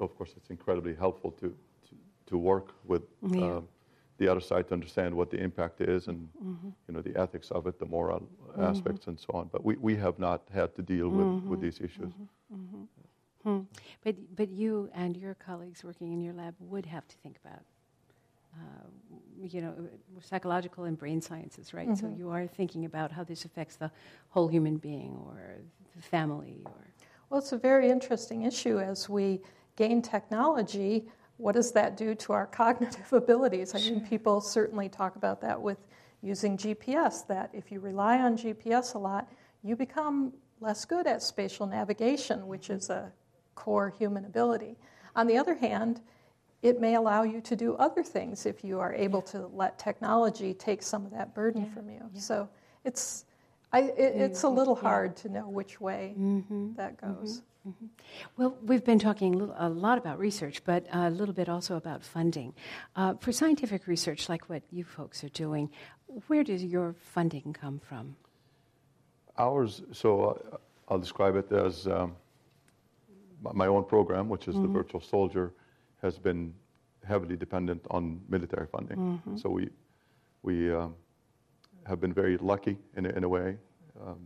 [0.00, 1.48] of course, it's incredibly helpful to,
[1.88, 1.96] to,
[2.26, 3.44] to work with yeah.
[3.44, 3.60] uh,
[4.18, 6.68] the other side to understand what the impact is and, mm-hmm.
[6.88, 8.62] you know, the ethics of it, the moral mm-hmm.
[8.62, 9.50] aspects and so on.
[9.52, 11.60] But we, we have not had to deal with, with mm-hmm.
[11.60, 12.12] these issues.
[13.44, 13.50] Mm-hmm.
[13.50, 13.58] Mm-hmm.
[13.58, 13.64] Hmm.
[14.02, 17.62] But, but you and your colleagues working in your lab would have to think about
[18.56, 18.86] uh,
[19.42, 19.74] you know,
[20.20, 21.96] psychological and brain sciences, right?
[21.98, 23.90] So you are thinking about how this affects the
[24.30, 25.56] whole human being or
[25.96, 26.72] the family or.
[27.30, 29.40] Well, it's a very interesting issue as we
[29.76, 31.08] gain technology.
[31.36, 33.74] What does that do to our cognitive abilities?
[33.74, 35.78] I mean, people certainly talk about that with
[36.22, 39.30] using GPS, that if you rely on GPS a lot,
[39.62, 43.12] you become less good at spatial navigation, which is a
[43.54, 44.76] core human ability.
[45.16, 46.00] On the other hand,
[46.62, 50.54] it may allow you to do other things if you are able to let technology
[50.54, 52.00] take some of that burden from you.
[52.14, 52.48] So
[52.84, 53.26] it's,
[53.72, 56.14] I, it, it's a little hard to know which way
[56.76, 57.42] that goes.
[58.36, 61.76] Well, we've been talking a little- a lot about research, but a little bit also
[61.76, 62.52] about funding.
[62.94, 65.70] Uh, for scientific research like what you folks are doing,
[66.26, 68.16] where does your funding come from?
[69.38, 70.08] Ours, so
[70.52, 70.56] uh,
[70.88, 72.14] I'll describe it as um,
[73.52, 75.52] my- own program, which is the Virtual Soldier,
[76.02, 76.52] has been
[77.06, 79.20] heavily dependent on military funding.
[79.36, 79.68] So we,
[80.42, 80.94] we um,
[81.86, 83.56] have been very lucky in a, in a way.
[84.04, 84.18] Um,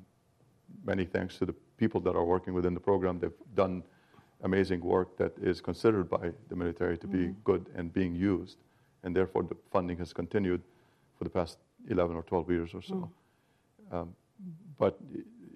[0.85, 3.19] many thanks to the people that are working within the program.
[3.19, 3.82] They've done
[4.43, 8.59] amazing work that is considered by the military to be good and being used,
[9.03, 10.62] and therefore the funding has continued
[11.16, 11.59] for the past
[11.90, 13.11] 11 or 12 years or so.
[13.90, 14.15] Um,
[14.78, 14.99] but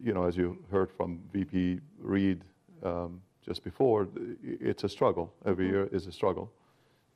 [0.03, 2.43] you know, as you heard from VP Reed
[2.83, 4.09] um, just before,
[4.43, 5.33] it's a struggle.
[5.45, 6.51] Every year is a struggle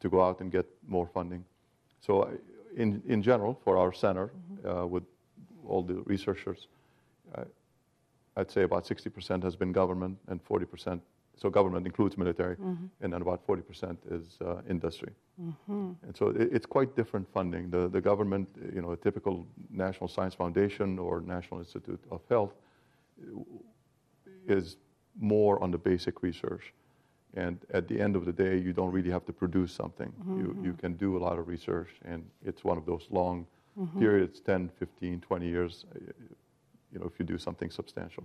[0.01, 1.45] to go out and get more funding.
[2.01, 2.29] So,
[2.77, 4.31] in in general, for our center,
[4.65, 5.05] uh, with
[5.69, 6.69] all the researchers,
[7.35, 7.45] uh,
[8.37, 11.01] I'd say about 60% has been government and 40%.
[11.39, 12.57] So government includes military,
[13.03, 15.13] and then about 40% is uh, industry.
[16.07, 17.71] And so it, it's quite different funding.
[17.71, 22.55] The, the government, you know, a typical National Science Foundation or National Institute of Health
[23.21, 23.43] uh,
[24.49, 24.77] is
[25.21, 26.73] more on the basic research.
[27.35, 30.13] And at the end of the day, you don't really have to produce something.
[30.27, 33.47] You, you can do a lot of research, and it's one of those long
[33.99, 35.99] periods 10, 15, 20 years, uh,
[36.93, 38.25] you know, if you do something substantial.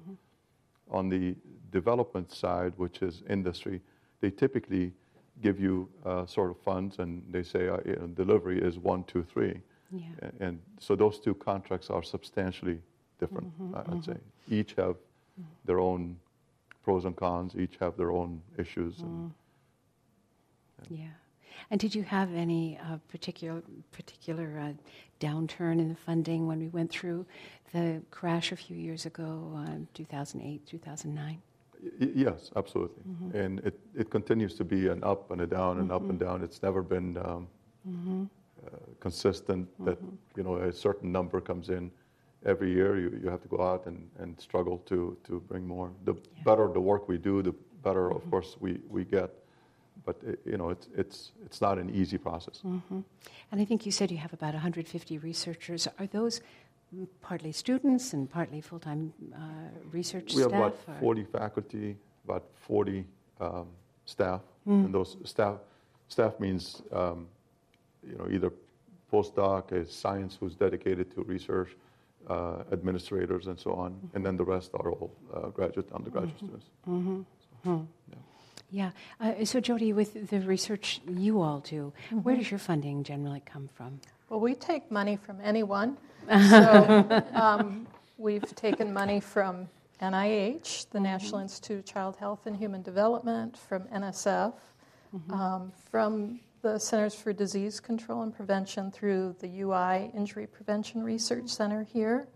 [0.89, 1.35] On the
[1.71, 3.81] development side, which is industry,
[4.21, 4.93] they typically
[5.41, 9.03] give you uh, sort of funds and they say uh, you know, delivery is one,
[9.05, 9.59] two, three.
[9.91, 10.05] Yeah.
[10.21, 12.79] A- And so those two contracts are substantially
[13.19, 14.17] different, I- I'd say.
[14.49, 14.95] Each have
[15.65, 16.15] their own
[16.83, 18.99] pros and cons, each have their own issues.
[18.99, 19.31] And
[20.89, 21.07] Yeah.
[21.69, 24.73] And did you have any uh, particular particular uh,
[25.19, 27.25] downturn in the funding when we went through
[27.71, 31.41] the crash a few years ago, um, 2008, 2009?
[31.99, 33.03] Yes, absolutely.
[33.39, 36.43] And it, it continues to be an up and a down and up and down.
[36.43, 37.47] It's never been um,
[38.65, 39.97] uh, consistent that,
[40.35, 41.91] you know, a certain number comes in
[42.45, 42.97] every year.
[42.97, 45.91] You, you have to go out and, and struggle to, to bring more.
[46.05, 46.15] The
[46.45, 47.53] better the work we do, the
[47.83, 49.29] better, of course, we, we get.
[50.05, 52.61] But, it, you know, it's, it's, it's not an easy process.
[52.63, 53.03] And
[53.51, 55.87] I think you said you have about 150 researchers.
[55.99, 56.41] Are those
[56.95, 59.37] mm, partly students and partly full-time uh,
[59.91, 60.59] research We have staff?
[60.59, 63.05] about or- 40 faculty, about 40
[63.39, 63.67] um,
[64.05, 64.85] staff, Hmm.
[64.85, 65.55] and those staff
[66.07, 67.25] staff means um,
[68.07, 68.51] you know either
[69.11, 71.69] postdoc, a science who's dedicated to research,
[72.27, 76.37] uh, administrators, and so on, and then the rest are all uh, graduate, undergraduate
[76.87, 77.21] Mm-hmm.
[77.63, 77.87] students.
[78.73, 78.91] Yeah.
[79.19, 81.91] Uh, so, Jody, with the research you all do,
[82.23, 83.99] where does your funding generally come from?
[84.29, 85.97] Well, we take money from anyone.
[86.29, 87.87] So um,
[88.17, 89.67] we've taken money from
[90.01, 94.53] NIH, the National Institute of Child Health and Human Development, from NSF,
[95.31, 101.49] um, from the Centers for Disease Control and Prevention through the UI Injury Prevention Research
[101.49, 102.27] Center here.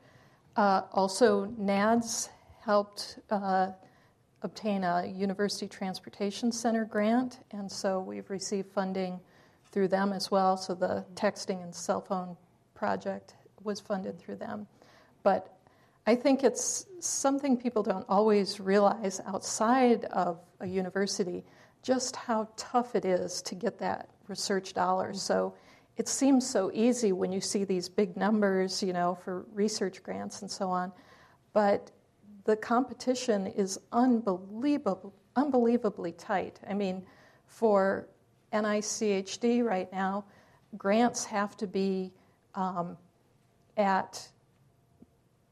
[0.56, 2.30] Uh, also, NADS
[2.62, 3.68] helped uh,
[4.42, 9.20] obtain a University Transportation Center grant, and so we've received funding
[9.72, 10.58] through them as well.
[10.58, 12.36] So the texting and cell phone
[12.74, 14.66] project was funded through them.
[15.22, 15.56] But
[16.08, 21.44] I think it's something people don't always realize outside of a university
[21.84, 25.22] just how tough it is to get that research dollars.
[25.22, 25.54] So
[25.98, 30.42] it seems so easy when you see these big numbers, you know, for research grants
[30.42, 30.92] and so on.
[31.54, 31.92] But
[32.44, 36.60] the competition is unbelievable, unbelievably tight.
[36.70, 37.04] I mean,
[37.48, 38.08] for
[38.54, 40.26] NICHD right now,
[40.78, 42.12] grants have to be
[42.56, 42.98] um,
[43.78, 44.28] at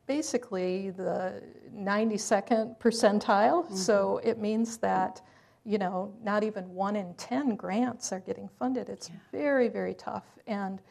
[0.05, 1.41] basically the
[1.75, 3.71] 92nd percentile.
[3.75, 5.21] So it means that,
[5.65, 8.89] you know, not even one in 10 grants are getting funded.
[8.89, 10.25] It's very, very tough.
[10.45, 10.81] And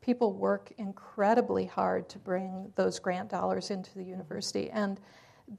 [0.00, 4.70] people work incredibly hard to bring those grant dollars into the university.
[4.70, 5.00] And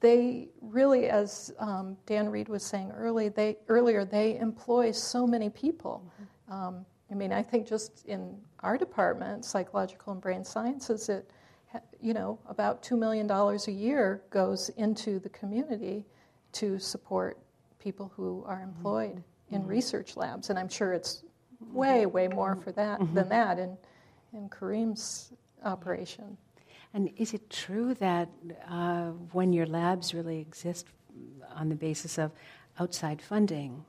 [0.00, 5.50] they really, as um, Dan Reed was saying early, they, earlier, they employ so many
[5.50, 6.04] people.
[6.48, 11.28] Um, I mean, I think just in our department, psychological and brain sciences, it,
[12.00, 16.04] you know, about $2 million a year goes into the community
[16.52, 17.38] to support
[17.80, 19.56] people who are employed mm-hmm.
[19.56, 20.50] in research labs.
[20.50, 21.24] And I'm sure it's
[21.72, 23.14] way, way more for that mm-hmm.
[23.14, 23.76] than that in,
[24.32, 25.32] in Karim's
[25.64, 26.36] operation.
[26.94, 28.28] And is it true that
[28.68, 30.86] uh, when your labs really exist
[31.54, 32.32] on the basis of
[32.78, 33.84] outside funding,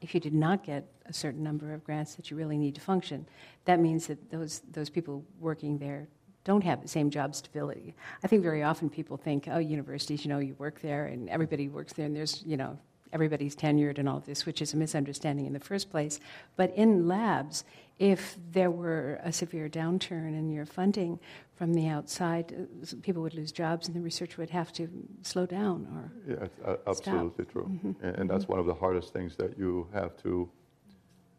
[0.00, 2.80] if you did not get a certain number of grants that you really need to
[2.80, 3.26] function,
[3.64, 6.06] that means that those, those people working there
[6.44, 7.94] don't have the same job stability.
[8.22, 11.68] I think very often people think, oh, universities, you know, you work there and everybody
[11.68, 12.78] works there and there's, you know,
[13.12, 16.20] everybody's tenured and all of this, which is a misunderstanding in the first place.
[16.56, 17.64] But in labs,
[17.98, 21.20] if there were a severe downturn in your funding
[21.54, 22.66] from the outside,
[23.02, 24.88] people would lose jobs and the research would have to
[25.22, 27.52] slow down or yeah, uh, absolutely stop.
[27.52, 27.64] true.
[27.64, 28.04] Mm-hmm.
[28.04, 30.50] And, and, that's one of the hardest things that you have to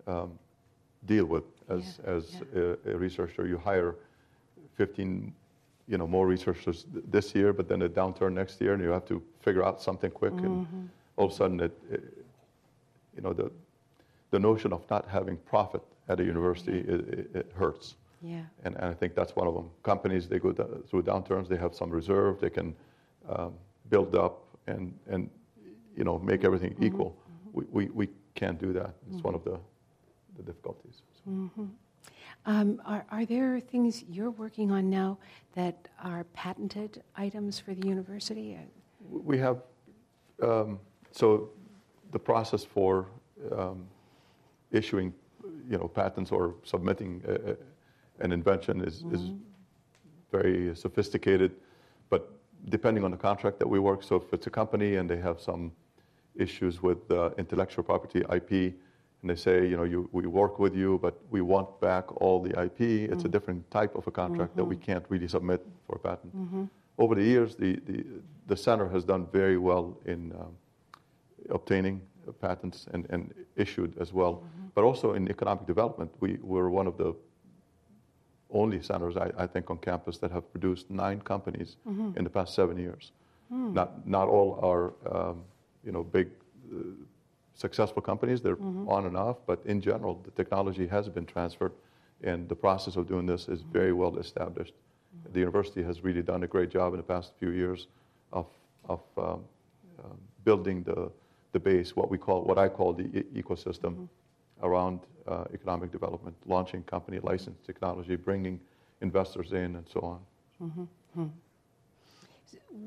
[0.08, 0.40] um,
[1.06, 2.12] deal with as, yeah.
[2.12, 2.62] as yeah.
[2.86, 3.48] A, a, researcher.
[3.48, 3.96] You hire
[4.76, 5.34] 15
[5.88, 8.90] you know, more researchers th- this year, but then a downturn next year, and you
[8.90, 10.34] have to figure out something quick.
[10.34, 10.46] Mm-hmm.
[10.46, 12.26] And all of a sudden, it, it,
[13.16, 13.52] you know, the,
[14.32, 17.96] the notion of not having profit at a university, it, it hurts.
[18.22, 18.42] Yeah.
[18.64, 19.70] And, and, I think that's one of them.
[19.84, 22.76] Companies, they go through downturns, they have some reserve, they can
[23.30, 23.54] um,
[23.90, 25.30] build up and, and,
[25.96, 26.86] you know, make everything mm-hmm.
[26.86, 27.18] equal.
[27.18, 27.60] Mm-hmm.
[27.60, 28.96] We, we, we can't do that.
[29.08, 29.28] It's mm-hmm.
[29.28, 29.60] one of the,
[30.38, 31.02] the difficulties.
[31.24, 31.32] So.
[31.32, 31.66] Mm-hmm.
[32.46, 35.18] Um, are, are there things you're working on now
[35.56, 38.58] that are patented items for the university?
[39.10, 39.62] We have,
[40.42, 40.80] um,
[41.14, 41.50] so
[42.12, 43.08] the process for
[43.56, 43.86] um,
[44.72, 45.14] issuing,
[45.70, 47.56] you know, patents or submitting a, a,
[48.20, 49.16] an invention is, mm-hmm.
[49.16, 49.32] is
[50.32, 51.52] very sophisticated,
[52.10, 52.34] but
[52.70, 55.40] depending on the contract that we work, so if it's a company and they have
[55.40, 55.72] some
[56.36, 58.74] issues with uh, intellectual property, IP,
[59.22, 62.42] and they say, you know, you, we work with you, but we want back all
[62.42, 62.82] the IP.
[62.82, 63.26] It's mm-hmm.
[63.26, 64.60] a different type of a contract mm-hmm.
[64.60, 64.92] that we mm-hmm.
[64.92, 66.36] can't really submit for a patent.
[66.36, 66.64] Mm-hmm.
[66.98, 68.04] Over the years, the, the,
[68.48, 70.54] the center has done very well in um,
[71.50, 72.02] obtaining
[72.42, 74.68] patents and, and issued as well, mm-hmm.
[74.76, 76.12] but also in economic development.
[76.20, 77.16] We were one of the
[78.50, 82.18] only centers, I, I think, on campus that have produced nine companies mm-hmm.
[82.18, 83.12] in the past seven years.
[83.52, 83.74] Mm.
[83.74, 85.44] Not, not all are, um,
[85.84, 86.30] you know, big
[86.72, 86.78] uh,
[87.56, 88.42] successful companies.
[88.42, 88.88] They're mm-hmm.
[88.88, 91.74] on and off, but in general, the technology has been transferred,
[92.24, 93.72] and the process of doing this is mm-hmm.
[93.72, 94.74] very well established.
[94.74, 95.34] Mm-hmm.
[95.34, 97.88] The university has really done a great job in the past few years
[98.32, 98.48] of,
[98.88, 99.44] of um,
[100.00, 100.08] uh,
[100.44, 101.12] building the,
[101.54, 104.66] the base, what we call, what I call the e- ecosystem mm-hmm.
[104.66, 108.60] around uh, economic development, launching company licensed technology, bringing
[109.02, 110.20] investors in, and so on.
[110.62, 110.84] Mm-hmm.
[111.16, 111.28] Hmm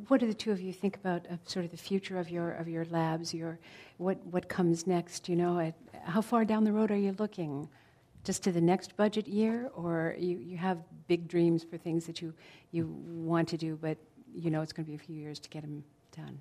[0.09, 2.52] what do the two of you think about uh, sort of the future of your
[2.52, 3.32] of your labs?
[3.32, 3.59] Your
[3.98, 5.28] what what comes next?
[5.28, 5.74] You know, at,
[6.05, 7.68] how far down the road are you looking?
[8.24, 12.20] Just to the next budget year, or you, you have big dreams for things that
[12.20, 12.34] you
[12.72, 13.97] you want to do, but
[14.34, 15.84] you know it's going to be a few years to get them
[16.16, 16.38] done.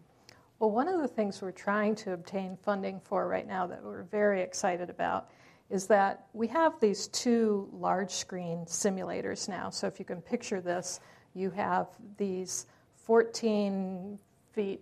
[0.60, 4.04] Well, one of the things we're trying to obtain funding for right now that we're
[4.04, 5.30] very excited about
[5.70, 9.70] is that we have these two large screen simulators now.
[9.70, 11.02] So if you can picture this,
[11.34, 11.88] you have
[12.18, 12.68] these
[13.04, 14.18] 14
[14.54, 14.82] feet,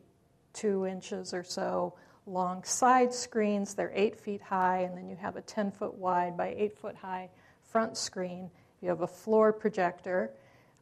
[0.53, 1.95] 2 inches or so
[2.27, 3.73] long side screens.
[3.73, 6.95] They're 8 feet high, and then you have a 10 foot wide by 8 foot
[6.95, 7.29] high
[7.63, 8.51] front screen.
[8.81, 10.31] You have a floor projector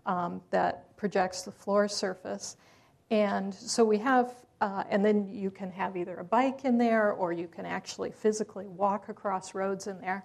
[0.06, 2.58] um, that projects the floor surface.
[3.10, 7.14] And so we have, uh, and then you can have either a bike in there
[7.14, 10.24] or you can actually physically walk across roads in there.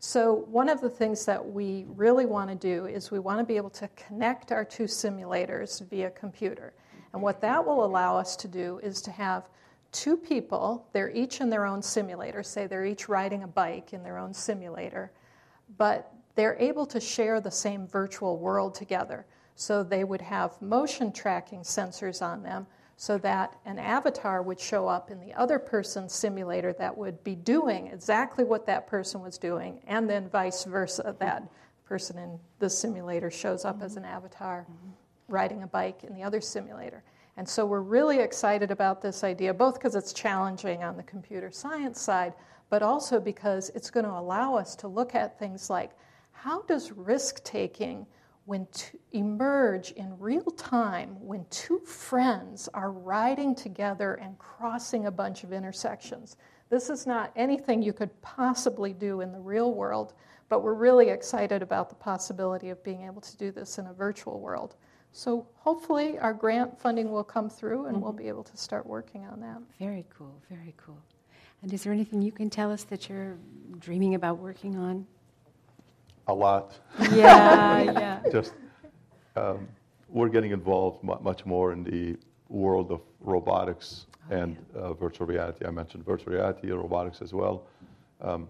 [0.00, 3.44] So, one of the things that we really want to do is we want to
[3.44, 6.74] be able to connect our two simulators via computer.
[7.14, 9.48] And what that will allow us to do is to have
[9.92, 14.02] two people, they're each in their own simulator, say they're each riding a bike in
[14.02, 15.12] their own simulator,
[15.78, 19.24] but they're able to share the same virtual world together.
[19.54, 22.66] So, they would have motion tracking sensors on them
[22.96, 27.34] so that an avatar would show up in the other person's simulator that would be
[27.34, 31.14] doing exactly what that person was doing, and then vice versa.
[31.18, 31.46] That
[31.84, 33.84] person in the simulator shows up mm-hmm.
[33.84, 34.90] as an avatar mm-hmm.
[35.28, 37.02] riding a bike in the other simulator.
[37.36, 41.50] And so we're really excited about this idea, both because it's challenging on the computer
[41.50, 42.32] science side,
[42.70, 45.90] but also because it's going to allow us to look at things like
[46.32, 48.06] how does risk taking
[48.46, 55.10] when to emerge in real time when two friends are riding together and crossing a
[55.10, 56.36] bunch of intersections.
[56.70, 60.14] This is not anything you could possibly do in the real world,
[60.48, 63.92] but we're really excited about the possibility of being able to do this in a
[63.92, 64.76] virtual world.
[65.10, 68.04] So hopefully our grant funding will come through and mm-hmm.
[68.04, 69.58] we'll be able to start working on that.
[69.78, 70.98] Very cool, very cool.
[71.62, 73.38] And is there anything you can tell us that you're
[73.78, 75.06] dreaming about working on?
[76.26, 76.78] A lot.
[77.12, 78.20] Yeah, yeah.
[78.30, 78.52] Just
[79.36, 79.68] um,
[80.08, 82.16] we're getting involved mu- much more in the
[82.48, 85.64] world of robotics and uh, virtual reality.
[85.66, 87.66] I mentioned virtual reality and robotics as well.
[88.20, 88.48] Um,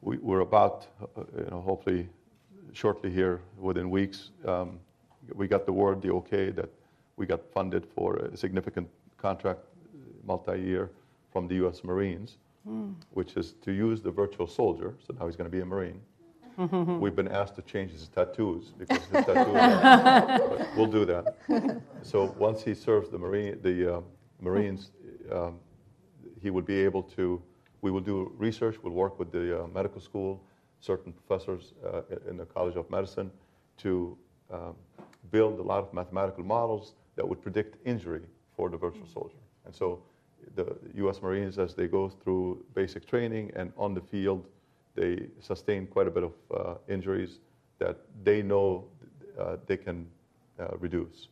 [0.00, 0.86] we, we're about,
[1.16, 2.08] uh, you know, hopefully
[2.72, 4.78] shortly here, within weeks, um,
[5.34, 6.68] we got the word, the okay, that
[7.16, 9.60] we got funded for a significant contract,
[10.26, 10.90] multi-year,
[11.32, 11.82] from the U.S.
[11.84, 12.36] Marines,
[13.10, 14.94] which is to use the virtual soldier.
[15.06, 16.00] So now he's going to be a Marine.
[16.56, 19.56] We've been asked to change his tattoos because his tattoos.
[19.56, 21.80] Are, we'll do that.
[22.02, 24.00] So once he serves the Marine, the uh,
[24.40, 24.90] Marines,
[25.32, 25.58] um,
[26.40, 27.42] he would be able to.
[27.82, 28.76] We will do research.
[28.82, 30.42] We'll work with the uh, medical school,
[30.80, 33.30] certain professors uh, in the College of Medicine,
[33.78, 34.16] to
[34.50, 34.74] um,
[35.30, 38.22] build a lot of mathematical models that would predict injury
[38.56, 39.36] for the virtual soldier.
[39.66, 40.02] And so,
[40.54, 41.20] the U.S.
[41.22, 44.46] Marines, as they go through basic training and on the field,
[44.94, 47.40] they sustain quite a bit of uh, injuries
[47.78, 48.84] that they know
[49.38, 50.06] uh, they can
[50.60, 51.28] uh, reduce.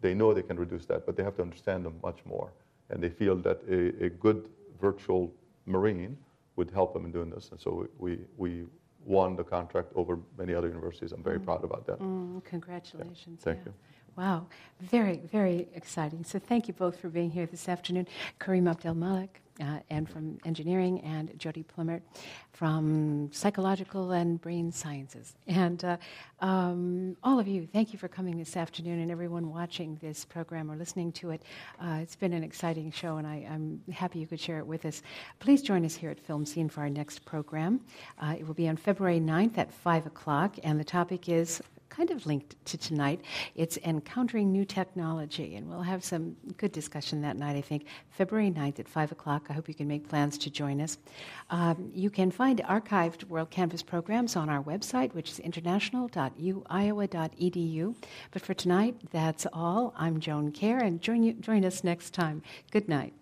[0.00, 2.52] They know they can reduce that, but they have to understand them much more.
[2.90, 4.48] And they feel that a, a good
[4.80, 5.32] virtual
[5.64, 6.16] Marine
[6.56, 7.50] would help them in doing this.
[7.50, 8.64] And so we, we
[9.04, 11.12] won the contract over many other universities.
[11.12, 11.98] I'm very proud about that.
[12.00, 13.40] Mm, congratulations.
[13.42, 13.66] Thank yeah.
[13.66, 13.74] you.
[14.16, 14.46] Wow,
[14.80, 16.24] very, very exciting.
[16.24, 18.08] So thank you both for being here this afternoon.
[18.38, 22.02] Karim Abdel-Malek, uh, and from engineering, and Jody Plumert
[22.52, 25.34] from psychological and brain sciences.
[25.46, 25.96] And uh,
[26.40, 30.70] um, all of you, thank you for coming this afternoon, and everyone watching this program
[30.70, 31.42] or listening to it.
[31.80, 34.84] Uh, it's been an exciting show, and I, am happy you could share it with
[34.84, 35.02] us.
[35.38, 37.80] Please join us here at FilmScene for our next program.
[38.20, 42.10] Uh, it will be on February 9th at 5 o'clock, and the topic is kind
[42.10, 43.22] of linked to tonight.
[43.54, 47.86] It's Encountering New Technology, and we'll have some good discussion that night, I think.
[48.10, 49.46] February 9th at 5 o'clock.
[49.48, 50.98] I hope you can make plans to join us.
[51.50, 57.94] Um, you can find archived WorldCanvass programs on our website, which is international.uiowa.edu.
[58.30, 59.94] But for tonight, that's all.
[59.96, 62.42] I'm Joan Kjaer, and join, you, join us next time.
[62.70, 63.12] Good night.